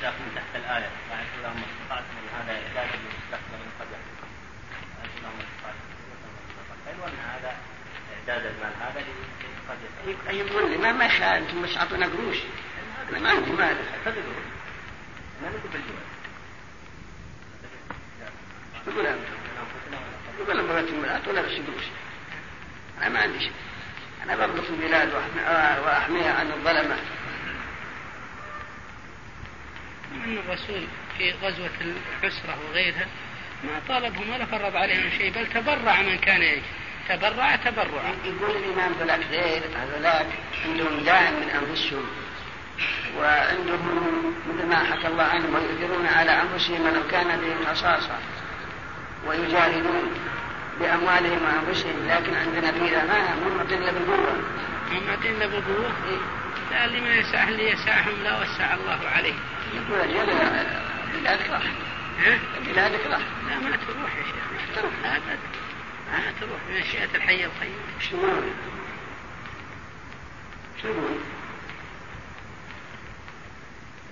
من 0.00 0.34
تحت 0.36 0.56
الآية. 0.56 0.90
يعني 1.10 1.26
اللهم 1.38 1.62
استطعتم 1.62 2.14
من 2.16 2.28
هذا 2.36 2.52
إعداد 2.52 2.90
المستقبل 2.94 3.58
من 3.64 3.70
قبل 3.80 3.96
اللهم 5.18 5.38
استطعتم 5.40 5.86
حلو 6.86 7.04
أن 7.04 7.18
هذا 7.30 7.56
إعداد 8.18 8.46
المال 8.46 8.72
هذا 8.80 9.04
قد 10.28 10.34
يقول 10.34 10.70
لي 10.70 10.76
ما 10.76 10.92
ما 10.92 11.04
يخالف 11.04 11.24
أنتم 11.24 11.62
بس 11.62 11.76
اعطونا 11.76 12.06
قروش. 12.06 12.36
أنا 13.10 13.18
ما 13.18 13.30
عندي 13.30 13.50
مال 13.50 13.76
تدرون 14.04 14.44
ما 15.42 15.48
نقول 15.48 15.70
بالجوع 15.72 16.00
يقول 18.86 19.06
انت 19.06 19.18
يقول 20.40 20.58
لما 20.58 20.72
بغيت 20.72 20.88
المال 20.88 21.20
ولا 21.28 21.42
بس 21.42 21.52
قروش 21.52 21.84
أنا 22.98 23.08
ما 23.08 23.20
عندي 23.20 23.40
شيء 23.40 23.52
أنا 24.24 24.36
بربط 24.36 24.70
البلاد 24.70 25.12
وأحميها 25.84 26.32
عن 26.32 26.52
الظلمة. 26.52 26.96
أن 30.14 30.38
الرسول 30.46 30.86
في 31.18 31.32
غزوة 31.32 31.70
العسرة 31.80 32.58
وغيرها 32.68 33.06
ما 33.64 33.80
طالبهم 33.88 34.30
ولا 34.30 34.44
فرض 34.44 34.76
عليهم 34.76 35.10
شيء 35.18 35.32
بل 35.32 35.46
تبرع 35.46 36.02
من 36.02 36.18
كان 36.18 36.42
يجي. 36.42 36.62
تبرع 37.08 37.56
تبرعا 37.56 38.14
يقول 38.24 38.56
الإمام 38.56 38.92
ذولاك 38.92 39.20
غير 39.30 39.62
هذولاك 39.76 40.26
عندهم 40.64 41.00
دائم 41.04 41.34
من 41.34 41.50
أنفسهم. 41.50 42.06
وعندهم 43.18 44.34
مثل 44.48 44.68
ما 44.68 44.76
حكى 44.76 45.06
الله 45.08 45.22
عنهم 45.22 45.54
ويؤثرون 45.54 46.06
على 46.06 46.42
أنفسهم 46.42 46.80
ولو 46.80 47.00
كان 47.10 47.40
بهم 47.40 47.74
خصاصة 47.74 48.18
ويجاهدون 49.26 50.14
بأموالهم 50.80 51.38
وأنفسهم. 51.42 52.08
لكن 52.08 52.34
عندنا 52.34 52.72
في 52.72 52.80
ما 52.80 53.34
هم 53.34 53.60
إلا 53.60 53.92
بالقوة. 53.92 54.36
هم 54.90 55.16
إلا 55.24 55.46
بالقوة؟ 55.46 55.92
لا 56.70 56.86
لما 56.86 57.14
يسعه 57.14 57.48
اللي 57.48 57.70
يسعهم 57.70 58.22
لا 58.24 58.40
وسع 58.42 58.74
الله 58.74 59.08
عليه. 59.16 59.34
يقول 59.74 60.00
أجل 60.00 60.26
بلادك 61.20 61.50
راح. 61.50 61.62
بلادك 62.66 63.06
راح. 63.06 63.20
لا 63.48 63.58
ما 63.58 63.76
تروح 63.76 64.16
يا 64.16 64.22
شيخ 64.22 64.76
تروح. 64.76 64.92
أبدا. 65.04 65.38
ما 66.12 66.32
تروح. 66.40 66.60
بمشيئة 66.68 67.08
الحي 67.14 67.44
القيوم. 67.44 67.84
شلون؟ 68.00 68.54
شلون؟ 70.82 71.20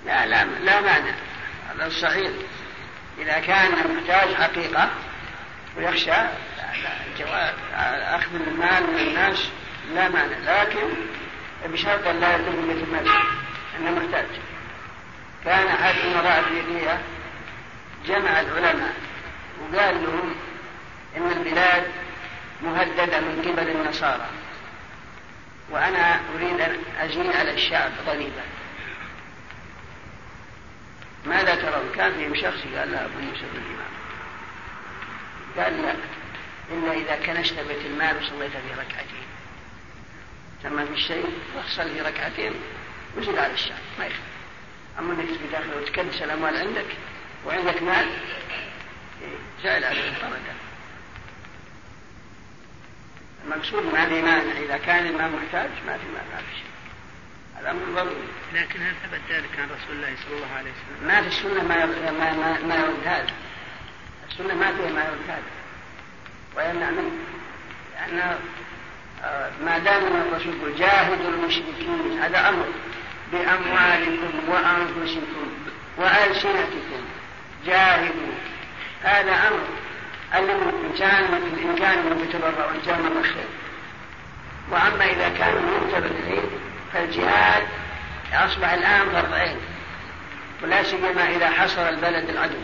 لا 0.09 0.26
لا 0.26 0.44
لا 0.44 0.80
مانع. 0.80 1.12
هذا 1.70 1.86
الصحيح 1.86 2.30
إذا 3.18 3.38
كان 3.38 3.70
محتاج 3.70 4.34
حقيقة 4.34 4.90
ويخشى 5.76 6.12
أخذ 7.74 8.34
المال 8.46 8.82
من 8.82 8.98
الناس 8.98 9.48
لا 9.94 10.09
مانع. 10.09 10.36
لكن 10.46 10.88
بشرط 11.66 12.06
أن 12.06 12.20
لا 12.20 12.36
يكون 12.36 12.68
مثل 12.68 12.84
المال 12.84 13.09
أنه 13.78 13.90
محتاج 13.90 14.26
كان 15.44 15.66
أحد 15.66 15.94
أمراء 15.98 16.40
أفريقية 16.40 17.00
جمع 18.06 18.40
العلماء 18.40 18.94
وقال 19.61 20.02
لهم 20.02 20.34
إن 21.16 21.30
البلاد 21.32 21.82
مهددة 22.62 23.20
من 23.20 23.42
قبل 23.46 23.70
النصارى. 23.70 24.26
وأنا 25.70 26.20
أريد 26.34 26.61
أن 26.61 26.76
أزيد 27.00 27.36
على 27.36 27.54
الشعب 27.54 27.90
ضريبة 28.06 28.42
ماذا 31.29 31.55
ترون؟ 31.55 31.93
كان 31.97 32.12
فيهم 32.12 32.35
شخص 32.35 32.62
قال 32.76 32.93
لا 32.93 33.05
أبو 33.05 33.18
يوسف 33.18 33.45
الإمام. 33.55 33.93
قال 35.57 35.83
لا 35.83 35.95
إلا 36.72 36.93
إذا 36.93 37.26
كنست 37.26 37.61
بيت 37.61 37.87
المال 37.87 38.16
وصليت 38.16 38.51
في 38.51 38.72
ركعتين. 38.72 39.26
تم 40.62 40.87
في 40.87 40.93
الشيء 40.93 41.39
واحصل 41.57 41.91
في 41.91 42.01
ركعتين 42.01 42.53
وزد 43.16 43.39
على 43.39 43.53
الشعب 43.53 43.79
ما 43.99 44.07
يخالف. 44.07 44.22
أما 44.99 45.12
أنك 45.12 45.29
تبي 45.29 45.49
داخل 45.53 45.74
وتكدس 45.74 46.22
الأموال 46.22 46.57
عندك 46.57 46.87
وعندك 47.47 47.83
مال 47.83 48.07
جعل 49.64 49.85
عليه 49.85 50.09
الطردة. 50.09 50.55
المقصود 53.45 53.95
ما 53.95 54.09
في 54.09 54.22
مانع. 54.22 54.59
إذا 54.59 54.76
كان 54.76 55.07
المال 55.07 55.33
محتاج 55.33 55.70
ما 55.87 55.99
في 55.99 56.05
ما 56.07 56.39
في 56.39 56.55
شيء. 56.57 56.78
هذا 57.61 57.70
أمر 57.70 57.82
ضروري. 57.94 58.28
لكن 58.54 58.82
هل 58.82 58.94
ثبت 59.02 59.20
ذلك 59.30 59.59
عن 59.59 59.64
رسول 59.64 59.96
الله 59.96 60.14
صلى 60.24 60.36
الله 60.36 60.56
عليه 60.59 60.70
وسلم؟ 60.70 61.09
ما 61.09 61.22
في 61.22 61.28
السنة 61.28 61.62
ما 61.62 61.86
ما 61.86 62.32
ما, 62.32 62.59
ما 62.66 62.74
يرد 62.74 63.06
هذا. 63.06 63.32
السنة 64.30 64.54
ما 64.54 64.72
فيها 64.76 64.90
ما 64.90 65.04
يرد 65.04 65.28
هذا. 65.28 65.42
ويمنع 66.56 66.90
منه. 66.90 67.11
لأن 67.94 68.38
آه، 69.24 69.50
ما 69.64 69.78
دام 69.78 70.02
الرسول 70.02 70.74
جاهدوا 70.78 71.30
المشركين 71.30 72.18
هذا 72.22 72.48
أمر. 72.48 72.66
بأموالكم 73.32 74.48
وأنفسكم 74.48 75.52
وألسنتكم. 75.96 77.02
جاهدوا. 77.66 78.32
هذا 79.02 79.48
أمر. 79.48 79.78
كان 80.98 81.24
إن 81.34 81.76
كان 81.78 81.98
من 81.98 82.28
يتبرع 82.28 82.66
وإن 82.66 82.80
كان 82.86 83.02
من 83.02 83.16
الخير 83.18 83.48
وأما 84.70 85.04
إذا 85.04 85.28
كان 85.28 85.54
مرتبط 85.54 86.11
إليه 86.11 86.42
فالجهاد 86.93 87.62
أصبح 88.32 88.72
الآن 88.72 89.11
فرض 89.11 89.32
عين 89.32 89.57
ولا 90.62 90.82
سيما 90.82 91.30
إذا 91.30 91.51
حصر 91.51 91.89
البلد 91.89 92.28
العدو. 92.28 92.59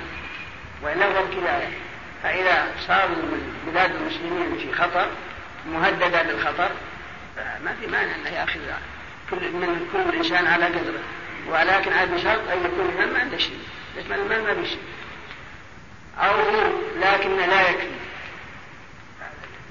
وإلا 0.83 1.07
هو 1.07 1.25
فإذا 2.23 2.67
صار 2.87 3.09
بلاد 3.67 3.91
المسلمين 3.95 4.59
في 4.59 4.73
خطر 4.73 5.09
مهددة 5.67 6.23
بالخطر 6.23 6.71
فما 7.37 7.77
في 7.81 7.87
مانع 7.87 8.15
أنه 8.15 8.31
يأخذ 8.31 8.61
كل 9.31 9.37
من 9.37 9.89
كل 9.93 10.17
إنسان 10.17 10.47
على 10.47 10.65
قدره. 10.65 11.03
ولكن 11.49 11.93
على 11.93 12.07
بشرط 12.07 12.49
أن 12.49 12.59
يكون 12.65 12.89
الإمام 12.89 13.13
ما 13.13 13.21
عنده 13.21 13.39
شيء. 13.39 13.59
بس 13.99 14.05
المال 14.11 14.45
ما 14.45 14.53
بشيء 14.63 14.79
أو 16.19 16.37
لكن 16.97 17.37
لا 17.37 17.71
يكفي. 17.71 17.89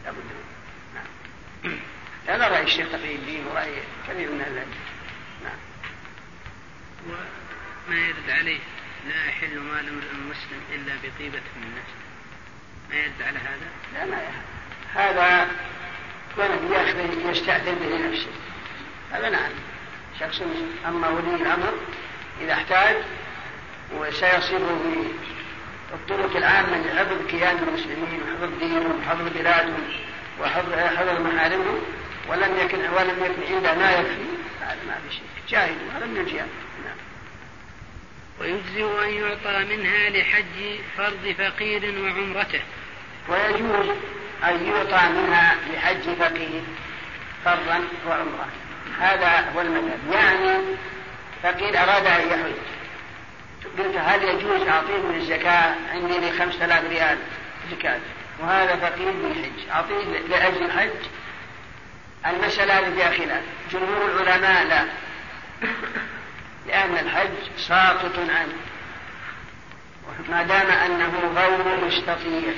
لابد 0.06 0.18
نعم. 0.94 1.78
هذا 2.28 2.48
رأي 2.48 2.64
الشيخ 2.64 2.88
تقي 2.92 3.16
الدين 3.16 3.48
ورأي 3.48 3.74
كثير 4.08 4.32
من 4.32 4.42
أهل 4.42 4.66
نعم. 5.44 5.58
وما 7.08 8.08
يرد 8.08 8.30
عليه 8.30 8.60
لا 9.08 9.26
يحل 9.28 9.60
مال 9.60 9.88
المسلم 9.88 10.62
إلا 10.74 10.94
بطيبة 10.96 11.42
من 11.58 11.64
النفس 11.64 11.94
ما 12.90 12.96
يرد 12.96 13.22
على 13.22 13.40
هذا؟ 13.40 13.68
لا 13.94 14.06
ما 14.06 14.22
هذا 14.94 15.52
كونه 16.36 16.76
ياخذ 16.76 17.30
يستأذن 17.30 17.76
به 17.76 18.08
نفسه. 18.08 18.32
هذا 19.12 19.30
نعم. 19.30 19.52
شخص 20.20 20.42
أما 20.88 21.10
ولي 21.10 21.36
الأمر 21.36 21.74
إذا 22.42 22.54
احتاج 22.54 22.96
وسيصيبه 23.94 24.80
بالطرق 25.92 26.36
العامة 26.36 26.78
لحفظ 26.78 27.28
كيان 27.28 27.58
المسلمين 27.58 28.22
وحفظ 28.24 28.60
دينهم 28.60 29.00
وحفظ 29.00 29.28
بلادهم 29.38 29.84
وحفظ 30.42 30.74
حفظ 30.74 31.22
محارمهم 31.22 31.82
ولم 32.28 32.58
يكن 32.60 32.80
ولم 32.80 33.24
يكن 33.24 33.56
عنده 33.56 33.74
ما 33.74 33.92
يكفي. 33.92 34.24
هذا 34.62 34.78
ما 34.88 34.96
في 35.10 35.16
شيء 35.16 35.24
جاهدوا 35.50 35.92
هذا 35.98 36.06
من 36.06 36.18
الجهاد 36.18 36.48
نعم. 36.86 36.98
ويجزئ 38.40 39.06
أن 39.06 39.14
يعطى 39.14 39.76
منها 39.76 40.10
لحج 40.10 40.80
فرض 40.98 41.36
فقير 41.38 42.02
وعمرته. 42.02 42.62
ويجوز 43.30 43.90
أن 44.44 44.66
يعطى 44.66 45.10
منها 45.10 45.56
لحج 45.74 46.16
فقير 46.20 46.62
فرضا 47.46 47.84
وعمرة. 48.08 48.48
هذا 49.00 49.52
هو 49.56 49.62
المذهب. 49.62 50.00
يعني 50.12 50.64
فقير 51.44 51.84
أراد 51.84 52.06
أن 52.06 52.28
يحج. 52.28 52.54
قلت 53.78 53.98
هل 53.98 54.24
يجوز 54.24 54.68
أعطيه 54.68 54.98
من 54.98 55.16
الزكاة؟ 55.16 55.76
عندي 55.94 56.20
لي 56.20 56.32
خمسة 56.32 56.66
آلاف 56.66 56.90
ريال 56.90 57.18
زكاة. 57.72 58.00
وهذا 58.40 58.76
فقير 58.76 59.12
بيحج 59.12 59.70
أعطيه 59.72 60.04
لأجل 60.30 60.64
الحج 60.64 60.90
المسألة 62.26 62.80
هذه 62.80 62.96
فيها 62.96 63.12
خلاف 63.12 63.44
جمهور 63.72 64.22
العلماء 64.22 64.64
لا. 64.64 64.86
لأن 66.68 66.98
الحج 66.98 67.30
ساقط 67.58 68.20
عنه. 68.20 68.54
ما 70.30 70.44
دام 70.44 70.72
أنه 70.72 71.32
غير 71.36 71.86
مستطيع. 71.86 72.54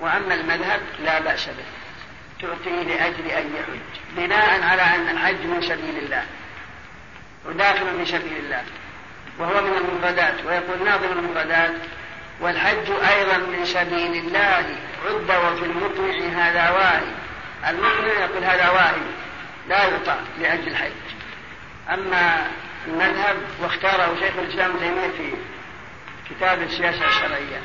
وأما 0.00 0.34
المذهب 0.34 0.80
لا 1.04 1.20
بأس 1.20 1.46
به. 1.46 1.64
تعطيه 2.40 2.82
لأجل 2.82 3.26
أن 3.26 3.54
يحج. 3.54 4.00
بناء 4.16 4.62
على 4.62 4.82
أن 4.82 5.08
الحج 5.08 5.46
من 5.46 5.62
سبيل 5.62 5.98
الله. 5.98 6.24
وداخل 7.46 7.86
في 7.98 8.12
سبيل 8.12 8.36
الله. 8.36 8.64
وهو 9.38 9.62
من 9.62 9.72
المفردات. 9.72 10.44
ويقول 10.46 10.84
ناظم 10.84 11.12
المفردات 11.12 11.74
والحج 12.40 12.90
أيضا 12.90 13.36
من 13.36 13.64
سبيل 13.64 14.14
الله. 14.14 14.76
عد 15.06 15.30
وفي 15.30 15.64
المطمع 15.64 16.42
هذا 16.42 16.70
واهي 16.70 17.21
المطمع 17.68 18.12
يقول 18.20 18.44
هذا 18.44 18.70
واهي 18.70 19.02
لا 19.68 19.84
يعطى 19.84 20.16
لأجل 20.40 20.68
الحج. 20.68 20.92
أما 21.92 22.46
المذهب 22.86 23.36
واختاره 23.62 24.14
شيخ 24.20 24.32
الإسلام 24.38 24.72
تيمية 24.78 25.08
في 25.08 25.34
كتاب 26.30 26.62
السياسة 26.62 27.06
الشرعية 27.06 27.60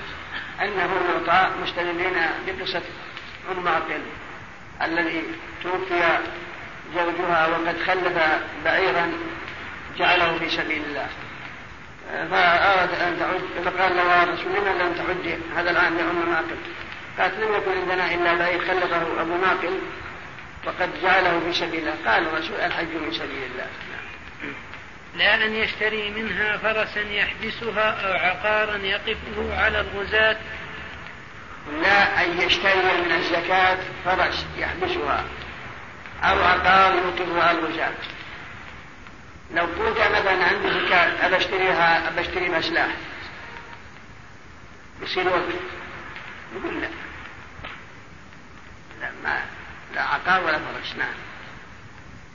أنه 0.61 0.89
يعطى 1.09 1.49
مستدلين 1.63 2.13
بقصة 2.47 2.81
أم 3.51 3.63
معقل 3.63 4.01
الذي 4.81 5.23
توفي 5.63 6.19
زوجها 6.95 7.47
وقد 7.47 7.75
خلف 7.87 8.41
بعيرا 8.65 9.11
جعله 9.97 10.37
في 10.39 10.49
سبيل 10.49 10.81
الله. 10.87 11.07
فأراد 12.07 12.89
أن 12.89 13.19
تعد 13.19 13.65
فقال 13.65 13.95
لها 13.95 14.23
رسول 14.23 14.57
الله 14.57 14.73
لم 14.73 14.93
تعد 14.93 15.39
هذا 15.55 15.71
العام 15.71 15.97
لأم 15.97 16.29
معقل 16.29 16.57
قالت 17.19 17.33
لم 17.39 17.53
يكن 17.53 17.71
عندنا 17.71 18.13
إلا 18.13 18.33
بعير 18.33 18.59
خلفه 18.59 19.21
أبو 19.21 19.37
معقل 19.37 19.79
وقد 20.65 21.01
جعله 21.01 21.39
في 21.39 21.53
سبيل 21.53 21.79
الله. 21.79 22.11
قال 22.11 22.27
الرسول 22.27 22.59
الحج 22.59 22.87
من 22.87 23.11
سبيل 23.11 23.43
الله. 23.51 23.67
لا 25.15 25.45
أن 25.45 25.55
يشتري 25.55 26.09
منها 26.09 26.57
فرسا 26.57 27.01
يحبسها 27.01 27.89
أو 27.89 28.13
عقارا 28.13 28.77
يقفه 28.77 29.61
على 29.61 29.79
الغزاة. 29.79 30.37
لا 31.81 32.25
أن 32.25 32.41
يشتري 32.41 33.01
من 33.05 33.11
الزكاة 33.11 33.77
فرس 34.05 34.45
يحبسها 34.57 35.25
أو 36.23 36.43
عقار 36.43 36.93
يوقفها 36.95 37.43
على 37.43 37.59
الغزاة. 37.59 37.93
لو 39.53 39.63
قلت 39.63 39.97
مثلا 39.97 40.45
عندي 40.45 40.85
زكاة 40.85 41.25
أبى 41.27 41.37
أشتريها 41.37 42.07
أبى 42.07 42.21
أشتري 42.21 42.49
مسلاح 42.49 42.87
يصير 45.01 45.27
وقف 45.27 45.55
يقول 46.55 46.81
لا. 46.81 46.87
ما 49.23 49.41
لا 49.95 50.01
عقار 50.01 50.43
ولا 50.43 50.57
فرس 50.57 50.95
نعم. 50.95 51.13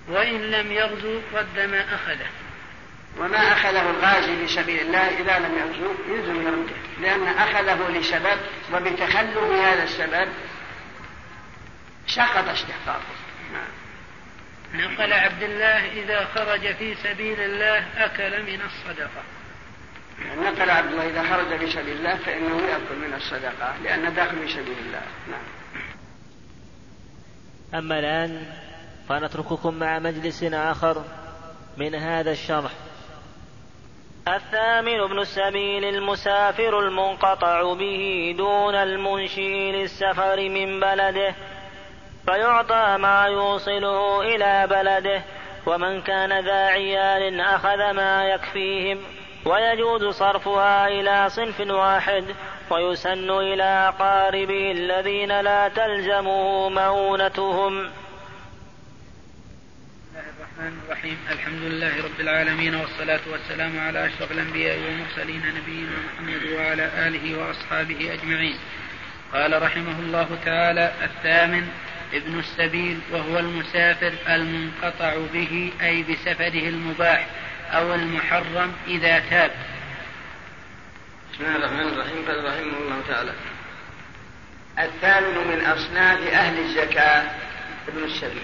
وإن 0.09 0.51
لم 0.51 0.73
يغزو 0.73 1.21
رد 1.35 1.59
ما 1.59 1.95
أخذه. 1.95 2.29
وما 3.19 3.53
أخذه 3.53 3.91
الغازي 3.91 4.37
في 4.37 4.55
سبيل 4.55 4.81
الله 4.81 5.09
إذا 5.09 5.39
لم 5.39 5.59
يغزو 5.59 5.95
يلزم 6.09 6.47
يرده 6.47 6.75
لأن 7.01 7.29
أخذه 7.29 7.89
لسبب 7.89 8.39
وبتخلف 8.73 9.39
هذا 9.39 9.85
السبب 9.85 10.29
سقط 12.07 12.49
استحقاقه. 12.49 13.15
نعم. 13.53 13.83
نقل 14.75 15.13
عبد 15.13 15.43
الله 15.43 15.93
إذا 15.93 16.29
خرج 16.35 16.75
في 16.75 16.95
سبيل 16.95 17.41
الله 17.41 17.87
أكل 17.97 18.43
من 18.43 18.61
الصدقة. 18.63 19.23
نقل 20.39 20.71
عبد 20.71 20.93
الله 20.93 21.09
إذا 21.09 21.23
خرج 21.23 21.59
في 21.59 21.71
سبيل 21.71 21.97
الله 21.97 22.17
فإنه 22.17 22.63
يأكل 22.67 22.97
من 23.09 23.15
الصدقة 23.17 23.75
لأن 23.85 24.15
داخل 24.15 24.47
في 24.47 24.53
سبيل 24.53 24.77
الله. 24.87 25.03
نعم. 25.31 25.62
أما 27.75 27.99
الآن 27.99 28.47
فنترككم 29.09 29.75
مع 29.75 29.99
مجلس 29.99 30.43
آخر 30.43 31.05
من 31.77 31.95
هذا 31.95 32.31
الشرح. 32.31 32.71
الثامن 34.29 35.01
ابن 35.01 35.19
السبيل 35.19 35.85
المسافر 35.85 36.79
المنقطع 36.79 37.75
به 37.75 38.35
دون 38.39 38.75
المنشي 38.75 39.73
للسفر 39.73 40.49
من 40.49 40.81
بلده 40.81 41.35
فيعطى 42.27 42.97
ما 42.99 43.25
يوصله 43.25 44.21
إلى 44.21 44.67
بلده 44.67 45.23
ومن 45.67 46.01
كان 46.03 46.45
ذا 46.45 46.67
عيال 46.67 47.41
أخذ 47.41 47.93
ما 47.93 48.25
يكفيهم 48.25 49.01
ويجوز 49.47 50.05
صرفها 50.05 50.89
إلى 50.89 51.29
صنف 51.29 51.61
واحد 51.61 52.25
ويسن 52.71 53.31
إلى 53.31 53.89
أقاربه 53.89 54.73
الذين 54.73 55.41
لا 55.41 55.69
تلزمه 55.69 56.69
مؤونتهم. 56.69 57.91
الرحمن 60.17 60.81
الرحيم. 60.87 61.19
الحمد 61.31 61.63
لله 61.63 62.05
رب 62.05 62.21
العالمين 62.21 62.75
والصلاة 62.75 63.21
والسلام 63.33 63.79
على 63.81 64.07
أشرف 64.07 64.33
الأنبياء 64.33 64.79
والمرسلين 64.79 65.43
نبينا 65.57 65.91
محمد 66.07 66.43
وعلى 66.53 66.91
آله 67.09 67.39
وأصحابه 67.39 68.13
أجمعين. 68.15 68.57
قال 69.35 69.63
رحمه 69.63 69.99
الله 70.01 70.39
تعالى 70.45 70.93
الثامن 71.03 71.69
ابن 72.15 72.39
السبيل 72.39 72.99
وهو 73.13 73.39
المسافر 73.39 74.13
المنقطع 74.29 75.15
به 75.33 75.73
أي 75.83 76.03
بسفره 76.03 76.69
المباح 76.69 77.27
أو 77.71 77.95
المحرم 77.95 78.73
إذا 78.89 79.19
تاب. 79.19 79.51
بسم 81.33 81.45
الله 81.45 81.57
الرحمن 81.57 81.89
الرحيم. 81.89 82.25
قال 82.29 82.45
رحمه 82.45 82.79
الله 82.79 83.01
تعالى 83.09 83.33
الثامن 84.79 85.49
من 85.49 85.67
أصناف 85.67 86.33
أهل 86.33 86.59
الزكاة 86.59 87.23
ابن 87.89 88.05
السبيل 88.05 88.43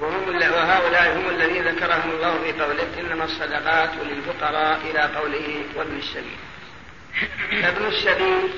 وهم 0.00 0.28
وهؤلاء 0.28 1.16
هم 1.16 1.28
الذين 1.28 1.68
ذكرهم 1.68 2.10
الله 2.10 2.38
في 2.42 2.62
قوله 2.62 3.00
إنما 3.00 3.24
الصدقات 3.24 3.90
للفقراء 4.02 4.80
إلى 4.90 5.00
قوله 5.00 5.64
وابن 5.76 5.98
السبيل 5.98 6.36
فابن 7.62 7.86
السبيل 7.92 8.50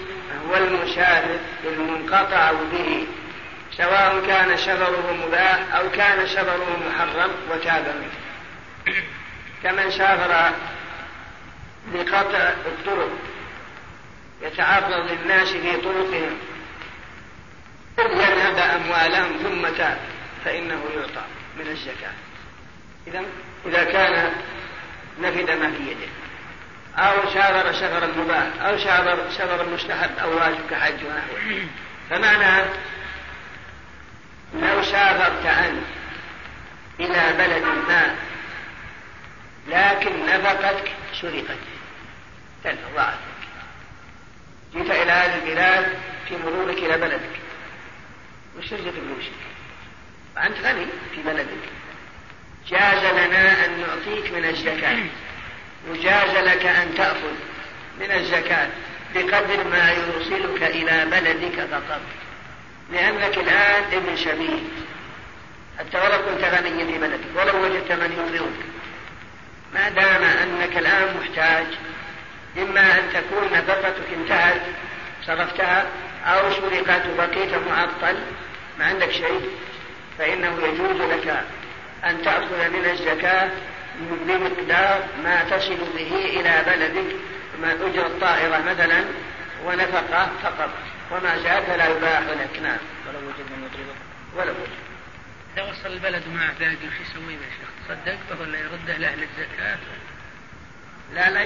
هو 0.49 0.57
المسافر 0.57 1.39
المنقطع 1.65 2.53
به 2.53 3.07
سواء 3.77 4.27
كان 4.27 4.57
سفره 4.57 5.27
مباح 5.27 5.75
أو 5.75 5.91
كان 5.91 6.27
سفره 6.27 6.81
محرم 6.89 7.31
وتاب 7.51 7.85
منه. 7.85 8.95
كمن 9.63 9.91
سافر 9.91 10.53
بقطع 11.95 12.53
الطرق 12.67 13.28
يتعرض 14.43 15.11
للناس 15.11 15.49
في 15.49 15.77
طرقهم. 15.77 16.39
ينهب 17.99 18.59
أموالهم 18.59 19.39
ثم 19.43 19.77
تاب 19.77 19.99
فإنه 20.45 20.85
يعطى 20.97 21.25
من 21.59 21.67
الزكاة. 21.67 22.13
إذا 23.07 23.23
إذا 23.67 23.85
كان 23.85 24.33
نفد 25.21 25.51
ما 25.51 25.71
في 25.71 25.91
يده 25.91 26.09
أو 26.99 27.31
سافر 27.35 27.73
سفرا 27.73 28.07
مباح 28.07 28.47
أو 28.61 28.79
سافر 28.79 29.31
سفرا 29.31 29.63
مستحب 29.63 30.19
أو 30.19 30.37
واجب 30.37 30.71
كحج 30.71 30.95
ونحوه 31.05 31.67
فمعنى 32.11 32.67
لو 34.55 34.83
سافرت 34.83 35.47
أنت 35.47 35.83
إلى 37.01 37.33
بلد 37.39 37.65
ما 37.89 38.15
لكن 39.69 40.27
نفقتك 40.27 40.93
سرقت 41.21 41.59
ضاعت 42.95 43.28
جئت 44.75 44.91
إلى 44.91 45.13
هذه 45.13 45.39
البلاد 45.39 45.99
في 46.29 46.37
مرورك 46.37 46.79
إلى 46.79 46.99
بلدك؟ 46.99 47.41
وسرقت 48.59 48.83
فلوسك 48.83 49.33
وأنت 50.37 50.59
غني 50.59 50.87
في 51.15 51.23
بلدك. 51.23 51.69
جاز 52.69 53.05
لنا 53.05 53.65
أن 53.65 53.81
نعطيك 53.81 54.33
من 54.33 54.45
الزكاة. 54.45 54.99
وجاز 55.91 56.37
لك 56.37 56.67
أن 56.67 56.95
تأخذ 56.95 57.35
من 58.01 58.11
الزكاة 58.11 58.69
بقدر 59.15 59.65
ما 59.65 59.91
يوصلك 59.91 60.63
إلى 60.63 61.05
بلدك 61.05 61.67
فقط. 61.71 62.01
لأنك 62.93 63.39
الآن 63.39 63.83
ابن 63.93 64.17
سبيل 64.17 64.65
حتى 65.79 65.99
ولو 65.99 66.19
كنت 66.19 66.45
غنيا 66.45 66.87
في 66.87 66.99
بلدك 66.99 67.27
ولو 67.37 67.65
وجدت 67.65 67.93
من 67.93 68.13
يقرضك 68.13 68.65
ما 69.75 69.89
دام 69.89 70.23
أنك 70.23 70.79
الآن 70.79 71.17
محتاج 71.21 71.67
إما 72.63 72.99
أن 72.99 73.13
تكون 73.13 73.53
نفقتك 73.53 74.13
انتهت 74.17 74.63
صرفتها 75.27 75.87
أو 76.25 76.51
سرقت 76.53 77.03
وبقيت 77.07 77.55
معطل. 77.55 78.17
ما 78.79 78.85
عندك 78.85 79.11
شيء. 79.11 79.51
فإنه 80.19 80.59
يجوز 80.63 81.01
لك 81.01 81.45
أن 82.05 82.23
تأخذ 82.23 82.69
من 82.69 82.85
الزكاة 82.91 83.51
بمقدار 84.01 85.05
ما 85.25 85.45
تصل 85.51 85.79
به 85.97 86.15
إلى 86.25 86.63
بلدك 86.67 87.17
ما 87.63 87.73
أجر 87.73 88.07
الطائرة 88.07 88.59
مثلا 88.59 89.05
ونفقة 89.65 90.31
فقط. 90.43 90.71
وما 91.11 91.39
زاد 91.39 91.63
فلا 91.63 91.89
يباح 91.89 92.21
لك 92.21 92.61
نعم. 92.63 92.79
ولو 93.09 93.19
وجد 93.19 93.51
من 93.51 93.69
ولو. 94.37 94.53
وجد 94.53 94.89
إذا 95.59 95.63
وصل 95.63 95.93
البلد 95.93 96.23
معه 96.35 96.53
باقي 96.59 96.73
شو 96.73 97.03
يسوي 97.03 97.33
يا 97.33 97.39
شيخ؟ 97.39 97.69
تصدق 97.89 98.41
ولا 98.41 98.59
يرده 98.59 98.97
لأهل 98.97 99.23
الزكاة؟ 99.23 99.79
لا 101.15 101.31
لا 101.31 101.45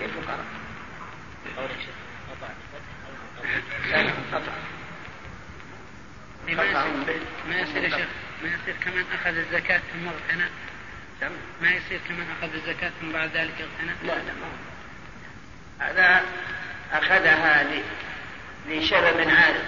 للفقراء 0.00 0.44
شيخ 1.56 1.94
قطع 2.30 2.48
لا 3.90 4.12
قطع 4.32 4.52
ما 6.46 6.52
يصير 6.52 7.20
ما 7.48 7.54
يا 7.56 7.64
شيخ 7.64 8.08
ما 8.42 8.48
يصير 8.48 8.74
كمان 8.84 9.04
أخذ 9.14 9.36
الزكاة 9.36 9.78
ثم 9.92 10.08
اغتنى؟ 10.08 10.48
ما 11.62 11.70
يصير 11.70 12.00
كمان 12.08 12.26
أخذ 12.38 12.54
الزكاة 12.54 12.90
ثم 13.00 13.12
بعد 13.12 13.36
ذلك 13.36 13.54
اغتنى؟ 13.60 13.92
لا 14.02 14.14
لا 14.14 14.32
ما 14.32 14.48
هذا 15.78 16.22
أخذها 16.92 17.64
لسبب 18.68 19.28
عارض 19.30 19.64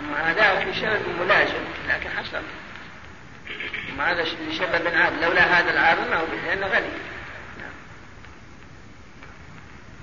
أما 0.00 0.30
هذا 0.30 0.64
في 0.64 0.80
سبب 0.80 1.20
ملازم 1.20 1.64
لكن 1.88 2.10
حصل. 2.10 2.42
أما 3.92 4.10
هذا 4.10 4.22
لسبب 4.22 4.94
عارض 4.94 5.22
لولا 5.22 5.58
هذا 5.58 5.70
العارض 5.70 6.10
ما 6.10 6.16
هو 6.16 6.26
به 6.26 6.46
لأنه 6.46 6.66
غني. 6.66 6.88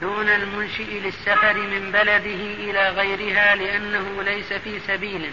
دون 0.01 0.29
المنشئ 0.29 0.99
للسفر 0.99 1.53
من 1.53 1.91
بلده 1.91 2.69
إلى 2.69 2.89
غيرها 2.89 3.55
لأنه 3.55 4.23
ليس 4.23 4.53
في 4.53 4.79
سبيل 4.79 5.31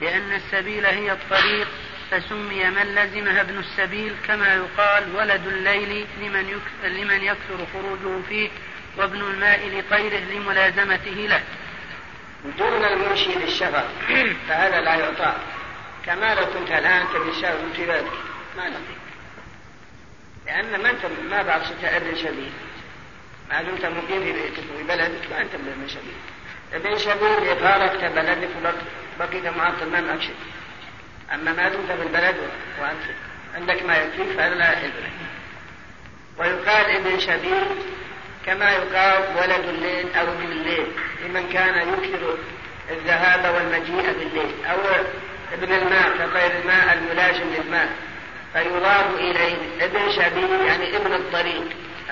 لأن 0.00 0.32
السبيل 0.32 0.86
هي 0.86 1.12
الطريق 1.12 1.68
فسمي 2.10 2.64
من 2.64 2.94
لزمها 2.94 3.40
ابن 3.40 3.58
السبيل 3.58 4.14
كما 4.26 4.54
يقال 4.54 5.16
ولد 5.16 5.46
الليل 5.46 6.06
لمن 6.20 6.60
لمن 6.84 7.22
يكثر 7.22 7.66
خروجه 7.72 8.22
فيه 8.28 8.50
وابن 8.96 9.20
الماء 9.20 9.68
لطيره 9.68 10.18
لملازمته 10.18 11.10
له. 11.10 11.42
دون 12.58 12.84
المنشي 12.84 13.34
للشفر 13.34 13.84
فهذا 14.48 14.80
لا 14.80 14.94
يعطى. 14.94 15.34
كما 16.06 16.34
لو 16.34 16.46
كنت 16.46 16.70
الآن 16.70 17.06
تبي 17.14 17.30
الشفر 17.30 17.58
في 17.76 17.86
ما 18.56 18.68
نعطيك. 18.68 19.02
لأن 20.46 20.82
ما 20.82 20.90
أنت 20.90 21.00
ما 21.30 21.42
بعد 21.42 21.62
ابن 21.84 22.16
شبيه 22.16 22.50
ما 23.50 23.62
دمت 23.62 23.84
مقيم 23.84 24.22
في 24.78 24.82
بلدك 24.88 25.30
ما 25.30 25.40
أنت 25.40 25.54
ابن 25.54 25.88
شبيه 25.88 26.18
ابن 26.72 26.98
شبيه 26.98 27.54
فارقت 27.54 28.04
بلدك 28.04 28.48
وبقيت 29.16 29.46
معطل 29.46 29.86
ما 29.90 30.20
شيء 30.20 30.34
أما 31.34 31.52
ما 31.52 31.68
دمت 31.68 31.92
في 31.92 32.02
البلد 32.02 32.36
وأنت 32.80 33.02
عندك 33.54 33.82
ما 33.82 33.96
يكفيك 33.96 34.36
فهذا 34.36 34.54
لا 34.54 34.72
يحل 34.72 34.88
لك 34.88 35.12
ويقال 36.38 36.96
ابن 36.96 37.18
شبيه 37.18 37.62
كما 38.46 38.70
يقال 38.70 39.22
ولد 39.36 39.68
الليل 39.68 40.14
أو 40.14 40.24
ابن 40.32 40.52
الليل 40.52 40.86
لمن 41.24 41.48
كان 41.52 41.88
يكثر 41.88 42.38
الذهاب 42.90 43.54
والمجيء 43.54 44.12
بالليل. 44.12 44.64
أو 44.66 44.78
ابن 45.52 45.72
الماء 45.72 46.10
كطير 46.10 46.60
الماء 46.60 46.98
الملازم 46.98 47.44
للماء. 47.58 47.88
فيضاف 48.52 49.14
إليه 49.14 49.56
ابن 49.80 50.10
شبيه 50.12 50.64
يعني 50.66 50.96
ابن 50.96 51.12
الطريق. 51.14 51.64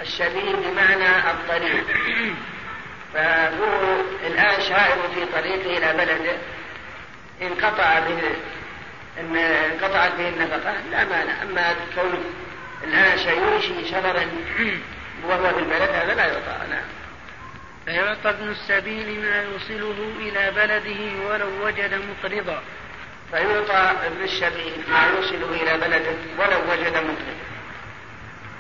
الشبيه 0.02 0.52
بمعنى 0.52 1.30
الطريق. 1.30 1.84
فهو 3.14 4.00
الآن 4.26 4.60
شائر 4.60 4.98
في 5.14 5.26
طريقه 5.32 5.78
إلى 5.78 5.92
بلده 5.92 6.36
انقطع 7.42 7.98
به 7.98 8.20
إن 9.20 9.36
انقطعت 9.36 10.12
به 10.12 10.28
النفقة. 10.28 10.74
لا 10.90 11.04
مانع. 11.04 11.42
أما 11.42 11.74
كون 11.94 12.24
الآن 12.84 13.18
سيمشي 13.18 13.88
سفرا 13.88 14.26
وهو 15.26 15.54
في 15.54 15.58
البلد 15.58 15.90
هذا 15.90 16.14
لا 16.14 16.26
يعطى. 16.26 16.68
نعم. 16.70 16.84
فيعطى 17.84 18.30
ابن 18.30 18.50
السبيل 18.50 19.20
ما 19.20 19.42
يوصله 19.42 20.12
إلى 20.18 20.50
بلده 20.50 21.28
ولو 21.28 21.66
وجد 21.66 21.94
مقرضا 21.94 22.62
فيعطى 23.30 24.06
ابن 24.06 24.22
السبيل 24.24 24.72
ما 24.88 25.06
يوصله 25.06 25.62
إلى 25.62 25.78
بلده 25.78 26.14
ولو 26.38 26.58
وجد 26.72 26.92
مقرضا 26.92 27.49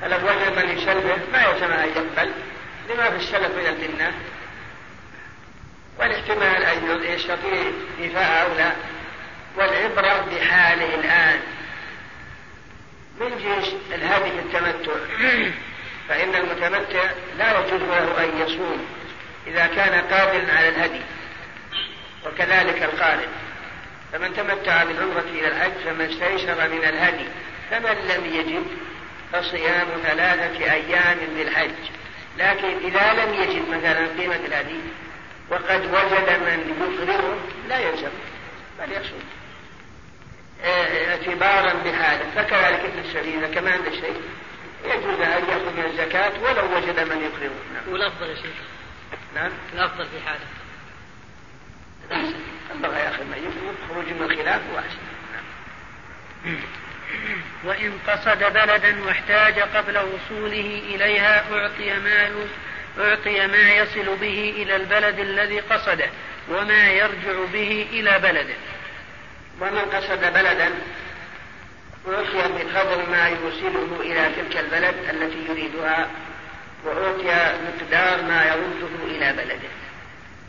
وجد 0.02 0.58
من 0.58 0.78
يسلفه 0.78 1.18
ما 1.32 1.84
أن 1.84 1.88
يقبل 1.88 2.30
لما 2.90 3.10
في 3.10 3.16
السلف 3.16 3.50
من 3.56 3.66
الجنة 3.66 4.12
والاحتمال 5.98 6.62
أن 6.64 7.02
يستطيع 7.02 7.62
إيفاء 8.00 8.42
أو 8.42 8.56
لا 8.56 8.72
والعبرة 9.56 10.26
بحاله 10.30 10.94
الآن. 10.94 11.40
من 13.20 13.28
جنس 13.28 13.74
الهدي 13.94 14.38
التمتع؟ 14.38 14.92
فإن 16.08 16.34
المتمتع 16.34 17.10
لا 17.38 17.60
يجوز 17.60 17.80
له 17.82 18.24
أن 18.24 18.40
يصوم 18.40 18.86
إذا 19.46 19.66
كان 19.66 20.00
قادرا 20.00 20.52
على 20.52 20.68
الهدي 20.68 21.00
وكذلك 22.26 22.82
القارن 22.82 23.28
فمن 24.12 24.34
تمتع 24.36 24.84
بالعمرة 24.84 25.24
إلى 25.34 25.48
الحج 25.48 25.72
فمن 25.84 26.00
استيسر 26.00 26.68
من 26.68 26.84
الهدي 26.84 27.26
فمن 27.70 27.96
لم 28.08 28.34
يجد 28.34 28.66
فصيام 29.32 29.86
ثلاثة 30.02 30.72
أيام 30.72 31.18
بالحج. 31.36 31.90
لكن 32.38 32.76
إذا 32.86 33.12
لم 33.12 33.34
يجد 33.34 33.68
مثلا 33.68 34.06
قيمة 34.18 34.36
الهدي 34.36 34.80
وقد 35.50 35.80
وجد 35.84 36.30
من 36.30 36.76
يقرره 36.80 37.38
لا 37.68 37.78
يلزم 37.78 38.10
بل 38.78 38.92
يصوم 38.92 39.22
اعتبارا 40.64 41.72
بحاله 41.72 42.30
فكذلك 42.34 42.80
ابن 42.80 42.98
السبيل 42.98 43.46
كما 43.54 43.72
عنده 43.72 43.90
شيء 43.90 44.20
يجوز 44.84 45.20
أن 45.20 45.44
يأخذ 45.48 45.76
من 45.76 45.84
الزكاة 45.86 46.32
ولو 46.42 46.76
وجد 46.76 47.00
من 47.00 47.22
يقرضه 47.22 47.54
نعم. 47.74 47.92
والأفضل 47.92 48.30
يا 48.30 48.34
شيخ. 48.34 48.54
نعم. 49.34 49.50
الأفضل 49.72 50.06
في 50.06 50.20
حاله. 50.26 50.46
ينبغي 52.74 52.98
يا 52.98 53.08
أخي 53.08 53.24
ما 53.24 53.36
يفرض 53.36 53.74
خروج 53.88 54.04
من 54.04 54.22
الخلاف 54.22 54.62
وأحسن 54.74 54.98
نعم. 55.32 56.56
وإن 57.64 57.98
قصد 58.08 58.38
بلدا 58.38 59.04
واحتاج 59.04 59.60
قبل 59.60 59.98
وصوله 59.98 60.82
إليها 60.94 61.44
أعطي 61.52 61.94
ما 61.94 62.30
أعطي 62.98 63.46
ما 63.46 63.72
يصل 63.72 64.16
به 64.16 64.54
إلى 64.56 64.76
البلد 64.76 65.18
الذي 65.18 65.60
قصده 65.60 66.10
وما 66.50 66.90
يرجع 66.90 67.44
به 67.52 67.86
إلى 67.92 68.18
بلده. 68.18 68.54
ومن 69.60 69.78
قصد 69.78 70.32
بلدا 70.32 70.70
أعطي 72.08 72.48
بقدر 72.48 73.10
ما 73.10 73.28
يوصله 73.28 74.00
إلى 74.00 74.30
تلك 74.36 74.56
البلد 74.56 74.94
التي 75.10 75.38
يريدها 75.48 76.10
وأعطي 76.84 77.56
مقدار 77.66 78.22
ما 78.22 78.44
يرده 78.44 79.04
إلى 79.16 79.32
بلده. 79.32 79.68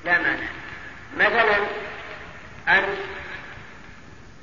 لا 0.06 0.18
مانع. 0.18 0.48
مثلا 1.18 1.58
أنت 2.68 2.98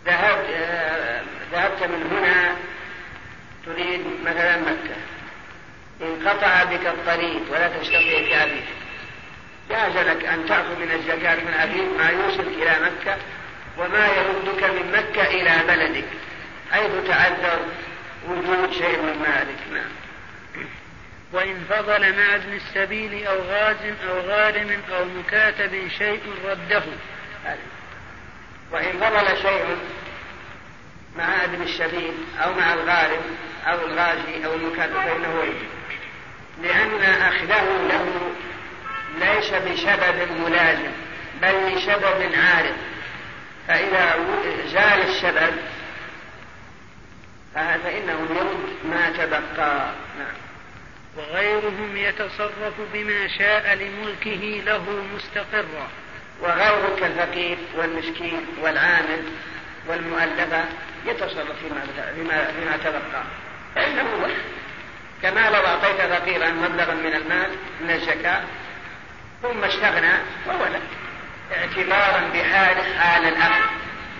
ذهبت 0.08 0.46
آه، 0.50 1.22
ذهبت 1.52 1.82
من 1.82 2.02
هنا 2.12 2.56
تريد 3.66 4.00
مثلا 4.24 4.56
مكة. 4.56 4.96
انقطع 6.02 6.64
بك 6.64 6.86
الطريق 6.86 7.42
ولا 7.50 7.68
تستطيع 7.68 8.38
تعبيد 8.38 8.64
جاز 9.70 9.96
لك 9.96 10.24
أن 10.24 10.46
تأخذ 10.46 10.78
من 10.78 10.90
الزكاة 10.92 11.34
من 11.34 11.54
أبيك 11.54 11.88
ما 11.98 12.10
يوصلك 12.10 12.62
إلى 12.62 12.76
مكة 12.80 13.16
وما 13.78 14.06
يردك 14.06 14.64
من 14.64 14.92
مكة 14.92 15.26
إلى 15.26 15.66
بلدك 15.68 16.04
حيث 16.72 16.90
تعذر 17.08 17.58
وجود 18.28 18.72
شيء 18.72 19.02
من 19.02 19.18
مالك. 19.18 19.58
نعم. 19.72 19.90
وإن 21.32 21.64
فضل 21.70 22.16
مع 22.16 22.34
ابن 22.34 22.52
السبيل 22.52 23.26
أو 23.26 23.36
غاز 23.36 23.76
أو 24.08 24.20
غارم 24.20 24.82
أو 24.92 25.04
مكاتب 25.04 25.88
شيء 25.98 26.20
رده. 26.44 26.82
وإن 28.72 28.92
فضل 29.00 29.42
شيء 29.42 29.76
مع 31.16 31.44
ابن 31.44 31.62
السبيل 31.62 32.14
أو 32.38 32.52
مع 32.52 32.74
الغارم 32.74 33.22
أو 33.66 33.86
الغازي 33.86 34.46
أو 34.46 34.54
المكاتب 34.54 34.94
فإنه 34.94 35.44
لأن 36.62 37.02
أخذه 37.02 37.64
له 37.88 38.32
ليس 39.18 39.50
بسبب 39.50 40.40
ملازم 40.40 40.92
بل 41.42 41.74
لسبب 41.74 42.32
عارض. 42.34 42.76
فإذا 43.68 44.14
زال 44.66 45.08
السبب 45.08 45.56
فإنه 47.54 48.28
يرد 48.30 48.76
ما 48.84 49.10
تبقى. 49.10 49.92
نعم. 50.18 50.34
وغيرهم 51.16 51.96
يتصرف 51.96 52.74
بما 52.92 53.28
شاء 53.38 53.74
لملكه 53.74 54.62
له 54.66 55.04
مستقرا 55.14 55.88
وغيرك 56.40 57.02
الفقير 57.02 57.58
والمسكين 57.76 58.46
والعامل 58.60 59.22
والمؤلفة 59.88 60.64
يتصرف 61.06 61.52
فيما 61.62 62.12
فيما, 62.14 62.44
فيما 62.44 62.76
تبقى. 62.76 63.22
فإنه 63.74 64.28
كما 65.22 65.50
لو 65.50 65.66
أعطيت 65.66 66.00
فقيرا 66.00 66.50
مبلغا 66.50 66.94
من 66.94 67.14
المال 67.14 67.50
من 67.80 67.90
الزكاة 67.90 68.42
ثم 69.42 69.64
استغنى 69.64 70.12
فهو 70.46 70.64
له 70.64 70.80
اعتبارا 71.56 72.30
بحال 72.34 72.76
حال 72.98 73.24
الأخذ 73.24 73.64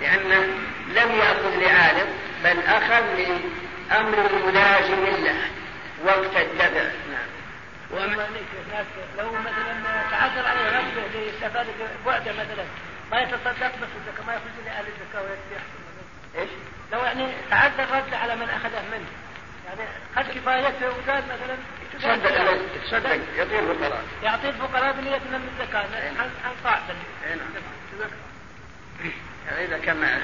لأنه 0.00 0.46
لم 0.88 1.10
يأخذ 1.18 1.58
لعالم 1.60 2.06
بل 2.44 2.58
أخذ 2.66 3.02
من 3.02 3.52
أمر 3.92 4.46
ملازم 4.46 5.04
له 5.24 5.36
وقت 6.04 6.36
الدفع. 6.36 6.84
نعم. 7.10 7.37
لو 9.18 9.32
مثلا 9.32 10.02
تعذر 10.10 10.46
عليه 10.46 10.78
نفسه 10.78 11.18
لسفر 11.18 11.66
بعده 12.06 12.32
مثلا 12.32 12.64
ما 13.10 13.20
يتصدق 13.20 13.76
بس 13.76 13.88
الزكاة 13.96 14.26
ما 14.26 14.34
يخرج 14.34 14.64
لأهل 14.64 14.84
الزكاة 14.86 15.22
ويحصل 15.22 15.78
إيش؟ 16.38 16.50
لو 16.92 16.98
يعني 16.98 17.32
تعذر 17.50 17.96
رد 17.96 18.14
على 18.14 18.36
من 18.36 18.48
أخذه 18.48 18.82
منه. 18.92 19.06
يعني 19.66 19.90
قد 20.16 20.38
كفايته 20.38 20.88
وزاد 20.88 21.24
مثلا 21.24 21.56
تصدق 21.98 22.56
تصدق 22.84 23.20
يعطيه 23.36 23.58
الفقراء 23.58 24.04
يعطي 24.22 24.48
الفقراء 24.48 24.92
بنية 24.92 25.18
من 25.18 25.50
الزكاة 25.52 25.80
عن 26.18 26.30
عن 26.44 26.52
قاعدة 26.64 26.94
يعني 29.46 29.64
إذا 29.64 29.78
كان 29.78 29.96
ما 29.96 30.20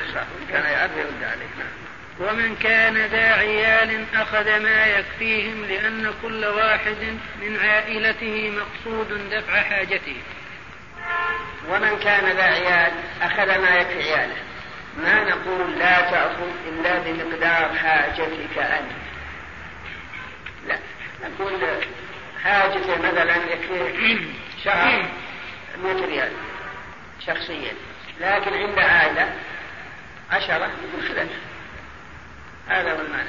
كان 0.51 0.65
يعرف 0.65 0.97
يرد 0.97 1.23
عليه. 1.23 1.49
نعم. 1.59 1.94
ومن 2.21 2.57
كان 2.57 2.97
ذا 2.97 3.33
عيال 3.33 4.05
أخذ 4.15 4.61
ما 4.61 4.87
يكفيهم 4.87 5.65
لأن 5.65 6.15
كل 6.23 6.45
واحد 6.45 7.19
من 7.41 7.59
عائلته 7.63 8.51
مقصود 8.51 9.31
دفع 9.31 9.63
حاجته. 9.63 10.17
ومن 11.69 11.99
كان 11.99 12.37
ذا 12.37 12.43
عيال 12.43 12.93
أخذ 13.23 13.59
ما 13.59 13.77
يكفي 13.77 14.03
عياله. 14.03 14.37
ما 14.97 15.25
نقول 15.25 15.79
لا 15.79 16.01
تأخذ 16.01 16.51
إلا 16.69 16.99
بمقدار 16.99 17.75
حاجتك 17.75 18.59
أنت. 18.59 18.93
لا 20.69 20.79
نقول 21.29 21.61
حاجته 22.45 22.99
مثلا 22.99 23.37
يكفيه 23.37 24.19
شهر 24.65 25.05
100 25.85 26.07
ريال 26.07 26.33
شخصيا 27.27 27.73
لكن 28.21 28.55
عند 28.55 28.79
عائلة 28.79 29.35
عشرة 30.31 30.71
يقول 30.85 31.09
خذها 31.09 31.54
هذا 32.69 32.93
هو 32.93 33.01
المعنى. 33.01 33.29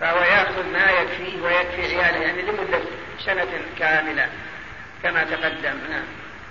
فهو 0.00 0.22
يأخذ 0.22 0.66
ما 0.72 0.90
يكفيه 0.90 1.42
ويكفي 1.42 1.96
عياله 1.96 2.18
يعني 2.18 2.42
لمدة 2.42 2.80
سنة 3.18 3.46
كاملة 3.78 4.28
كما 5.02 5.24
تقدم. 5.24 5.78
نعم. 5.90 6.04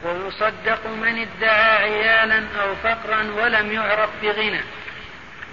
ويصدق 0.03 0.88
من 0.88 1.19
ادعى 1.21 1.76
عيالا 1.76 2.43
أو 2.61 2.76
فقرا 2.76 3.32
ولم 3.36 3.71
يعرف 3.71 4.09
بغنى. 4.21 4.61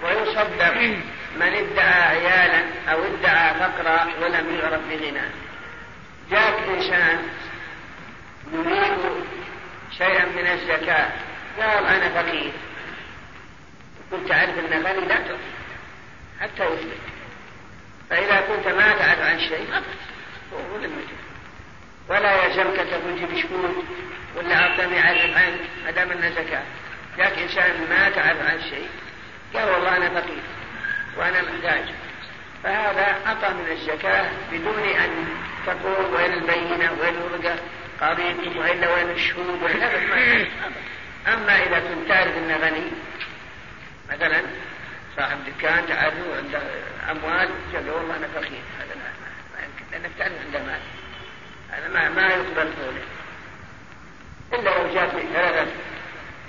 ويصدق 0.03 0.77
من 1.35 1.53
ادعى 1.53 2.03
عيالا 2.03 2.63
أو 2.91 3.05
ادعى 3.05 3.53
فقرا 3.53 4.07
ولم 4.21 4.59
يعرف 4.59 4.81
بغنى. 4.89 5.27
جاءك 6.31 6.63
إنسان 6.77 7.29
يريد 8.53 9.25
شيئا 9.97 10.25
من 10.25 10.47
الزكاة 10.47 11.09
قال 11.59 11.85
أنا 11.85 12.21
فقير. 12.21 12.51
كنت 14.11 14.29
تعرف 14.29 14.59
أن 14.59 14.83
غني 14.85 15.05
لا 15.07 15.15
تعطي 15.15 15.60
حتى 16.41 16.65
يثبت 16.65 16.97
فإذا 18.09 18.41
كنت 18.41 18.67
ما 18.67 18.93
تعرف 18.93 19.21
عن 19.21 19.39
شيء 19.39 19.67
هو 20.53 20.77
لم 20.77 20.91
ولا 22.09 22.45
يلزمك 22.45 22.75
تقول 22.75 23.41
شكون 23.41 23.87
ولا 24.35 24.55
أعطني 24.55 24.95
يعرف 24.95 25.37
عنك 25.37 25.59
ما 25.85 25.91
دام 25.91 26.11
أنه 26.11 26.29
زكاة. 26.29 26.63
جاك 27.17 27.39
إنسان 27.39 27.87
ما 27.89 28.09
تعرف 28.09 28.41
عن 28.49 28.61
شيء 28.69 28.89
قال 29.53 29.69
والله 29.69 29.97
أنا 29.97 30.09
فقير 30.09 30.41
وأنا 31.17 31.41
محتاج. 31.41 31.85
فهذا 32.63 33.15
أعطى 33.27 33.53
من 33.53 33.71
الزكاة 33.71 34.29
بدون 34.51 34.83
أن 34.83 35.27
تقول 35.65 36.15
وين 36.15 36.33
البينة 36.33 36.91
وين 37.01 37.15
الورقة 37.15 37.55
قاضيكم 38.01 38.57
وإلا 38.57 38.93
وين 38.93 39.09
الشهود 39.09 39.63
وإلا 39.63 39.87
أما 41.27 41.63
إذا 41.63 41.79
كنت 41.79 42.09
تعرف 42.09 42.37
أنه 42.37 42.57
غني 42.57 42.91
مثلا 44.11 44.41
صاحب 45.17 45.37
دكان 45.45 45.87
تعرفه 45.87 46.37
عنده 46.37 46.61
أموال. 47.11 47.49
قال 47.73 47.89
والله 47.89 48.15
أنا 48.17 48.27
فقير. 48.27 48.61
هذا 48.79 48.95
ما 48.95 49.59
يمكن. 49.63 49.85
لأنك 49.91 50.11
تعرف 50.19 50.33
عنده 50.45 50.59
مال. 50.59 50.81
هذا 51.71 51.87
ما 51.87 52.09
ما 52.09 52.27
يقبل 52.27 52.73
قوله 52.83 53.03
إلا 54.53 54.69
لو 54.69 54.93
جاء 54.93 55.09
ثلاثة 55.33 55.71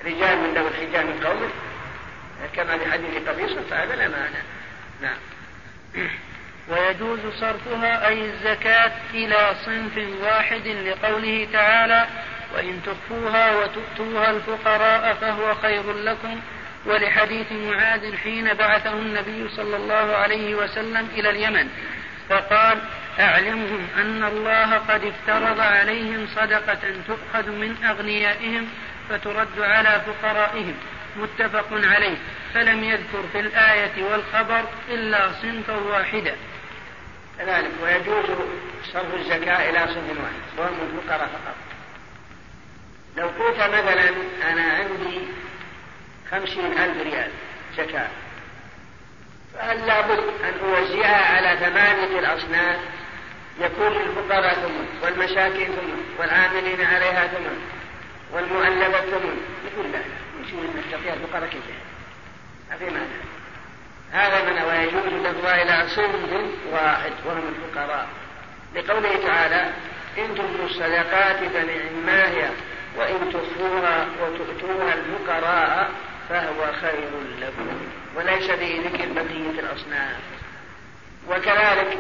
رجال 0.05 0.39
من 0.39 0.55
ذوي 0.55 0.69
الحجاب 0.69 1.07
من 1.07 1.25
قومه 1.25 1.49
كما 2.57 2.79
في 2.79 2.93
حديث 2.93 3.29
قبيصة 3.29 3.63
فهذا 3.71 3.97
لا 3.97 4.09
معنى 4.09 4.43
نعم. 5.03 5.19
ويجوز 6.69 7.21
صرفها 7.41 8.09
أي 8.09 8.31
الزكاة 8.31 8.93
إلى 9.15 9.55
صنف 9.65 10.23
واحد 10.23 10.67
لقوله 10.67 11.49
تعالى 11.53 12.07
وإن 12.55 12.81
تخفوها 12.87 13.57
وتؤتوها 13.57 14.31
الفقراء 14.31 15.15
فهو 15.15 15.55
خير 15.55 15.93
لكم 15.93 16.41
ولحديث 16.87 17.53
معاذ 17.53 18.17
حين 18.17 18.55
بعثه 18.55 18.93
النبي 18.93 19.49
صلى 19.49 19.77
الله 19.77 20.17
عليه 20.17 20.55
وسلم 20.55 21.09
إلى 21.15 21.31
اليمن 21.31 21.69
فقال 22.29 22.79
أعلمهم 23.21 23.89
أن 23.97 24.25
الله 24.25 24.79
قد 24.79 25.05
افترض 25.05 25.61
عليهم 25.61 26.27
صدقة 26.35 26.81
تؤخذ 27.07 27.51
من 27.51 27.85
أغنيائهم 27.85 28.69
فترد 29.09 29.61
على 29.61 30.03
فقرائهم. 30.07 30.75
متفق 31.17 31.67
عليه. 31.73 32.17
فلم 32.55 32.85
يذكر 32.85 33.23
في 33.33 33.41
الآية 33.41 34.05
والخبر 34.05 34.65
إلا 34.89 35.33
صنفا 35.43 35.77
واحدا 35.77 36.35
كذلك 37.39 37.71
ويجوز 37.83 38.25
صرف 38.93 39.15
الزكاة 39.15 39.71
إلى 39.71 39.87
صنف 39.87 40.19
واحد 40.21 40.59
وهم 40.59 40.79
الفقراء 40.83 41.29
فقط. 41.29 41.55
لو 43.17 43.27
قلت 43.27 43.57
مثلا 43.57 44.09
أنا 44.51 44.63
عندي 44.63 45.19
خمسين 46.33 46.79
ألف 46.79 47.03
ريال 47.03 47.31
زكاة. 47.77 48.09
فهل 49.55 49.87
لابد 49.87 50.19
أن 50.19 50.55
أوزعها 50.65 51.37
على 51.37 51.57
ثمانية 51.57 52.19
الأصناف؟ 52.19 52.79
يكون 53.61 53.93
للفقراء 53.93 54.55
ثمن 54.55 54.89
والمساكين 55.03 55.67
ثمن 55.67 56.05
والعاملين 56.19 56.87
عليها 56.87 57.27
ثمن 57.27 57.59
والمؤلفة 58.33 59.01
ثمن. 59.01 59.41
يقول 59.73 59.93
لا 59.93 59.99
يجوز 60.41 60.65
أن 60.65 60.83
تعطيها 60.91 61.15
الفقراء 61.15 61.51
كلها 61.51 61.83
ما 62.71 62.77
في 62.77 62.85
معنى 62.85 63.23
هذا 64.13 64.45
من 64.45 64.63
ويجوز 64.63 65.27
لفظها 65.27 65.63
إلى 65.63 65.89
صنف 65.89 66.45
واحد 66.73 67.13
وهم 67.27 67.43
الفقراء. 67.49 68.09
لقوله 68.75 69.27
تعالى 69.27 69.71
إن 70.19 70.35
تبدوا 70.35 70.67
الصدقات 70.67 71.37
فنعما 71.37 72.29
هي 72.29 72.51
وإن 72.97 73.33
تخفوها 73.33 74.07
وتؤتوها 74.23 74.95
الفقراء 74.95 75.91
فهو 76.33 76.73
خير 76.81 77.11
لكم 77.41 77.69
وليس 78.17 78.51
به 78.51 78.81
ذكر 78.85 79.13
بقية 79.13 79.61
الأصناف. 79.61 80.17
وكذلك 81.29 81.99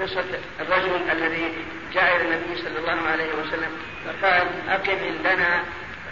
قصة 0.00 0.24
الرجل 0.60 1.10
الذي 1.12 1.52
جاء 1.94 2.16
إلى 2.16 2.24
النبي 2.24 2.62
صلى 2.62 2.78
الله 2.78 3.08
عليه 3.08 3.32
وسلم 3.34 3.70
فقال 4.04 4.48
أقم 4.68 4.98
عندنا 5.04 5.64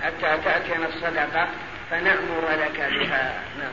حتى 0.03 0.39
تأتينا 0.45 0.89
الصدقة 0.89 1.49
فنأمر 1.91 2.49
لك 2.51 2.81
بها. 2.81 3.43
نعم. 3.59 3.73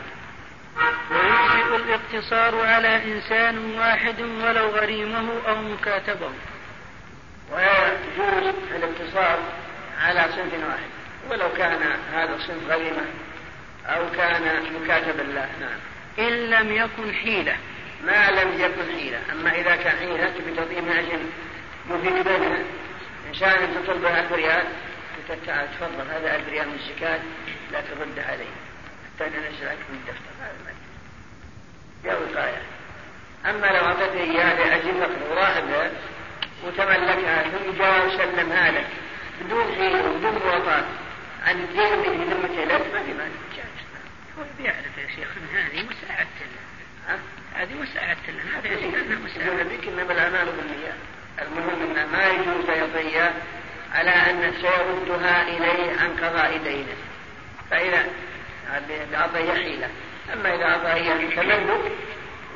ويجزئ 1.11 1.75
الاقتصار 1.75 2.65
على 2.65 3.03
إنسان 3.03 3.75
واحد 3.79 4.21
ولو 4.21 4.69
غريمه 4.69 5.29
أو 5.47 5.55
مكاتبه. 5.55 6.29
ويجوز 7.51 8.53
الاقتصار 8.75 9.39
على 10.01 10.21
صنف 10.21 10.53
واحد. 10.67 10.94
ولو 11.29 11.53
كان 11.57 11.81
هذا 12.13 12.35
الصنف 12.35 12.69
غريمة 12.69 13.05
أو 13.85 14.11
كان 14.17 14.63
مكاتبا 14.81 15.21
له 15.21 15.49
نعم. 15.59 15.79
إن 16.19 16.49
لم 16.49 16.71
يكن 16.71 17.13
حيلة. 17.13 17.57
ما 18.03 18.31
لم 18.31 18.61
يكن 18.61 18.97
حيلة 18.97 19.19
أما 19.31 19.55
إذا 19.55 19.75
كان 19.75 19.97
حيلة 19.97 20.29
تبي 20.29 20.55
تعطيه 20.55 20.81
من 20.81 20.91
أجل 20.91 21.19
مفيد 21.89 22.27
بينها. 22.27 22.59
إنسان 23.29 23.83
تطلب 23.85 24.05
1000 24.05 24.31
ريال 24.31 24.63
تعال 25.45 25.67
تفضل 25.79 26.07
هذا 26.11 26.35
1000 26.35 26.49
ريال 26.49 26.67
من 26.67 26.79
الزكاة 26.79 27.19
لا 27.71 27.81
ترد 27.81 28.19
علي 28.19 28.45
حتى 29.05 29.29
ننزل 29.29 29.67
عنك 29.67 29.79
من 29.89 29.95
الدفتر 29.95 30.31
هذا 30.41 30.55
ما 30.65 30.71
يا 32.09 32.15
وقاية. 32.15 32.61
أما 33.45 33.67
لو 33.67 33.85
أعطيته 33.85 34.19
إياه 34.19 34.53
لأجل 34.53 35.07
وراحبها 35.31 35.91
وتملكها 36.63 37.43
ثم 37.43 37.77
جاء 37.77 38.07
وسلمها 38.07 38.71
لك 38.71 38.87
بدون 39.41 39.75
حيل 39.75 39.95
وبدون 39.95 40.41
مواطاة 40.45 40.83
عن 41.45 41.55
الدين 41.55 42.13
اللي 42.13 42.25
ذمته 42.25 42.63
لك 42.63 42.93
ما 42.93 43.03
في 43.03 43.13
مانع 43.13 43.45
هو 44.39 44.43
بيعرف 44.57 44.97
يا 44.97 45.07
شيخ 45.15 45.27
ان 45.37 45.57
هذه 45.57 45.83
مساعدة 45.83 46.29
له 46.41 47.19
هذه 47.55 47.73
مساعدة 47.73 48.19
له 48.27 48.59
هذا 48.59 48.85
انها 48.85 49.19
مساعدة 49.19 49.63
بك 49.63 49.87
إنما 49.87 50.13
الأعمال 50.13 50.45
بالنيات 50.45 50.95
المهم 51.41 51.91
انه 51.91 52.05
ما 52.05 52.27
يجوز 52.27 52.69
يعطيها 52.69 53.33
على 53.93 54.09
أن 54.09 54.53
سيردها 54.61 55.41
اليه 55.41 55.99
عن 55.99 56.15
قضاء 56.17 56.57
دينه 56.57 56.95
فإذا 57.71 58.05
اعطي 59.15 59.53
حيله 59.53 59.89
أما 60.33 60.55
إذا 60.55 60.65
اعطى 60.65 60.87
هي 60.87 61.35
تملك 61.35 61.91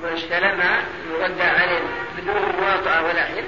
واستلمها 0.01 0.83
يرد 1.11 1.41
عليه 1.41 1.81
بدون 2.17 2.55
مواطأة 2.61 3.03
ولا 3.03 3.25
حيل. 3.25 3.45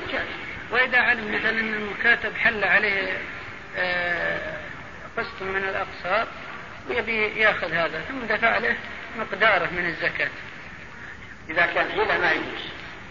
وإذا 0.71 0.97
علم 0.97 1.35
مثلا 1.35 1.49
أن 1.49 1.73
المكاتب 1.73 2.37
حل 2.37 2.63
عليه 2.63 3.17
آه، 3.77 4.57
قسط 5.17 5.41
من 5.41 5.63
الأقساط 5.63 6.27
ويبي 6.89 7.39
يأخذ 7.39 7.71
هذا 7.71 8.01
ثم 8.01 8.35
دفع 8.35 8.57
له 8.57 8.75
مقداره 9.17 9.69
من 9.71 9.85
الزكاة. 9.85 10.29
إذا 11.49 11.65
كان 11.65 11.91
حيلة 11.91 12.17
ما 12.17 12.31
يجوز 12.31 12.61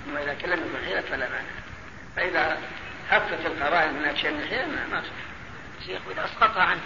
أما 0.08 0.22
إذا 0.22 0.34
كان 0.34 0.50
لم 0.50 0.58
يكن 0.58 0.84
حيلة 0.84 1.00
فلا 1.00 1.28
مانع. 1.28 1.50
فإذا 2.16 2.58
حفت 3.10 3.46
القرائن 3.46 3.96
هناك 3.96 4.16
شيء 4.16 4.30
من 4.30 4.40
الحيلة 4.40 4.66
ما, 4.66 4.86
ما 4.92 5.02
شيخ 5.86 6.00
وإذا 6.08 6.24
أسقطها 6.24 6.62
عنه. 6.62 6.80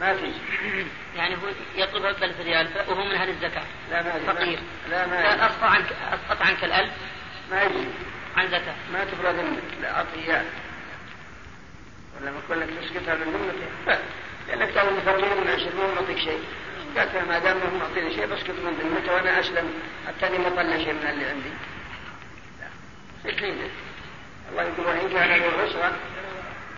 ما 0.00 0.14
تجي 0.14 0.32
يعني 1.16 1.34
هو 1.34 1.48
يطلب 1.76 2.04
ألف 2.22 2.40
ريال 2.40 2.68
وهو 2.88 3.04
من 3.04 3.14
أهل 3.14 3.28
الزكاة. 3.28 3.64
لا 3.90 4.02
ما 4.02 4.32
فقير. 4.32 4.58
لا 4.90 5.06
ما 5.06 5.46
أسقط 5.46 5.62
عنك 5.62 5.86
أسقط 6.12 6.42
عنك 6.42 6.64
الألف 6.64 6.92
ما 7.50 7.62
يجي 7.62 7.84
عن 8.36 8.48
زكاة. 8.48 8.74
ما 8.92 9.04
تفرض 9.04 9.34
منك 9.34 9.62
لا 9.82 9.96
أعطي 9.96 10.42
إياه 12.28 12.36
ولا 12.36 12.36
ما 12.36 12.40
أقول 12.48 12.60
لك 12.60 12.68
تسقطها 12.68 13.14
من 13.14 13.32
ذمته 13.32 13.98
لأنك 14.48 14.74
تقول 14.74 15.00
فقير 15.00 15.40
من 15.40 15.48
عشرين 15.50 15.76
ما 15.76 16.00
أعطيك 16.00 16.18
شيء. 16.18 16.42
قالت 16.96 17.16
ما 17.28 17.38
دام 17.38 17.56
هم 17.56 17.78
معطيني 17.78 18.14
شيء 18.14 18.26
بسقط 18.26 18.50
من 18.50 18.78
ذمته 18.82 19.14
وأنا 19.14 19.40
أسلم. 19.40 19.70
حتى 20.06 20.38
ما 20.38 20.48
طلع 20.48 20.76
شيء 20.76 20.92
من 20.92 21.06
اللي 21.10 21.24
عندي. 21.24 21.52
الله 24.50 24.62
يقول 24.62 24.86
وإن 24.86 25.08
كان 25.08 25.40
ذو 25.40 25.60
عسرة 25.60 25.92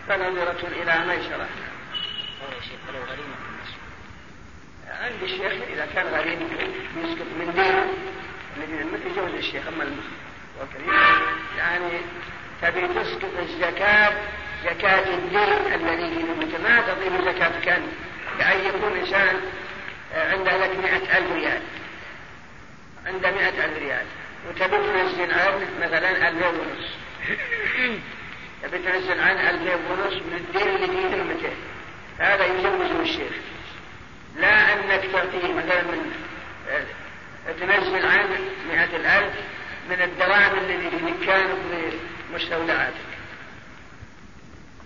فنظرة 0.07 0.67
إلى 0.67 1.05
ميسرة. 1.07 1.47
يا 2.41 2.61
شيخ 2.61 2.79
ولو 2.89 3.03
غريمة 3.03 3.35
عند 5.01 5.23
الشيخ 5.23 5.53
إذا 5.73 5.85
كان 5.95 6.07
غريب 6.07 6.41
يسقط 6.97 7.27
من 7.39 7.51
دينه 7.55 7.93
الذي 8.57 8.83
مثل 8.83 9.15
جوز 9.15 9.33
الشيخ 9.33 9.67
أما 9.67 9.83
المسلم 9.83 10.21
يعني 11.57 12.01
تبي 12.61 12.87
تسقط 12.87 13.29
الزكاة 13.39 14.13
زكاة 14.63 15.15
الدين 15.15 15.73
الذي 15.73 16.15
في 16.15 16.21
ذمته 16.21 16.63
ما 16.63 16.81
تضيف 16.81 17.21
زكاة 17.21 17.51
كان. 17.65 17.81
كأن 18.39 18.65
يكون 18.65 18.97
إنسان 18.97 19.35
عنده 20.15 20.57
لك 20.57 20.77
مئة 20.83 21.17
ألف 21.17 21.31
ريال. 21.31 21.61
عنده 23.05 23.31
مئة 23.31 23.65
ألف 23.65 23.77
ريال. 23.77 24.05
وتبي 24.49 24.77
تنزل 24.77 25.33
عنه 25.33 25.67
مثلا 25.81 26.29
ألفين 26.29 26.59
ونص. 26.59 26.87
تبي 28.63 28.77
تنزل 28.77 29.19
عنه 29.19 29.49
ألفين 29.49 29.79
ونص 29.89 30.13
من 30.13 30.37
الدين 30.37 30.75
اللي 30.75 30.87
في 30.87 31.15
ذمته 31.15 31.53
هذا 32.19 32.45
يزوجه 32.45 33.01
الشيخ 33.01 33.31
لا 34.37 34.73
أنك 34.73 35.03
تعطيه 35.13 35.53
مثلا 35.53 35.81
من 35.81 36.13
تنزل 37.59 38.05
عنه 38.05 38.39
مئة 38.69 38.95
الألف 38.95 39.33
من 39.89 40.01
الدراهم 40.01 40.57
اللي 40.57 40.89
في 40.89 40.97
دكانك 40.97 41.57
ومستودعاتك 42.31 43.10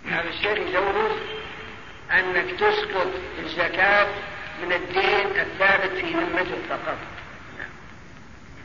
هذا 0.10 0.30
الشيخ 0.30 0.58
يجوز 0.58 1.12
أنك 2.12 2.52
تسقط 2.60 3.12
الزكاة 3.40 4.08
من 4.64 4.74
الدين 4.74 5.40
الثابت 5.40 5.92
في 5.92 6.14
ذمته 6.14 6.58
فقط. 6.70 6.98
نعم. 7.58 7.70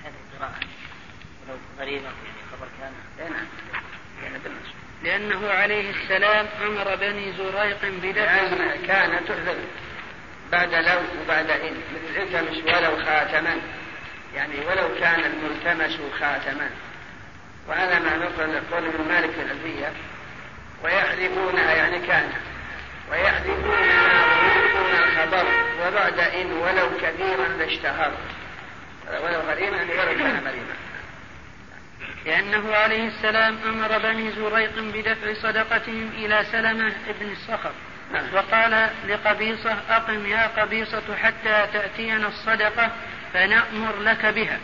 هذه 0.05 0.13
القراءة. 0.35 0.61
ولو 1.49 1.59
غريبة 1.79 2.05
يعني 2.05 2.41
خبر 2.53 2.69
كان. 2.81 2.93
إيه 3.21 3.33
نعم. 3.33 3.47
يعني 4.23 4.39
لأنه 5.05 5.51
عليه 5.51 5.91
السلام 5.91 6.47
أمر 6.63 6.97
بني 6.97 7.33
زريق 7.33 7.85
بدفع 8.03 8.77
كان 8.87 9.25
تحذف 9.25 9.57
بعد 10.53 10.75
لو 10.75 11.01
وبعد 11.23 11.51
إن. 11.51 11.81
مثل 11.95 12.23
التمس 12.23 12.65
ولو 12.65 13.05
خاتما. 13.05 13.57
يعني 14.35 14.55
ولو 14.67 14.95
كان 15.01 15.21
الملتمس 15.21 16.01
خاتما. 16.21 16.71
وهذا 17.69 17.99
ما 17.99 18.17
نقل 18.17 18.61
قول 18.73 18.85
ابن 18.87 19.09
مالك 19.09 19.31
في 19.31 19.43
الألفية. 19.43 19.93
ويحذفونها 20.85 21.73
يعني 21.73 22.07
كان. 22.07 22.33
ويحذفونها 23.11 24.25
ويلقون 24.43 24.93
الخبر. 24.93 25.47
وبعد 25.87 26.19
إن 26.19 26.53
ولو 26.53 26.89
كثيرا 27.03 27.49
لاشتهر. 27.49 28.13
ولو 29.23 29.41
غريما 29.41 29.77
ولو 29.83 30.19
كان 30.19 30.45
مريما 30.45 30.75
لأنه 32.27 32.75
عليه 32.75 33.09
السلام 33.09 33.59
أمر 33.67 33.99
بني 33.99 34.31
زريق 34.31 34.79
بدفع 34.79 35.35
صدقتهم 35.43 36.11
إلى 36.15 36.45
سلمة 36.53 36.93
بن 37.21 37.33
الصخر 37.33 37.73
نعم. 38.13 38.35
وقال 38.35 38.91
لقبيصة 39.09 39.77
أقم 39.91 40.27
يا 40.27 40.47
قبيصة 40.47 41.17
حتى 41.23 41.67
تأتينا 41.73 42.29
الصدقة 42.29 42.91
فنأمر 43.33 43.97
لك 44.01 44.27
بها. 44.27 44.59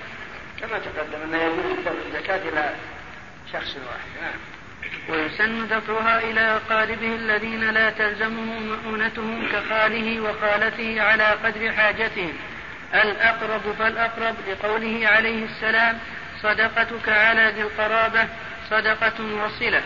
كما 0.61 0.79
تقدم 0.79 1.23
أنه 1.25 1.43
يجوز 1.43 1.87
الزكاة 1.87 2.49
إلى 2.49 2.75
شخص 3.53 3.77
واحد. 3.77 4.23
نعم. 4.23 4.56
ويسن 5.09 5.69
دفعها 5.69 6.19
إلى 6.19 6.41
أقاربه 6.41 7.15
الذين 7.15 7.71
لا 7.71 7.91
تلزمه 7.91 8.61
مؤونتهم 8.61 9.49
كخاله 9.53 10.21
وخالته 10.21 11.03
على 11.03 11.25
قدر 11.25 11.73
حاجتهم. 11.73 12.33
الأقرب 12.95 13.75
فالأقرب 13.79 14.35
لقوله 14.49 15.09
عليه 15.09 15.45
السلام 15.45 15.99
صدقتك 16.43 17.09
على 17.09 17.53
ذي 17.57 17.63
القرابة 17.63 18.29
صدقة 18.71 19.45
وصلة. 19.45 19.83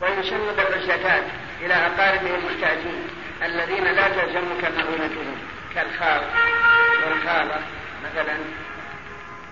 ويسن 0.00 0.38
دفع 0.56 0.76
الزكاة 0.76 1.22
إلى 1.60 1.74
أقاربه 1.74 2.34
المحتاجين 2.34 3.08
الذين 3.44 3.84
لا 3.84 4.08
تلزمك 4.08 4.64
مؤونتهم 4.64 5.36
كالخال 5.74 6.22
والخالة 7.06 7.60
مثلا 8.04 8.36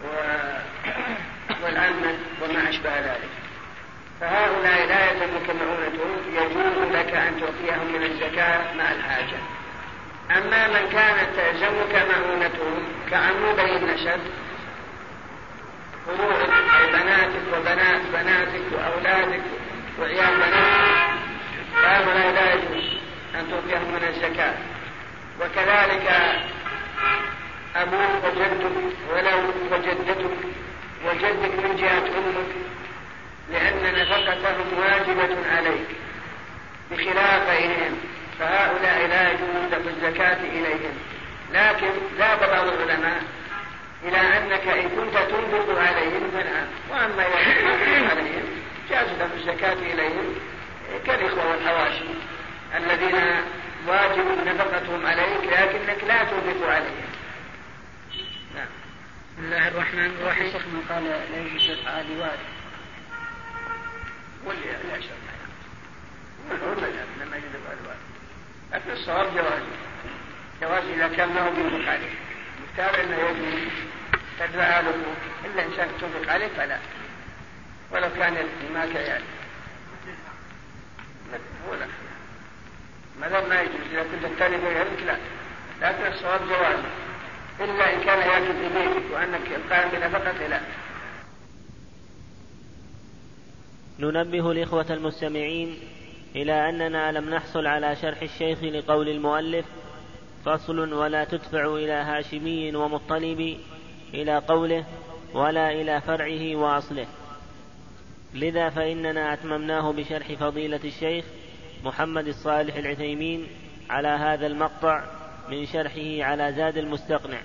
و... 0.04 0.08
والعمة 1.64 2.14
وما 2.42 2.68
أشبه 2.68 3.00
ذلك. 3.00 3.39
فهؤلاء 4.20 4.86
لا 4.86 5.12
معونتهم 5.60 6.16
يجوز 6.32 6.92
لك 6.92 7.14
أن 7.14 7.40
تعطيهم 7.40 7.92
من 7.92 8.02
الزكاة 8.02 8.74
مع 8.78 8.92
الحاجة. 8.92 9.38
أما 10.30 10.68
من 10.68 10.88
كانت 10.92 11.28
تلزمك 11.36 12.06
معونتهم 12.10 12.82
كعمودي 13.10 13.76
النسب 13.76 14.20
فروعك 16.06 16.50
أي 16.80 16.86
بناتك 16.86 17.42
وبنات 17.54 18.00
بناتك 18.12 18.62
وأولادك 18.72 19.42
وعيال 20.00 20.36
بناتك 20.36 21.20
فهؤلاء 21.82 22.32
لا 22.32 22.54
يجوز 22.54 22.84
أن 23.34 23.50
تعطيهم 23.50 23.92
من 23.94 24.08
الزكاة. 24.08 24.54
وكذلك 25.40 26.12
أبوك 27.76 28.24
وجدك 28.24 28.72
ولو 29.12 29.38
وجدتك 29.72 30.30
وجدك 31.04 31.64
من 31.64 31.76
جهة 31.76 32.18
أمك 32.18 32.50
لأن 33.52 33.94
نفقتهم 33.94 34.78
واجبة 34.78 35.50
عليك 35.56 35.88
بخلاف 36.90 37.48
غيرهم 37.48 37.98
فهؤلاء 38.38 39.06
لا 39.06 39.30
يجوز 39.30 39.72
دفع 39.72 39.90
الزكاة 39.90 40.42
إليهم. 40.42 40.98
لكن 41.52 41.90
ذهب 42.18 42.40
بعض 42.40 42.68
العلماء 42.68 43.22
إلى 44.04 44.16
أنك 44.16 44.66
إن 44.68 44.88
كنت 44.88 45.16
تنفق 45.16 45.78
عليهم 45.78 46.30
فنعم. 46.30 46.66
وأما 46.90 47.26
إذا 47.26 47.60
كنت 47.60 48.10
عليهم 48.10 48.44
جاز 48.90 49.06
دفع 49.08 49.34
الزكاة 49.34 49.72
إليهم 49.72 50.34
كالإخوة 51.06 51.50
والحواشي 51.50 52.04
الذين 52.76 53.20
واجب 53.86 54.46
نفقتهم 54.46 55.06
عليك 55.06 55.44
لكنك 55.44 56.04
لا 56.08 56.24
تنفق 56.24 56.68
عليهم. 56.68 57.10
نعم. 58.54 58.66
بسم 59.36 59.44
الله 59.44 59.68
الرحمن 59.68 60.16
الرحيم. 60.20 60.52
قال 60.88 61.04
لا 61.04 61.38
يجوز 61.40 61.70
دفع 61.70 62.00
لوالد 62.00 62.59
شك 65.00 65.30
هو 66.62 66.72
المذهب 66.72 67.06
لما 67.20 67.36
دفع 67.36 67.72
الوالد. 67.72 68.00
لكن 68.72 68.90
الصواب 68.90 69.34
جواز 69.34 69.62
جواز 70.62 70.84
إذا 70.84 71.08
كان 71.16 71.28
ما 71.28 71.40
هو 71.40 71.48
عليه. 71.88 72.14
مختار 72.62 73.04
أنه 73.04 73.16
يجوز 73.16 73.60
تدفع 74.38 74.80
له. 74.80 74.94
إلا 75.44 75.64
إنسان 75.64 75.88
تنفق 76.00 76.32
عليه 76.32 76.48
فلا. 76.48 76.78
ولو 77.90 78.08
كان 78.18 78.48
ما 78.74 78.86
كيان 78.86 79.22
هو 81.68 81.74
لا. 81.74 81.86
ما 83.20 83.60
يجوز 83.60 83.80
إذا 83.92 84.02
كنت 84.02 84.24
الثاني 84.24 84.56
بينك 84.56 85.02
لا. 85.06 85.16
لكن 85.82 86.06
الصواب 86.06 86.48
جوازه 86.48 86.90
إلا 87.60 87.94
إن 87.94 88.00
كان 88.00 88.18
يأكل 88.18 88.52
في 88.52 88.68
بيتك 88.68 89.12
وأنك 89.12 89.60
قائم 89.70 89.88
بنفقته 89.88 90.46
لا. 90.46 90.60
ننبه 94.00 94.50
الإخوة 94.50 94.86
المستمعين 94.90 95.76
إلى 96.36 96.68
أننا 96.68 97.12
لم 97.12 97.30
نحصل 97.30 97.66
على 97.66 97.96
شرح 97.96 98.22
الشيخ 98.22 98.62
لقول 98.62 99.08
المؤلف 99.08 99.66
فصل 100.44 100.92
ولا 100.92 101.24
تدفع 101.24 101.74
إلى 101.74 101.92
هاشمي 101.92 102.76
ومطلب 102.76 103.56
إلى 104.14 104.38
قوله 104.38 104.84
ولا 105.34 105.72
إلى 105.72 106.00
فرعه 106.00 106.56
وأصله. 106.56 107.06
لذا 108.34 108.68
فإننا 108.68 109.32
أتممناه 109.32 109.92
بشرح 109.92 110.32
فضيلة 110.32 110.80
الشيخ 110.84 111.24
محمد 111.84 112.26
الصالح 112.26 112.76
العثيمين 112.76 113.46
على 113.90 114.08
هذا 114.08 114.46
المقطع 114.46 115.04
من 115.48 115.66
شرحه 115.66 116.30
على 116.30 116.52
زاد 116.52 116.76
المستقنع. 116.76 117.40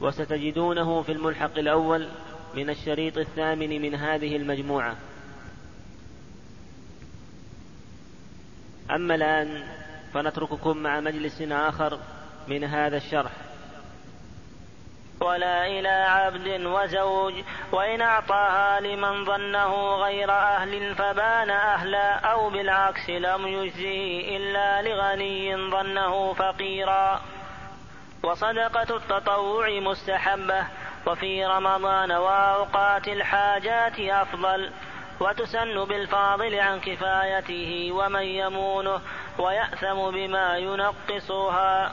وستجدونه 0.00 1.02
في 1.02 1.12
الملحق 1.12 1.58
الأول 1.58 2.08
من 2.54 2.70
الشريط 2.70 3.18
الثامن 3.18 3.82
من 3.82 3.94
هذه 3.94 4.36
المجموعة. 4.36 4.96
أما 8.90 9.14
الآن 9.14 9.64
فنترككم 10.14 10.76
مع 10.76 11.00
مجلس 11.00 11.42
آخر 11.42 11.98
من 12.48 12.64
هذا 12.64 12.96
الشرح. 12.96 13.32
ولا 15.20 15.66
إلى 15.66 15.88
عبد 15.88 16.66
وزوج 16.66 17.34
وإن 17.72 18.00
أعطاها 18.00 18.80
لمن 18.80 19.24
ظنه 19.24 19.94
غير 19.94 20.30
أهل 20.30 20.94
فبان 20.94 21.50
أهلا 21.50 22.14
أو 22.14 22.50
بالعكس 22.50 23.10
لم 23.10 23.46
يجزه 23.46 24.36
إلا 24.36 24.82
لغني 24.82 25.70
ظنه 25.70 26.32
فقيرا. 26.32 27.20
وصدقة 28.22 28.96
التطوع 28.96 29.80
مستحبة 29.80 30.66
وفي 31.06 31.46
رمضان 31.46 32.12
وأوقات 32.12 33.08
الحاجات 33.08 34.00
أفضل. 34.00 34.70
وتسن 35.20 35.84
بالفاضل 35.84 36.54
عن 36.60 36.80
كفايته 36.80 37.90
ومن 37.92 38.22
يمونه 38.22 39.00
ويأثم 39.38 40.10
بما 40.10 40.56
ينقصها. 40.56 41.92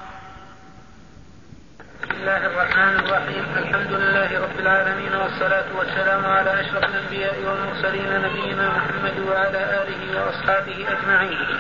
بسم 2.03 2.11
الله 2.11 2.45
الرحمن 2.45 2.95
الرحيم. 2.99 3.45
الحمد 3.57 3.91
لله 3.91 4.41
رب 4.41 4.59
العالمين 4.59 5.13
والصلاة 5.15 5.65
والسلام 5.77 6.25
على 6.25 6.61
أشرف 6.61 6.83
الأنبياء 6.83 7.35
والمرسلين 7.45 8.21
نبينا 8.21 8.69
محمد 8.69 9.19
وعلى 9.19 9.61
آله 9.81 10.01
وأصحابه 10.25 10.77
أجمعين. 10.91 11.57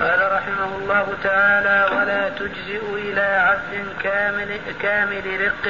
قال 0.00 0.32
رحمه 0.32 0.76
الله 0.76 1.06
تعالى 1.22 1.96
ولا 1.96 2.28
تجزئ 2.28 2.82
إلى 2.94 3.20
عبد 3.20 3.86
كامل, 4.02 4.60
كامل 4.80 5.26
رق 5.46 5.66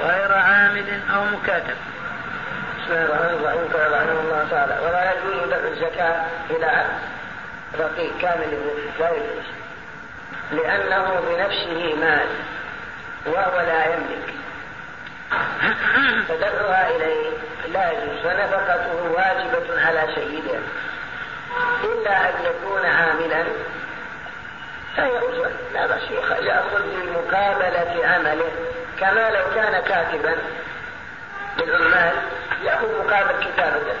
غير 0.00 0.32
عامل 0.32 1.00
أو 1.14 1.24
مكاتب. 1.24 1.76
ضعيف 3.42 3.76
رحمه 3.76 4.20
الله 4.20 4.46
تعالى 4.50 4.78
ولا 4.86 5.12
يجوز 5.12 5.48
دفع 5.48 5.68
الزكاة 5.68 6.24
إلى 6.50 6.86
رقيق 7.78 8.18
كامل 8.20 8.58
لا 8.98 9.10
يجوز 9.10 9.44
لأنه 10.52 11.20
بنفسه 11.20 11.94
مال 12.00 12.28
وهو 13.26 13.60
لا 13.60 13.84
يملك. 13.84 14.34
فدفعها 16.28 16.90
إليه 16.90 17.30
لا 17.72 17.92
يجوز 17.92 18.18
فنفقته 18.24 19.10
واجبة 19.10 19.86
على 19.86 20.02
سيده. 20.14 20.58
إلا 21.84 22.28
أن 22.28 22.34
يكون 22.44 22.86
عاملا 22.86 23.44
فيأخذ 24.96 25.50
لا 25.74 25.86
بأس. 25.86 26.10
يأخذ 26.40 26.82
بمقابلة 26.82 28.06
عمله 28.06 28.50
كما 29.00 29.30
لو 29.30 29.44
كان 29.54 29.82
كاتبا 29.82 30.36
للعمال 31.58 32.14
يأخذ 32.64 32.88
مقابل 33.04 33.44
كتابته 33.44 33.96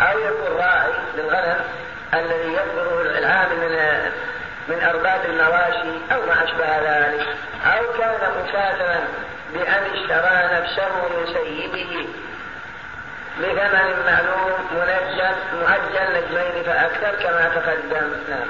أو 0.00 0.18
يكون 0.18 0.56
راعي 0.58 0.92
للغنم 1.16 1.60
الذي 2.14 2.52
يذكره 2.52 3.00
العامل 3.18 3.56
من 3.56 4.10
من 4.68 4.82
أرباب 4.82 5.20
المواشي 5.24 6.12
أو 6.12 6.26
ما 6.26 6.44
أشبه 6.44 6.78
ذلك. 6.78 7.26
أو 7.66 7.92
كان 7.98 8.30
مكاتبا 8.38 9.00
بأن 9.52 9.82
اشترى 9.94 10.60
نفسه 10.60 11.08
من 11.08 11.26
سيده 11.26 12.06
بثمن 13.38 14.06
معلوم 14.06 14.52
منجل 14.72 15.34
مؤجل 15.54 16.12
نجمين 16.12 16.64
فأكثر 16.64 17.22
كما 17.22 17.50
تقدم. 17.54 18.12
نعم. 18.28 18.48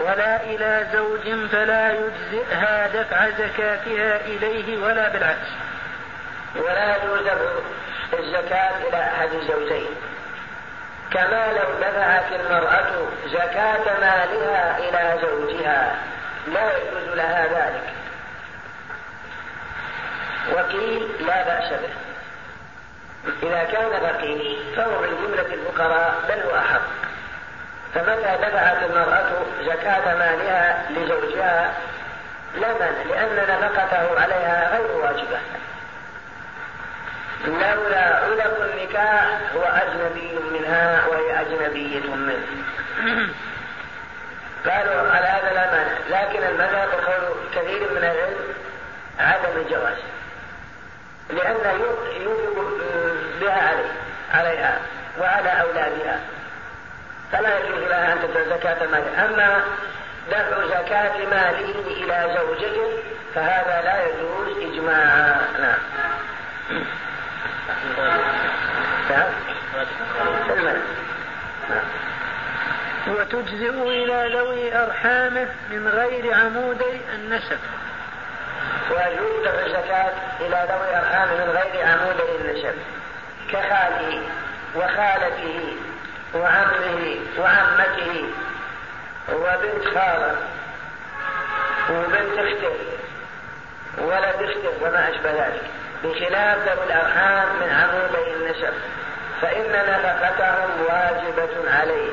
ولا 0.00 0.42
إلى 0.42 0.86
زوج 0.92 1.48
فلا 1.52 1.92
يجزئها 1.92 2.86
دفع 2.86 3.30
زكاتها 3.30 4.20
إليه 4.20 4.78
ولا 4.84 5.08
بالعكس. 5.08 5.48
ولا 6.56 6.96
يجوز 6.96 7.28
الزكاة 8.12 8.88
إلى 8.88 9.02
أحد 9.02 9.28
الزوجين. 9.32 9.88
كما 11.10 11.52
لو 11.52 11.80
دفعت 11.80 12.32
المرأة 12.32 13.06
زكاة 13.26 14.00
مالها 14.00 14.78
إلى 14.78 15.20
زوجها 15.22 15.94
لا 16.46 16.76
يجوز 16.76 17.16
لها 17.16 17.46
ذلك. 17.46 17.92
وقيل 20.52 21.26
لا 21.26 21.42
بأس 21.42 21.72
به. 21.72 21.88
إذا 23.42 23.64
كان 23.64 23.90
فقير 24.00 24.58
فهو 24.76 25.00
من 25.00 25.08
جملة 25.08 25.54
الفقراء 25.54 26.14
بل 26.28 26.40
هو 26.50 26.58
أحق. 26.58 26.80
فمتى 27.94 28.36
دفعت 28.42 28.82
المرأة 28.82 29.30
زكاة 29.64 30.14
مالها 30.14 30.86
لزوجها؟ 30.90 31.72
لا 32.54 32.68
مانع 32.72 33.02
لأن 33.08 33.60
نفقته 33.60 34.20
عليها 34.20 34.76
غير 34.76 34.96
واجبة. 34.96 35.38
لولا 37.46 38.16
علق 38.16 38.62
النكاح 38.64 39.40
هو 39.54 39.62
أجنبي 39.62 40.38
منها 40.52 41.06
وهي 41.06 41.40
أجنبية 41.40 42.14
منه. 42.14 42.46
قالوا 44.66 45.10
على 45.10 45.26
هذا 45.26 45.54
لا 45.54 45.70
مانع؟ 45.70 45.98
لكن 46.08 46.42
المذهب 46.44 46.88
قول 46.90 47.36
كثير 47.54 47.90
من 47.90 47.98
العلم 47.98 48.54
عدم 49.18 49.60
الجواز. 49.60 49.96
لأن 51.30 51.80
يوجب 51.80 52.56
بها 53.40 53.68
عليه 53.68 53.92
عليها 54.34 54.78
وعلى 55.20 55.60
أولادها. 55.60 56.20
فلا 57.32 57.58
يجوز 57.58 57.82
لها 57.82 58.12
أن 58.12 58.18
تدفع 58.22 58.56
زكاة 58.56 58.86
ماله 58.86 59.24
أما 59.24 59.62
دفع 60.30 60.66
زكاة 60.66 61.18
ماله 61.18 61.74
إلى 61.86 62.34
زوجته 62.38 63.02
فهذا 63.34 63.82
لا 63.84 64.06
يجوز 64.06 64.72
إجماعا. 64.72 65.40
نعم. 65.60 65.78
وتجزئ 73.08 73.70
إلى 73.70 74.36
ذوي 74.36 74.76
أرحامه 74.76 75.48
من 75.70 75.88
غير 75.88 76.34
عمودي 76.34 77.00
النسب. 77.14 77.58
ويجوز 78.90 79.46
الزكاة 79.46 80.12
إلى 80.40 80.66
ذوي 80.70 80.96
أرحامه 80.96 81.44
من 81.44 81.50
غير 81.50 81.86
عمودي 81.86 82.22
النسب. 82.40 82.74
كخاله 83.52 84.22
وخالته 84.76 85.76
وعمه 86.34 87.16
وعمته 87.38 88.24
وبنت 89.32 89.84
خاله 89.94 90.36
وبنت 91.90 92.38
اخته 92.38 92.76
ولد 93.98 94.42
اخته 94.42 94.72
وما 94.82 95.10
أشبه 95.10 95.32
ذلك. 95.32 95.62
بخلاف 96.04 96.58
ذوي 96.58 96.86
الأرحام 96.86 97.48
من 97.60 97.68
عمودي 97.70 98.34
النسب 98.34 98.74
فإن 99.42 99.72
نفقتهم 99.72 100.70
واجبة 100.88 101.70
عليه. 101.70 102.10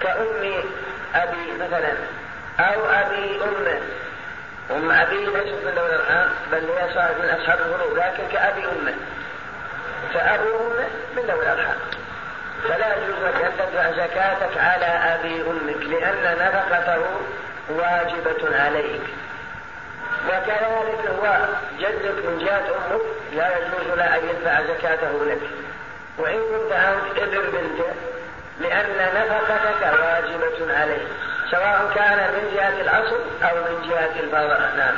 كأم 0.00 0.64
أبي 1.14 1.52
مثلا 1.60 1.92
أو 2.60 2.84
أبي 2.90 3.40
أمه. 3.44 3.80
أم 4.70 4.90
أبي 4.90 5.16
ليست 5.16 5.64
من 5.64 5.72
ذوي 5.76 5.86
الأرحام 5.86 6.28
بل 6.52 6.58
هي 6.58 6.94
صارت 6.94 7.18
من 7.20 7.30
أصحاب 7.40 7.58
الغروب 7.58 7.96
لكن 7.96 8.22
كأبي 8.32 8.64
أمه. 8.64 8.94
فأبو 10.14 10.44
أمه 10.44 10.88
من 11.16 11.22
ذوي 11.22 11.42
الأرحام. 11.42 11.76
فلا 12.68 12.96
يجوز 12.96 13.16
لك 13.24 13.44
أن 13.44 13.52
تدفع 13.58 13.90
زكاتك 13.90 14.58
على 14.58 14.86
أبي 14.86 15.42
أمك 15.42 15.82
لأن 15.86 16.38
نفقته 16.38 17.02
واجبة 17.68 18.62
عليك. 18.62 19.02
وكذلك 20.28 21.10
هو 21.20 21.38
جدك 21.78 22.26
من 22.26 22.38
جهة 22.44 22.58
أمك 22.58 23.00
لا 23.32 23.58
يجوز 23.58 23.98
له 23.98 24.16
أن 24.16 24.28
يدفع 24.28 24.62
زكاته 24.62 25.24
لك. 25.24 25.40
وإن 26.18 26.38
كنت 26.38 26.72
أنت 26.72 27.18
ابن 27.18 27.50
بنته 27.50 27.92
لأن 28.60 28.86
نفقتك 29.14 29.82
واجبة 29.82 30.78
عليه 30.78 31.06
سواء 31.50 31.92
كان 31.94 32.18
من 32.18 32.54
جهة 32.54 32.80
الأصل 32.80 33.20
أو 33.42 33.56
من 33.56 33.88
جهة 33.88 34.20
البراء 34.20 34.72
نعم. 34.76 34.94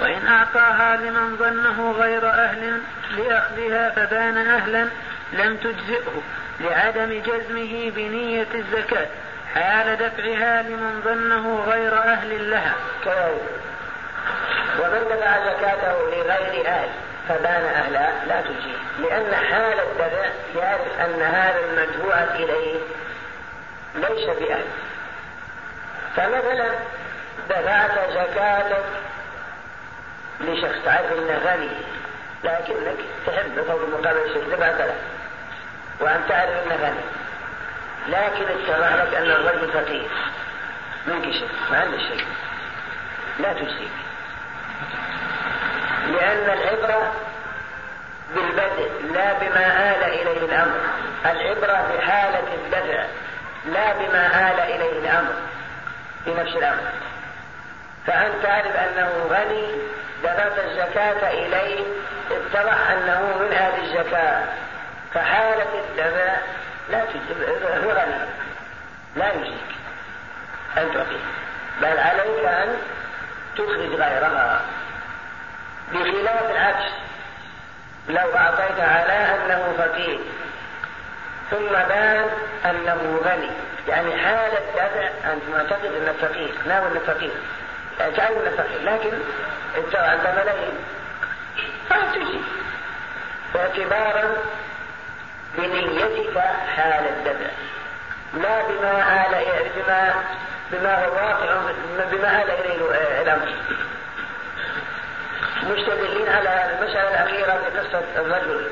وإن 0.00 0.26
أعطاها 0.26 0.96
لمن 0.96 1.36
ظنه 1.36 1.92
غير 1.92 2.28
أهل 2.28 2.80
لأخذها 3.16 3.90
فبان 3.90 4.36
أهلا 4.36 4.88
لم 5.32 5.56
تجزئه 5.56 6.22
لعدم 6.60 7.22
جزمه 7.22 7.90
بنية 7.90 8.46
الزكاة 8.54 9.06
حال 9.54 9.96
دفعها 9.96 10.62
لمن 10.62 11.02
ظنه 11.04 11.64
غير 11.68 11.98
أهل 11.98 12.50
لها. 12.50 12.74
كذلك. 13.04 13.67
ومن 14.78 15.04
دفع 15.10 15.38
زكاته 15.38 15.92
لغير 15.92 16.68
أهل 16.68 16.88
فبان 17.28 17.64
أهلا 17.64 18.10
لا 18.26 18.40
تجيه 18.40 18.78
لأن 18.98 19.34
حال 19.34 19.80
الدفع 19.80 20.28
يعرف 20.56 21.00
أن 21.00 21.22
هذا 21.22 21.60
المدفوع 21.60 22.14
إليه 22.14 22.80
ليس 23.94 24.26
بأهل. 24.38 24.64
فمثلا 26.16 26.68
دفعت 27.50 28.10
زكاتك 28.10 28.84
لشخص 30.40 30.84
تعرف 30.84 31.12
إنه 31.12 31.38
غني 31.38 31.70
لكنك 32.44 32.98
تحب 33.26 33.64
فوق 33.68 33.88
مقابل 33.88 34.20
الشيء 34.20 34.56
دفعت 34.56 34.80
له 34.80 34.96
وأن 36.00 36.20
تعرف 36.28 36.66
أنه 36.66 36.76
غني. 36.76 37.04
لكن 38.08 38.44
اتضح 38.44 38.94
لك 38.94 39.14
أن 39.14 39.30
الرجل 39.30 39.72
فقير. 39.72 40.08
منك 41.06 41.24
شيء 41.24 41.48
ما 41.70 41.80
عنده 41.80 41.98
شيء. 41.98 42.26
لا 43.38 43.52
تجزيك. 43.52 43.90
لأن 46.06 46.58
العبرة 46.58 47.12
بالبدء 48.34 48.90
لا 49.14 49.32
بما 49.32 49.90
آل 49.90 50.02
إليه 50.04 50.44
الأمر. 50.44 50.80
العبرة 51.26 51.96
بحالة 51.96 52.54
الدفع 52.54 53.04
لا 53.66 53.92
بما 53.92 54.50
آل 54.50 54.60
إليه 54.60 54.98
الأمر. 54.98 55.32
في 56.24 56.34
نفس 56.34 56.56
الأمر. 56.56 56.82
فأنت 58.06 58.42
تعرف 58.42 58.76
أنه 58.76 59.10
غني 59.30 59.66
دفعت 60.24 60.58
الزكاة 60.58 61.30
إليه 61.30 61.84
اتضح 62.30 62.90
أنه 62.90 63.38
من 63.40 63.52
أهل 63.52 63.84
الزكاة. 63.84 64.44
فحالة 65.14 65.66
الدفع 65.88 66.36
لا 66.90 67.04
هو 67.84 67.90
غني. 67.90 68.28
لا 69.16 69.32
يجزيك 69.32 69.68
أن 70.76 70.92
تعطيه 70.94 71.24
بل 71.80 71.98
عليك 71.98 72.44
أن 72.44 72.76
تخرج 73.58 73.90
غيرها 73.90 74.60
بخلاف 75.92 76.50
العكس. 76.50 76.92
لو 78.08 78.36
أعطيت 78.36 78.80
على 78.80 79.12
أنه 79.12 79.74
فقير 79.78 80.20
ثم 81.50 81.72
بان 81.72 82.30
أنه 82.64 83.20
غني. 83.24 83.50
يعني 83.88 84.16
حالة 84.16 84.60
دفع 84.74 85.32
أنت 85.32 85.42
معتقد 85.52 85.94
أنه 85.94 86.14
فقير. 86.22 86.54
ناوي 86.66 86.88
أنه 86.88 87.00
فقير. 87.06 87.34
تعلم 87.98 88.38
أنه 88.38 88.56
فقير. 88.56 88.82
لكن 88.82 89.18
أنت 89.76 89.94
أنت 89.94 90.26
ملايين. 90.26 90.78
فتجي 91.90 92.40
باعتبارا 93.54 94.36
بنيتك 95.58 96.38
حال 96.76 97.04
الدفع. 97.08 97.50
لا 98.34 98.62
بما 98.68 99.26
آل 99.26 99.70
بما 99.76 100.14
بما 100.72 101.04
هو 101.04 101.12
واقع 101.14 101.54
بما 102.12 102.42
آل 102.42 102.50
إليه 102.50 103.20
الأمر 103.22 103.48
مستدلين 105.62 106.28
على 106.28 106.70
المسألة 106.72 107.08
الأخيرة 107.08 107.52
في 107.52 107.78
قصة 107.78 108.02
الرجل 108.16 108.70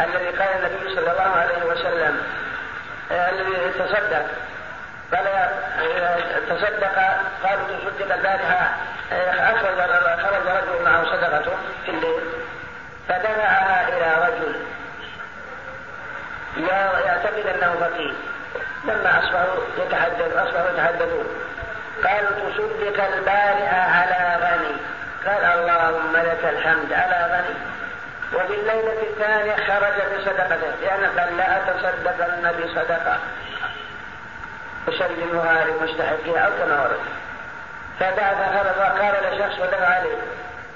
الذي 0.00 0.28
قال 0.28 0.48
النبي 0.48 0.94
صلى 0.94 1.10
الله 1.12 1.36
عليه 1.36 1.64
وسلم 1.64 2.22
آه، 3.12 3.30
الذي 3.30 3.72
تصدق. 3.78 4.26
قال 5.14 5.26
آه، 5.26 6.18
تصدق 6.48 6.94
قالوا 7.44 7.66
تصدق 7.66 8.14
البارحة 8.14 8.76
آه، 9.12 9.52
أخرج 9.52 9.76
خرج 10.22 10.46
رجل 10.46 10.84
معه 10.84 11.04
صدقته 11.04 11.52
في 11.84 11.90
الليل 11.90 12.20
فدفعها 13.08 13.88
إلى 13.88 14.28
رجل. 14.28 14.54
يعتقد 17.06 17.46
أنه 17.46 17.74
فقير. 17.80 18.14
لما 18.84 19.18
أصبحوا 19.18 19.54
يتحدث 19.78 20.36
أصبحوا 20.36 20.70
يتحدثون. 20.70 21.26
قالوا 22.04 22.50
تصدق 22.50 23.04
البارحة 23.14 23.80
على 23.80 24.38
غني. 24.44 24.76
قال 25.26 25.44
اللهم 25.44 26.16
لك 26.16 26.44
الحمد 26.44 26.92
على 26.92 27.28
غني. 27.34 27.56
وفي 28.34 28.54
الليلة 28.54 29.02
الثانية 29.02 29.56
خرج 29.56 30.18
بصدقته. 30.18 30.70
لأنه 30.82 31.20
قال 31.20 31.36
لا 31.36 31.56
أتصدقن 31.56 32.52
بصدقة. 32.62 33.18
أسلمها 34.88 35.64
لمستحقها 35.64 36.40
أو 36.40 36.50
كما 36.58 36.82
ورد. 36.82 37.00
فدعا 38.00 38.34
فخرج 38.34 38.78
وقال 38.78 39.14
لشخص 39.32 39.60
ودفع 39.60 39.86
عليه. 39.86 40.18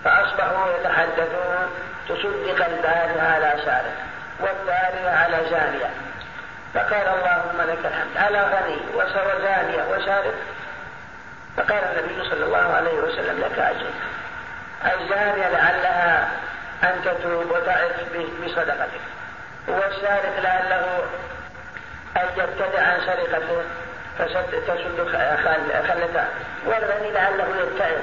فأصبحوا 0.05 0.73
يتحدثون. 0.81 1.70
تصدق 2.09 2.66
البارحة 2.66 3.35
على 3.35 3.55
سارق. 3.65 3.97
والثانية 4.41 5.11
على 5.11 5.37
زانية 5.51 5.91
فقال 6.74 7.07
اللهم 7.09 7.61
لك 7.70 7.86
الحمد 7.86 8.16
على 8.16 8.43
غني 8.43 8.78
وزانية 8.94 9.82
وسارق. 9.90 10.35
فقال 11.57 11.85
النبي 11.85 12.31
صلى 12.31 12.44
الله 12.44 12.74
عليه 12.77 12.94
وسلم 12.94 13.40
لك 13.40 13.59
أجر. 13.59 13.90
الزانية 14.85 15.49
لعلها 15.49 16.28
أن 16.85 17.01
تتوب 17.05 17.51
وتعف 17.51 17.90
بصدقتك. 18.44 19.01
والسارق 19.69 20.40
لعله 20.43 21.03
أن 22.16 22.28
يبتدع 22.36 22.82
عن 22.82 23.01
سرقته 23.07 23.62
فتسد 24.19 25.09
خلته. 25.89 26.24
والغني 26.66 27.11
لعله 27.11 27.49
يبتعد 27.61 28.03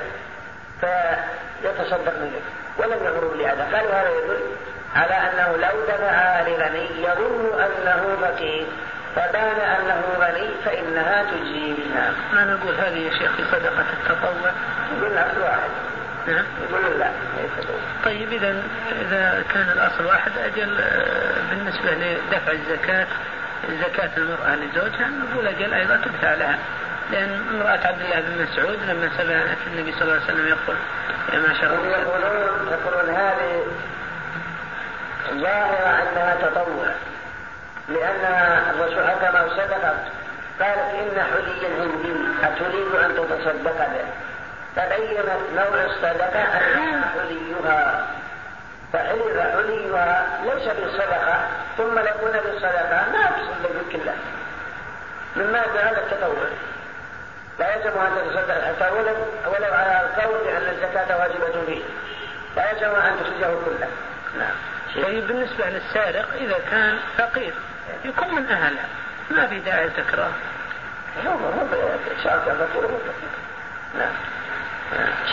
فيتصدق 0.82 2.14
منك. 2.20 2.42
ولم 2.78 3.06
يغروا 3.06 3.36
لهذا 3.36 3.68
قالوا 3.74 3.94
هذا 3.94 4.10
يدل 4.10 4.56
على 4.96 5.14
أنه 5.14 5.58
لو 5.58 5.86
دفعها 5.88 6.50
لغني 6.50 6.88
يظن 7.04 7.62
أنه 7.62 8.18
فقير 8.22 8.68
فبان 9.16 9.60
أنه 9.60 10.02
غني 10.20 10.50
فإنها 10.66 11.24
تجزيه 11.24 11.76
ما 12.34 12.44
نقول 12.44 12.76
هذه 12.76 12.98
يا 12.98 13.12
شيخ 13.12 13.32
في 13.32 13.44
صدقة 13.52 13.86
التطوع؟ 13.94 14.52
يقول 14.98 15.18
أصل 15.18 15.42
واحد. 15.42 15.70
نعم. 16.28 16.46
يقول 16.70 17.00
لا 17.00 17.10
طيب 18.06 18.34
إذا 18.34 18.64
إذا 19.02 19.44
كان 19.54 19.70
الأصل 19.70 20.06
واحد 20.06 20.32
أجل 20.38 20.78
آه، 20.82 21.36
بالنسبة 21.50 21.92
لدفع 21.92 22.52
الزكاة 22.52 23.08
زكاة 23.88 24.10
المرأة 24.18 24.56
لزوجها 24.56 25.08
نقول 25.08 25.48
أجل 25.48 25.74
أيضا 25.74 25.96
تدفع 26.06 26.34
لها. 26.34 26.60
لأن 27.12 27.42
امرأة 27.54 27.88
عبد 27.88 28.02
الله 28.02 28.20
بن 28.20 28.44
مسعود 28.44 28.80
لما 28.88 29.10
سمعت 29.18 29.58
النبي 29.68 29.92
صلى 29.92 30.02
الله 30.02 30.14
عليه 30.14 30.24
وسلم 30.24 30.48
يقول 30.48 30.76
يا 31.34 31.40
ما 31.40 31.54
شاء 31.62 31.74
الله. 31.74 31.98
يقولون 31.98 32.68
يقولون 32.72 33.16
هذه 33.16 33.64
ظاهرة 35.34 36.02
أنها 36.02 36.36
تطوع 36.42 36.88
لأن 37.90 38.26
الرسول 38.70 39.08
حكم 39.08 39.50
صدقت 39.50 40.00
قالت 40.60 40.94
إن 40.94 41.24
حليا 41.24 41.82
عندي 41.82 42.14
أتريد 42.44 42.96
أن 42.96 43.16
تتصدق 43.16 43.78
به 43.78 44.06
فبينت 44.76 45.30
نوع 45.56 45.84
الصدقة 45.86 46.40
أنها 46.40 47.12
حليها. 47.14 48.08
فحلي 48.94 49.44
حليها 49.54 50.28
ليس 50.44 50.68
بالصدقة 50.68 51.40
ثم 51.78 52.00
يكون 52.00 52.32
بالصدقة 52.32 53.06
ما 53.12 53.32
تصدق 53.38 53.92
كلها 53.92 54.16
مما 55.36 55.64
جعل 55.76 55.94
التطوع. 55.94 56.50
لا 57.60 57.76
يجب 57.76 57.98
أن 57.98 58.12
تتصدق 58.16 58.62
حتى 58.62 58.92
ولو 58.92 59.16
ولو 59.46 59.74
على 59.74 60.02
القول 60.02 60.38
بأن 60.44 60.74
الزكاة 60.74 61.18
واجبة 61.20 61.66
فيه 61.66 61.82
لا 62.56 62.72
يجب 62.72 62.94
أن 62.94 63.20
تخرجه 63.20 63.56
كله. 63.66 63.88
نعم. 64.38 64.56
طيب 64.96 65.28
بالنسبة 65.28 65.70
للسارق 65.70 66.34
إذا 66.34 66.60
كان 66.72 66.98
فقير 67.18 67.54
يكون 68.06 68.36
من 68.36 68.46
أهلها 68.46 68.88
ما 69.32 69.48
في 69.48 69.60
داعي 69.60 69.90
فقير 69.90 70.34
نعم. 73.98 74.14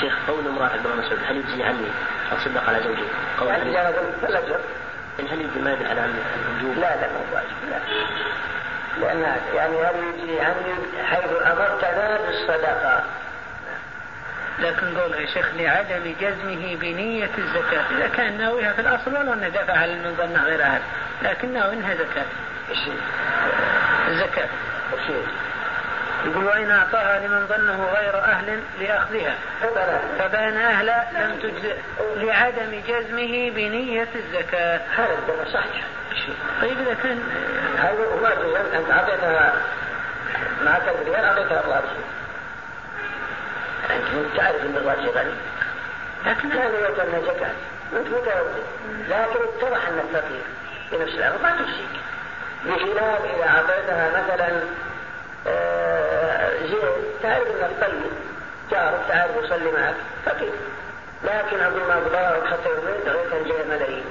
شيخ 0.00 0.14
قول 0.28 0.46
امرأة 0.46 0.68
عبد 0.68 0.86
الله 0.86 0.96
مسعود 0.96 1.18
هل 1.28 1.36
يجزي 1.36 1.62
عني 1.62 1.86
أصدق 2.32 2.68
على 2.68 2.82
زوجي؟ 2.82 3.02
قول 3.40 3.48
يعني 3.48 3.78
هل 3.78 3.94
فالأجر 4.22 4.60
هل 5.18 5.40
يجزي 5.40 5.60
ما 5.60 5.72
يدل 5.72 5.86
على 5.86 6.04
الوجوب؟ 6.04 6.78
لا 6.78 6.96
لا 6.96 7.08
مو 7.08 7.34
واجب 7.34 7.70
لا. 7.70 7.78
لأن 9.00 9.36
يعني 9.54 9.76
هل 9.84 9.94
يجزي 9.96 10.40
عني 10.40 10.74
حيث 11.04 11.30
أمرتنا 11.46 12.18
بالصدقة؟ 12.26 13.04
لكن 14.58 14.98
قول 14.98 15.14
يا 15.14 15.26
شيخ 15.26 15.54
لعدم 15.54 16.14
جزمه 16.20 16.76
بنية 16.80 17.30
الزكاة. 17.38 17.84
إذا 17.96 18.08
كان 18.16 18.38
ناويها 18.38 18.72
في 18.72 18.80
الأصل 18.80 19.16
ولو 19.16 19.32
أنه 19.32 19.48
دفعها 19.48 19.86
لمن 19.86 20.14
ظنه 20.18 20.44
غير 20.44 20.62
أهل 20.62 20.80
لكن 21.22 21.52
ناوي 21.52 21.74
إنها 21.74 21.94
زكاة. 21.94 22.24
الزكاة. 24.08 24.48
يقول 26.24 26.44
وإن 26.44 26.70
أعطاها 26.70 27.26
لمن 27.26 27.46
ظنه 27.46 27.84
غير 27.84 28.18
أهل 28.18 28.60
لأخذها. 28.80 29.34
فبان 30.18 30.56
أهلا 30.56 31.04
لم 31.12 31.36
تجزئ 31.42 31.76
لعدم 32.16 32.80
جزمه 32.88 33.50
بنية 33.50 34.08
الزكاة. 34.14 34.80
هذا 34.96 35.16
صحيح. 35.52 35.84
طيب 36.60 36.78
إذا 36.78 36.94
كان 37.02 37.22
هذا 37.78 37.98
ما 38.22 38.30
جزم 38.34 38.74
أنت 38.74 38.90
أعطيتها 38.90 39.52
معك 40.64 40.82
الريال 40.88 41.24
أعطيتها 41.24 41.64
الله 41.64 41.82
أنت 43.90 44.36
تعرف 44.36 44.62
أن 44.62 44.76
الراجل 44.76 45.08
غني؟ 45.08 45.34
لكن 46.26 46.48
لا 46.48 46.64
يوجد 46.64 47.24
زكاة 47.26 47.50
أنت 47.92 48.08
متوجه. 48.08 48.62
لكن 49.08 49.40
اتضح 49.42 49.88
أن 49.88 49.98
الفقير 49.98 50.42
بنفس 50.92 51.14
الأمر 51.14 51.38
ما 51.42 51.50
تفسيك 51.50 52.00
بخلاف 52.64 53.20
إذا 53.24 53.48
أعطيتها 53.48 54.22
مثلا 54.22 54.60
آه، 55.46 56.58
زين 56.58 56.80
تعرف 57.22 57.46
أنك 57.46 57.70
طيب 57.80 58.12
جارك 58.70 59.00
تعرف 59.08 59.30
يصلي 59.44 59.72
معك. 59.72 59.94
فقير. 60.26 60.52
لكن 61.24 61.60
أقول 61.60 61.82
ما 61.88 62.00
بضاعك 62.00 62.44
خطر 62.44 62.70
يومين 62.70 63.00
لغاية 63.06 63.40
أن 63.40 63.48
جاء 63.48 63.66
ملايين. 63.66 64.04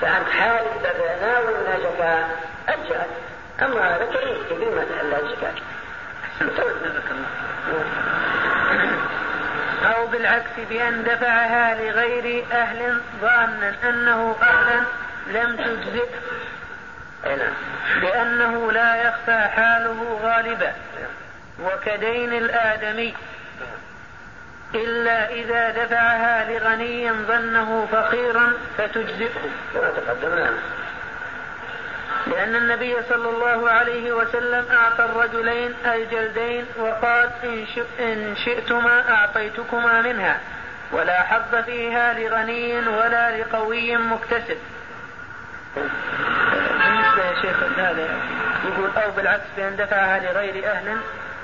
فأنت 0.00 0.28
حال 0.28 0.64
ناوي 1.22 1.46
منها 1.46 1.78
زكاة 1.78 2.26
أجل 2.68 3.00
أما 3.62 3.96
هذا 3.96 4.04
كريم 4.04 4.36
كبير 4.50 4.70
ما 4.74 4.84
تحل 4.84 5.14
الزكاة 5.24 5.54
أو 9.84 10.06
بالعكس 10.06 10.50
بأن 10.70 11.04
دفعها 11.04 11.74
لغير 11.74 12.44
أهل 12.52 13.00
ظانا 13.20 13.74
أنه 13.84 14.36
أهلا 14.42 14.84
لم 15.26 15.56
تجزئ 15.56 16.06
لأنه 18.02 18.72
لا 18.72 19.02
يخفى 19.02 19.48
حاله 19.56 20.20
غالبا. 20.22 20.72
وكدين 21.62 22.32
الآدمي. 22.32 23.14
إلا 24.74 25.30
إذا 25.30 25.84
دفعها 25.84 26.50
لغني 26.50 27.12
ظنه 27.12 27.88
فقيرا 27.92 28.52
فتجزئه. 28.78 29.50
لأن 32.34 32.56
النبي 32.56 32.96
صلى 33.08 33.28
الله 33.28 33.70
عليه 33.70 34.12
وسلم 34.12 34.64
أعطى 34.70 35.04
الرجلين 35.04 35.74
الجلدين 35.86 36.64
وقال 36.78 37.30
إن 38.00 38.36
شئتما 38.36 39.10
أعطيتكما 39.10 40.02
منها 40.02 40.40
ولا 40.92 41.22
حظ 41.22 41.54
فيها 41.54 42.12
لغني 42.12 42.88
ولا 42.88 43.38
لقوي 43.38 43.96
مكتسب. 43.96 44.58
بالنسبة 45.74 47.24
يا 47.24 47.34
شيخ 47.42 47.62
هذا 47.78 48.20
يقول 48.64 48.90
أو 48.96 49.10
بالعكس 49.10 49.44
بأن 49.56 49.76
دفعها 49.76 50.18
لغير 50.18 50.70
أهل 50.70 50.96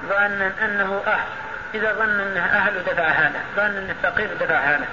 ظانا 0.09 0.53
أنه 0.65 1.03
أهل. 1.07 1.29
إذا 1.75 1.93
ظن 1.93 2.21
أنه 2.21 2.45
أهل 2.45 2.85
دفعها 2.85 3.29
له 3.29 3.41
ظن 3.57 3.77
أنه 3.77 3.95
فقير 4.03 4.29
دفعها 4.41 4.79
له 4.79 4.87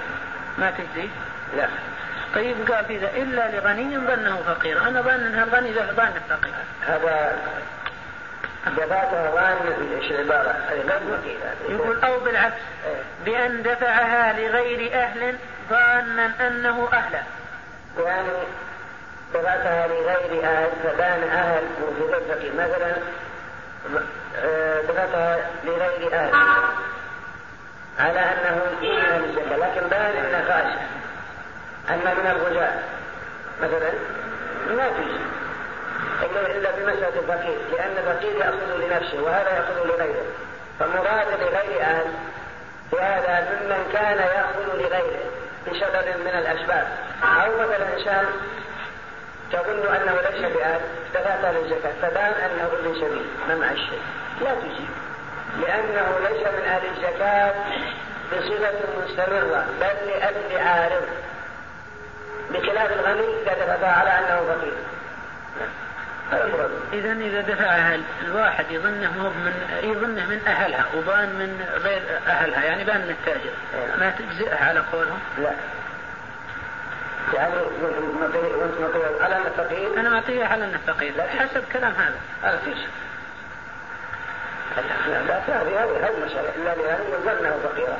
ما 0.58 0.70
تجزي؟ 0.70 1.08
لا. 1.56 1.68
طيب 2.34 2.72
قال 2.72 2.84
إذا 2.90 3.10
إلا 3.16 3.56
لغني 3.56 3.98
ظنه 3.98 4.42
فقير. 4.46 4.88
أنا 4.88 5.00
ظن 5.00 5.10
أنها 5.10 5.44
الغني 5.44 5.72
ظن 5.74 6.12
فقير 6.30 6.54
هذا 6.86 7.38
دفعتها 8.66 9.30
ظان 9.30 9.56
إيش 10.00 10.10
العبارة؟ 10.10 10.54
يقول 11.68 12.00
أو 12.04 12.20
بالعكس. 12.20 12.54
إيه. 12.86 13.02
بأن 13.24 13.62
دفعها 13.62 14.32
لغير 14.32 14.94
أهل 14.94 15.36
ظانا 15.70 16.32
أنه 16.46 16.88
أهلا 16.92 17.22
يعني 18.04 18.28
دفعتها 19.34 19.86
لغير 19.86 20.44
أهل 20.44 20.68
فبان 20.82 21.22
أهل 21.22 21.62
وجود 21.82 22.14
الفقير 22.14 22.52
مثلا 22.54 22.92
آه، 24.36 24.80
دفعتها 24.82 25.38
لغير 25.64 26.14
أهل. 26.14 26.34
على 27.98 28.20
أنه 28.20 28.62
أهل 28.98 29.22
لكن 29.60 29.88
بان 29.88 30.16
أنه 30.16 30.44
خاشع 30.48 30.97
أما 31.90 32.14
من 32.14 32.26
الغزاة 32.26 32.78
مثلا 33.60 33.92
ما 34.76 34.88
تجي 34.88 35.38
إلا 36.58 36.70
بمسألة 36.70 37.08
الفقير 37.08 37.58
لأن 37.72 37.96
الفقير 37.98 38.36
يأخذ 38.36 38.76
لنفسه 38.76 39.22
وهذا 39.22 39.50
يأخذ 39.50 39.86
لغيره. 39.86 40.24
فمراد 40.80 41.26
لغير 41.40 41.80
أهل 41.82 42.06
وهذا 42.92 43.48
ممن 43.50 43.90
كان 43.92 44.18
يأخذ 44.18 44.74
لغيره 44.74 45.24
بسبب 45.66 46.20
من 46.20 46.38
الأسباب. 46.38 46.88
أو 47.22 47.52
مثلا 47.58 47.98
إنسان 47.98 48.26
تظن 49.52 49.94
أنه 49.94 50.14
ليس 50.30 50.52
بأهل 50.52 50.80
دفعت 51.14 51.54
للزكاة 51.54 51.92
فبان 52.02 52.32
أنه 52.32 52.70
ليس 52.82 52.98
به 52.98 53.24
ما 53.48 53.54
مع 53.54 53.72
الشيء؟ 53.72 54.02
لا 54.40 54.54
تجيب. 54.54 54.88
لأنه 55.60 56.18
ليس 56.28 56.46
من 56.46 56.64
أهل 56.68 56.82
الزكاة 56.96 57.54
بصفة 58.32 58.74
مستمرة 59.04 59.66
بل 59.80 60.10
لأجل 60.10 60.58
عارض. 60.58 61.08
بخلاف 62.50 62.92
الغني 62.92 63.42
إذا 63.42 63.76
دفع 63.76 63.86
على 63.86 64.10
أنه 64.10 64.54
فقير 64.54 64.72
إذا 66.92 67.12
إذا 67.12 67.40
دفعها 67.40 67.98
الواحد 68.24 68.64
يظنه 68.70 69.22
هو 69.22 69.30
من 69.30 69.52
يظنه 69.82 70.26
من 70.26 70.40
أهلها 70.46 70.86
وبان 70.96 71.28
من 71.28 71.66
غير 71.84 72.02
أهلها 72.26 72.64
يعني 72.64 72.84
بان 72.84 73.00
من 73.00 73.10
التاجر 73.10 73.50
ما 73.98 74.10
تجزئه 74.10 74.64
على 74.64 74.80
قولهم؟ 74.92 75.18
لا 75.38 75.52
يعني 77.34 77.54
وانت 77.56 78.80
معطيه 78.80 79.24
على 79.24 79.36
انه 79.36 79.50
فقير؟ 79.56 80.00
أنا 80.00 80.10
معطيه 80.10 80.44
على 80.44 80.64
انه 80.64 80.78
فقير 80.86 81.12
حسب 81.38 81.64
كلام 81.72 81.92
هذا 81.92 82.18
هذا 82.42 82.60
فيش 82.64 82.78
لا 85.06 85.22
لا 85.22 85.38
هذه 85.38 86.06
هذه 86.06 86.14
المسألة 86.18 86.52
إلا 86.56 86.82
لأن 86.82 87.04
ظنه 87.24 87.58
فقيرا 87.64 87.98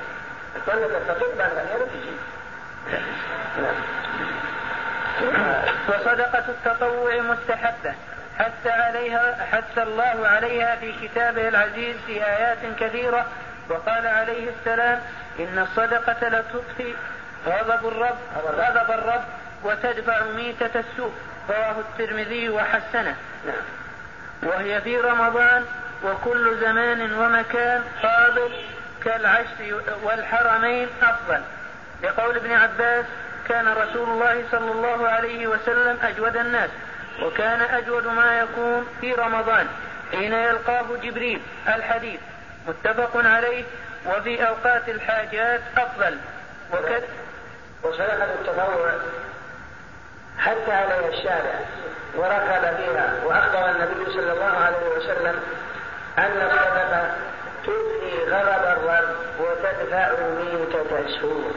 ظنك 0.66 1.02
الفقير 1.02 1.28
بعد 1.38 1.50
غني 1.50 1.86
تجي 1.86 2.10
نعم 2.10 2.37
وصدقة 5.88 6.44
التطوع 6.48 7.16
مستحبة. 7.20 7.94
حث 8.38 8.66
عليها 8.66 9.46
حث 9.52 9.78
الله 9.78 10.28
عليها 10.28 10.76
في 10.76 10.92
كتابه 10.92 11.48
العزيز 11.48 11.96
في 12.06 12.24
آيات 12.26 12.58
كثيرة 12.80 13.26
وقال 13.68 14.06
عليه 14.06 14.50
السلام 14.50 15.00
إن 15.38 15.58
الصدقة 15.58 16.28
لتطفي 16.28 16.94
غضب 17.46 17.88
الرب 17.88 18.18
غضب 18.46 18.90
الرب 18.90 19.24
وتدفع 19.64 20.24
ميتة 20.24 20.80
السوء. 20.80 21.12
رواه 21.50 21.74
الترمذي 21.78 22.48
وحسنه. 22.48 23.16
نعم. 23.46 23.62
وهي 24.42 24.80
في 24.80 24.96
رمضان 25.00 25.64
وكل 26.04 26.56
زمان 26.60 27.12
ومكان 27.12 27.84
فاضل 28.02 28.50
كالعشر 29.04 29.82
والحرمين 30.02 30.88
أفضل. 31.02 31.42
لقول 32.02 32.36
ابن 32.36 32.52
عباس 32.52 33.04
كان 33.48 33.68
رسول 33.68 34.08
الله 34.08 34.44
صلى 34.52 34.72
الله 34.72 35.08
عليه 35.08 35.46
وسلم 35.46 35.98
أجود 36.02 36.36
الناس 36.36 36.70
وكان 37.22 37.60
أجود 37.60 38.06
ما 38.06 38.38
يكون 38.40 38.86
في 39.00 39.12
رمضان 39.14 39.66
حين 40.12 40.32
يلقاه 40.32 40.86
جبريل 41.02 41.40
الحديث 41.68 42.20
متفق 42.68 43.10
عليه 43.14 43.64
وفي 44.06 44.48
أوقات 44.48 44.88
الحاجات 44.88 45.60
أفضل. 45.76 46.18
وكذا 46.72 47.02
وصدقة 47.82 48.24
التطوع 48.24 48.92
حتى 50.38 50.72
عليها 50.72 51.08
الشارع 51.08 51.54
وركب 52.16 52.76
فيها 52.76 53.14
وأخبر 53.24 53.70
النبي 53.70 54.12
صلى 54.12 54.32
الله 54.32 54.44
عليه 54.64 54.88
وسلم 54.96 55.40
أن 56.18 56.42
الصدقة 56.46 57.10
تدفي 57.64 58.30
غضب 58.30 58.64
الرب 58.64 59.16
وتدفع 59.40 60.10
ميتة 60.38 60.98
السوء 61.06 61.52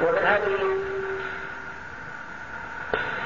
وفي 0.00 0.18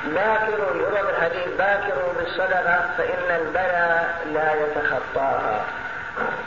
باكروا 0.04 0.76
يرى 0.76 1.00
الحديث 1.00 1.48
باكروا 1.58 2.12
بالصدقة 2.18 2.90
فإن 2.98 3.40
البلاء 3.40 4.26
لا 4.32 4.54
يتخطاها. 4.54 5.64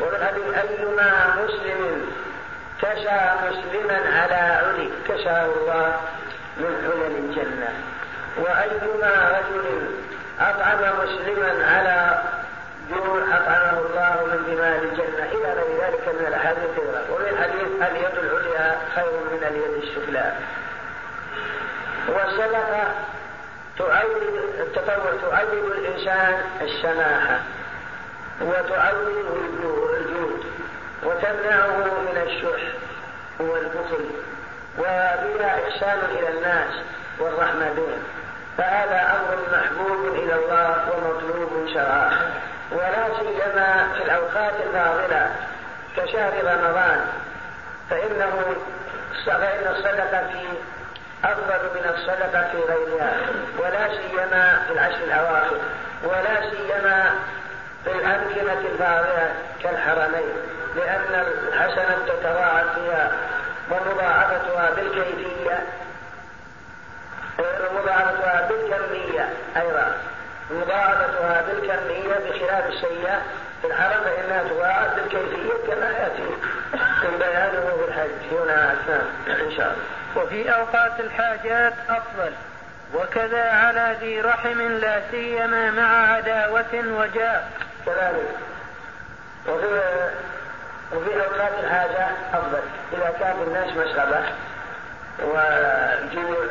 وفي 0.02 0.16
الحديث 0.16 0.44
أيما 0.58 1.36
مسلم 1.44 2.12
كسى 2.82 3.32
مسلما 3.48 4.00
على 4.20 4.36
علي 4.36 4.90
كساه 5.08 5.46
الله 5.46 6.02
من 6.58 6.74
حلل 6.86 7.16
الجنة. 7.18 7.70
وأيما 8.38 9.40
رجل 9.40 9.88
أطعم 10.40 10.80
مسلما 11.04 11.68
على 11.68 12.22
جوع 12.90 13.38
أطعمه 13.38 13.80
الله 13.80 14.26
من 14.26 14.56
دماء 14.56 14.78
الجنة. 14.84 15.24
إلى 15.32 15.54
غير 15.54 15.88
ذلك 15.88 16.08
من 16.20 16.26
الأحاديث 16.28 16.80
وفي 17.12 17.30
الحديث 17.30 17.68
اليد 17.82 18.18
العليا 18.24 18.78
خير 18.96 19.12
من 19.32 19.44
اليد 19.48 19.84
السفلى 19.84 20.34
والصدقة 22.08 22.84
تعود 23.80 24.22
التطوع 24.60 25.14
تعود 25.22 25.72
الإنسان 25.78 26.42
السماحة 26.62 27.40
وتعود 28.42 29.08
الجود 30.00 30.46
وتمنعه 31.04 31.78
من 31.78 32.22
الشح 32.28 32.64
والبخل 33.40 34.06
وفيها 34.78 35.60
إحسان 35.68 36.00
إلى 36.18 36.30
الناس 36.30 36.74
والرحمة 37.20 37.74
بهم 37.74 38.04
فهذا 38.58 39.16
أمر 39.16 39.58
محبوب 39.58 40.16
إلى 40.16 40.36
الله 40.36 40.90
ومطلوب 40.92 41.68
شرعا. 41.74 42.43
ولا 42.74 43.08
سيما 43.20 43.88
في 43.98 44.04
الأوقات 44.04 44.54
الفاضلة 44.68 45.30
كشهر 45.98 46.34
رمضان 46.44 47.06
فإنه 47.90 48.56
فإن 49.26 49.68
الصدقة 49.68 50.28
في 50.28 50.48
أفضل 51.24 51.70
من 51.76 51.94
الصدقة 51.96 52.48
في 52.52 52.58
غيرها 52.58 53.14
ولا 53.60 53.88
سيما 53.88 54.64
في 54.68 54.74
العشر 54.74 55.04
الأواخر 55.04 55.58
ولا 56.04 56.50
سيما 56.50 57.16
في 57.84 57.92
الأمكنة 57.92 58.70
الفاضلة 58.72 59.34
كالحرمين 59.64 60.34
لأن 60.76 61.26
الحسنة 61.48 61.98
تتضاعف 62.08 62.76
فيها 62.76 63.12
ومضاعفتها 63.72 64.70
بالكيفية 64.76 65.64
ومضاعفتها 67.40 68.48
بالكمية 68.50 69.30
أيضا. 69.58 69.96
مضاعفتها 70.52 71.42
بالكمية 71.42 72.16
بخلاف 72.16 72.68
السيئة. 72.68 73.22
في 73.62 73.68
الحرم 73.68 74.04
فإنها 74.04 74.44
تضاعف 74.44 74.96
بالكيفية 74.96 75.54
كما 75.68 75.90
يأتي 75.90 76.30
من 77.04 77.18
بيانه 77.20 77.78
في 77.78 77.88
الحج. 77.88 78.40
هنا 78.40 78.74
أثناء 78.74 79.06
إن 79.28 79.52
شاء 79.58 79.74
الله. 79.74 80.24
وفي 80.24 80.56
أوقات 80.56 81.00
الحاجات 81.00 81.74
أفضل. 81.90 82.34
وكذا 82.94 83.52
على 83.52 83.98
ذي 84.02 84.22
رحم 84.22 84.62
لا 84.62 85.02
سيما 85.12 85.72
مع 85.72 86.14
عداوة 86.14 86.74
وجاء. 86.74 87.52
كذلك. 87.86 88.36
وفي 89.48 89.66
وفي 90.96 91.16
أوقات 91.16 91.54
الحاجة 91.64 92.08
أفضل. 92.34 92.62
إذا 92.94 93.14
كان 93.20 93.36
الناس 93.48 93.70
مشغبة 93.70 94.24
وجوع 95.24 96.46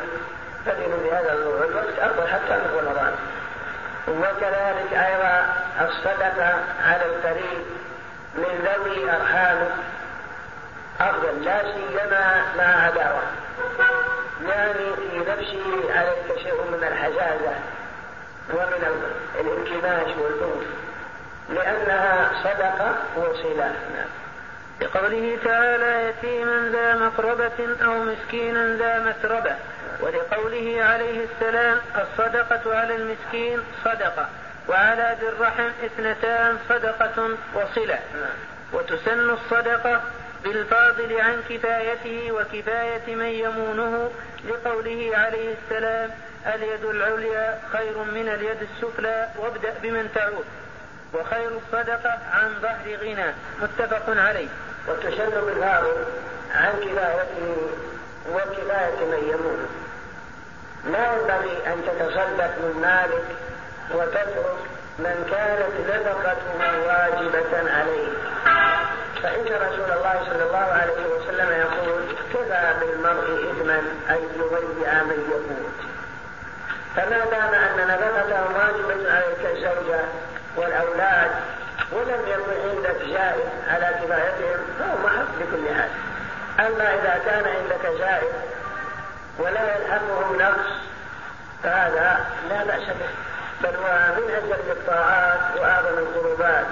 فإن 0.65 0.91
بهذا 1.03 1.33
الوقت 1.33 1.99
أفضل 1.99 2.27
حتى 2.27 2.57
من 2.57 2.85
رمضان. 2.87 3.13
وكذلك 4.07 4.93
أيضا 4.93 5.53
الصدقة 5.81 6.63
على 6.85 7.05
القريب 7.05 7.65
من 8.35 8.65
ذوي 8.65 9.11
أرحامه 9.11 9.69
أفضل 10.99 11.45
لا 11.45 11.61
سيما 11.61 12.43
مع 12.57 12.63
عداوة. 12.63 13.21
يعني 14.47 14.95
في 14.95 15.19
نفسه 15.19 15.93
عليك 15.95 16.39
شيء 16.43 16.61
من 16.71 16.83
الحزازة 16.83 17.55
ومن 18.53 19.03
الانكماش 19.39 20.17
والبغض. 20.17 20.63
لأنها 21.49 22.31
صدقة 22.43 22.95
وصلة. 23.15 23.71
نعم. 23.95 24.23
لقوله 24.81 25.37
تعالى 25.45 26.09
يتيما 26.09 26.69
ذا 26.71 26.95
مقربة 26.95 27.85
أو 27.85 28.03
مسكينا 28.03 28.75
ذا 28.75 28.99
متربة 28.99 29.55
ولقوله 29.99 30.83
عليه 30.83 31.25
السلام 31.25 31.77
الصدقة 31.95 32.77
على 32.77 32.95
المسكين 32.95 33.59
صدقة 33.85 34.29
وعلى 34.69 35.17
ذي 35.21 35.27
الرحم 35.27 35.69
اثنتان 35.85 36.57
صدقة 36.69 37.29
وصلة. 37.55 37.99
وتسن 38.73 39.29
الصدقة 39.29 40.01
بالفاضل 40.43 41.21
عن 41.21 41.43
كفايته 41.49 42.31
وكفاية 42.31 43.15
من 43.15 43.25
يمونه 43.25 44.11
لقوله 44.49 45.11
عليه 45.13 45.55
السلام 45.63 46.09
اليد 46.55 46.85
العليا 46.85 47.59
خير 47.73 47.97
من 47.97 48.29
اليد 48.29 48.57
السفلى 48.61 49.29
وابدأ 49.37 49.73
بمن 49.83 50.09
تعود. 50.15 50.45
وخير 51.13 51.49
الصدقة 51.49 52.17
عن 52.31 52.49
ظهر 52.61 52.97
غنى 53.01 53.33
متفق 53.61 54.03
عليه. 54.07 54.47
وتسن 54.87 55.41
بالفاضل 55.45 56.05
عن 56.55 56.71
كفايته 56.71 57.69
وكفاية 58.31 59.05
من 59.05 59.23
يمونه 59.33 59.67
لا 60.91 61.13
ينبغي 61.13 61.67
أن 61.67 61.81
تتصدق 61.87 62.51
من 62.57 62.81
مالك 62.81 63.23
وتترك 63.91 64.57
من 64.99 65.27
كانت 65.31 65.89
نفقته 65.89 66.87
واجبة 66.87 67.71
عليه. 67.71 68.07
فإن 69.23 69.45
رسول 69.45 69.91
الله 69.97 70.21
صلى 70.29 70.43
الله 70.43 70.57
عليه 70.81 71.05
وسلم 71.15 71.49
يقول 71.51 72.01
كفى 72.33 72.73
بالمرء 72.79 73.51
إثما 73.51 73.79
أن 74.09 74.19
يضيع 74.35 75.03
من 75.03 75.19
يقوت 75.31 75.73
فما 76.95 77.25
دام 77.25 77.53
أن 77.53 77.87
نفقته 77.87 78.43
واجبة 78.43 79.11
عليك 79.11 79.45
الزوجة 79.55 79.99
والأولاد 80.57 81.31
ولم 81.91 82.21
يكن 82.27 82.69
عندك 82.69 83.05
جائز 83.05 83.49
على 83.67 83.95
كفايتهم 84.03 84.59
فهو 84.79 84.97
محق 85.05 85.27
بكل 85.39 85.75
حال. 85.75 85.89
أما 86.59 86.93
إذا 86.93 87.21
كان 87.25 87.43
عندك 87.45 87.99
جائز 87.99 88.33
ولا 89.39 89.75
يلحقهم 89.75 90.35
نقص 90.39 90.69
فهذا 91.63 92.25
لا 92.49 92.63
بأس 92.63 92.87
به. 92.87 93.09
بل 93.63 93.75
هو 93.75 94.15
من 94.17 94.33
أجل 94.35 94.71
الطاعات 94.71 95.39
وأعظم 95.59 95.97
القربات. 95.97 96.65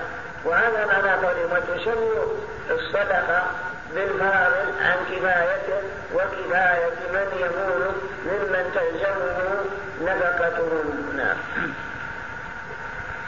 وهذا 0.45 0.85
معنى 0.85 1.25
قولهم 1.25 1.51
وتسمي 1.51 2.11
الصدقة 2.71 3.43
بالفاضل 3.95 4.73
عن 4.81 4.97
كفايته 5.11 5.81
وكفاية 6.13 6.99
من 7.13 7.27
يمول 7.39 7.91
ممن 8.25 8.71
تلزمه 8.75 9.65
نفقتهم 10.01 11.13
نعم 11.17 11.37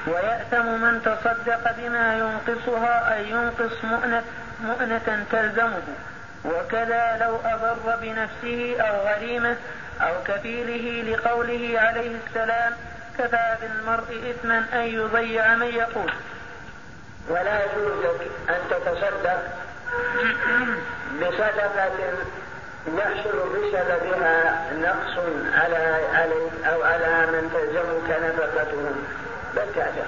ويأثم 0.07 0.65
من 0.65 1.01
تصدق 1.01 1.71
بما 1.77 2.17
ينقصها 2.17 3.13
أي 3.13 3.29
ينقص 3.29 3.83
مؤنة, 3.83 4.23
مؤنة 4.63 5.25
تلزمه. 5.31 5.81
وكذا 6.45 7.17
لو 7.21 7.35
أضر 7.45 7.95
بنفسه 8.01 8.81
أو 8.81 9.07
غريمه 9.07 9.57
أو 10.01 10.13
كفيله 10.25 11.11
لقوله 11.11 11.79
عليه 11.79 12.17
السلام 12.27 12.73
كفى 13.17 13.55
بالمرء 13.61 14.31
إثما 14.31 14.65
أن 14.73 14.79
يضيع 14.79 15.55
من 15.55 15.67
يقول. 15.67 16.13
ولا 17.29 17.65
يجوز 17.65 18.05
لك 18.05 18.31
أن 18.49 18.61
تتصدق 18.69 19.43
بصدقة 21.21 21.91
يحصل 22.87 23.49
بسببها 23.49 24.63
نقص 24.73 25.19
على 25.53 25.99
عليك 26.13 26.65
أو 26.65 26.83
على 26.83 27.25
من 27.25 27.51
تلزمك 27.53 28.19
نفقتهم. 28.23 29.05
بل 29.55 29.73
تعجب. 29.75 30.05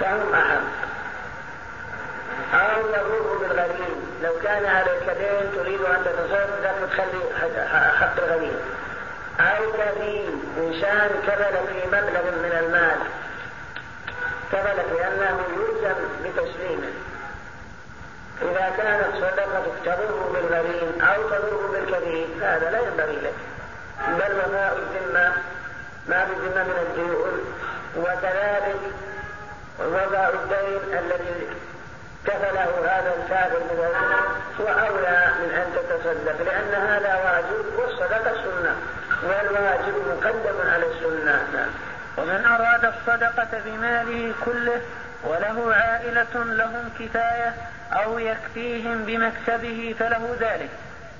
فهم 0.00 0.34
أحق. 0.34 0.93
أو 2.54 2.80
يضر 2.88 3.38
بالغريم 3.40 4.18
لو 4.22 4.32
كان 4.42 4.66
عليك 4.66 5.02
دين 5.18 5.62
تريد 5.62 5.80
أن 5.80 6.04
تتصدق 6.04 6.82
وتخلي 6.82 7.20
حق 8.00 8.22
الغريم 8.24 8.56
أو 9.40 9.72
كريم 9.72 10.42
إنسان 10.58 11.10
كفل 11.26 11.66
في 11.66 11.86
مبلغ 11.86 12.22
من 12.22 12.52
المال. 12.60 12.98
كفل 14.52 14.76
لأنه 14.94 15.40
يلزم 15.56 15.94
بتسليمه 16.24 16.92
إذا 18.42 18.72
كانت 18.76 19.14
صدقتك 19.14 19.72
تضر 19.84 20.28
بالغريم 20.34 21.02
أو 21.02 21.22
تضر 21.22 21.66
بالكريم 21.72 22.28
هذا 22.42 22.70
لا 22.70 22.80
ينبغي 22.80 23.16
لك. 23.16 23.34
بل 24.08 24.38
وفاء 24.38 24.78
الذمة 24.78 25.32
ما 26.08 26.24
في 26.26 26.32
الذمة 26.32 26.64
من 26.64 26.86
الديون 26.88 27.44
وكذلك 27.96 28.80
وفاء 29.80 30.34
الدين 30.34 30.98
الذي 30.98 31.46
كفله 32.26 32.70
هذا 32.84 33.12
الكافر 33.18 33.58
بذلك 33.58 33.96
هو 34.60 34.68
أولى 34.68 35.28
من 35.40 35.50
أن 35.54 35.66
تتصدق 35.74 36.42
لأن 36.44 36.74
هذا 36.88 37.14
واجب 37.14 37.78
والصدقة 37.78 38.34
سنة 38.34 38.76
والواجب 39.22 39.94
مقدم 40.08 40.70
على 40.70 40.86
السنة. 40.86 41.46
نعم. 41.52 41.70
ومن 42.18 42.44
أراد 42.46 42.84
الصدقة 42.84 43.60
بماله 43.64 44.34
كله 44.44 44.80
وله 45.24 45.74
عائلة 45.74 46.34
لهم 46.34 46.90
كفاية 46.98 47.54
أو 47.92 48.18
يكفيهم 48.18 49.04
بمكسبه 49.04 49.94
فله 49.98 50.36
ذلك 50.40 50.70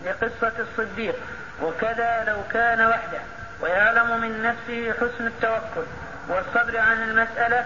لقصة 0.07 0.53
الصديق. 0.59 1.15
وكذا 1.63 2.25
لو 2.27 2.37
كان 2.53 2.87
وحده 2.87 3.21
ويعلم 3.61 4.21
من 4.21 4.43
نفسه 4.43 4.93
حسن 4.93 5.27
التوكل 5.27 5.87
والصبر 6.29 6.79
عن 6.79 7.03
المسألة 7.03 7.65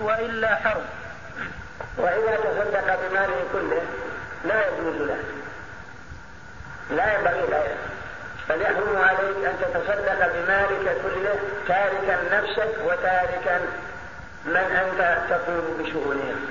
وإلا 0.00 0.54
حرم. 0.54 0.84
وإذا 1.98 2.36
تصدق 2.36 2.98
بماله 3.02 3.44
كله 3.52 3.82
لا 4.44 4.68
يجوز 4.68 4.96
له. 5.08 5.24
لا 6.90 7.14
ينبغي 7.14 7.46
له. 7.46 7.76
بل 8.48 8.62
يحرم 8.62 8.96
عليك 8.96 9.44
أن 9.44 9.56
تتصدق 9.60 10.32
بمالك 10.34 10.96
كله 11.02 11.38
تاركا 11.68 12.18
نفسك 12.32 12.74
وتاركا 12.84 13.60
من 14.44 14.56
أنت 14.56 15.18
تقوم 15.30 15.76
بشؤونهم 15.78 16.46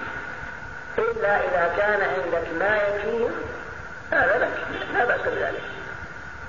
إلا 0.98 1.38
إذا 1.38 1.74
كان 1.78 2.02
عندك 2.02 2.48
ما 2.60 2.78
يكفيهم 2.78 3.32
هذا 4.12 4.38
لك. 4.38 4.68
لا 4.94 5.06
بأس 5.06 5.22
بذلك. 5.22 5.62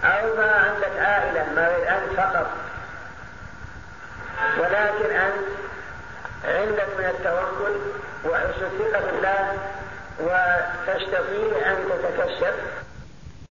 أو 0.04 0.36
ما 0.36 0.52
عندك 0.52 0.98
عائلة 0.98 1.46
ما 1.54 1.68
أنت 1.88 2.16
فقط. 2.16 2.50
ولكن 4.58 5.16
أنت 5.16 5.46
عندك 6.44 6.88
من 6.98 7.04
التوكل 7.04 7.76
وحسن 8.24 8.64
الثقة 8.66 9.00
بالله 9.00 9.58
وتستطيع 10.20 11.70
أن 11.72 11.76
تتكشف 11.88 12.54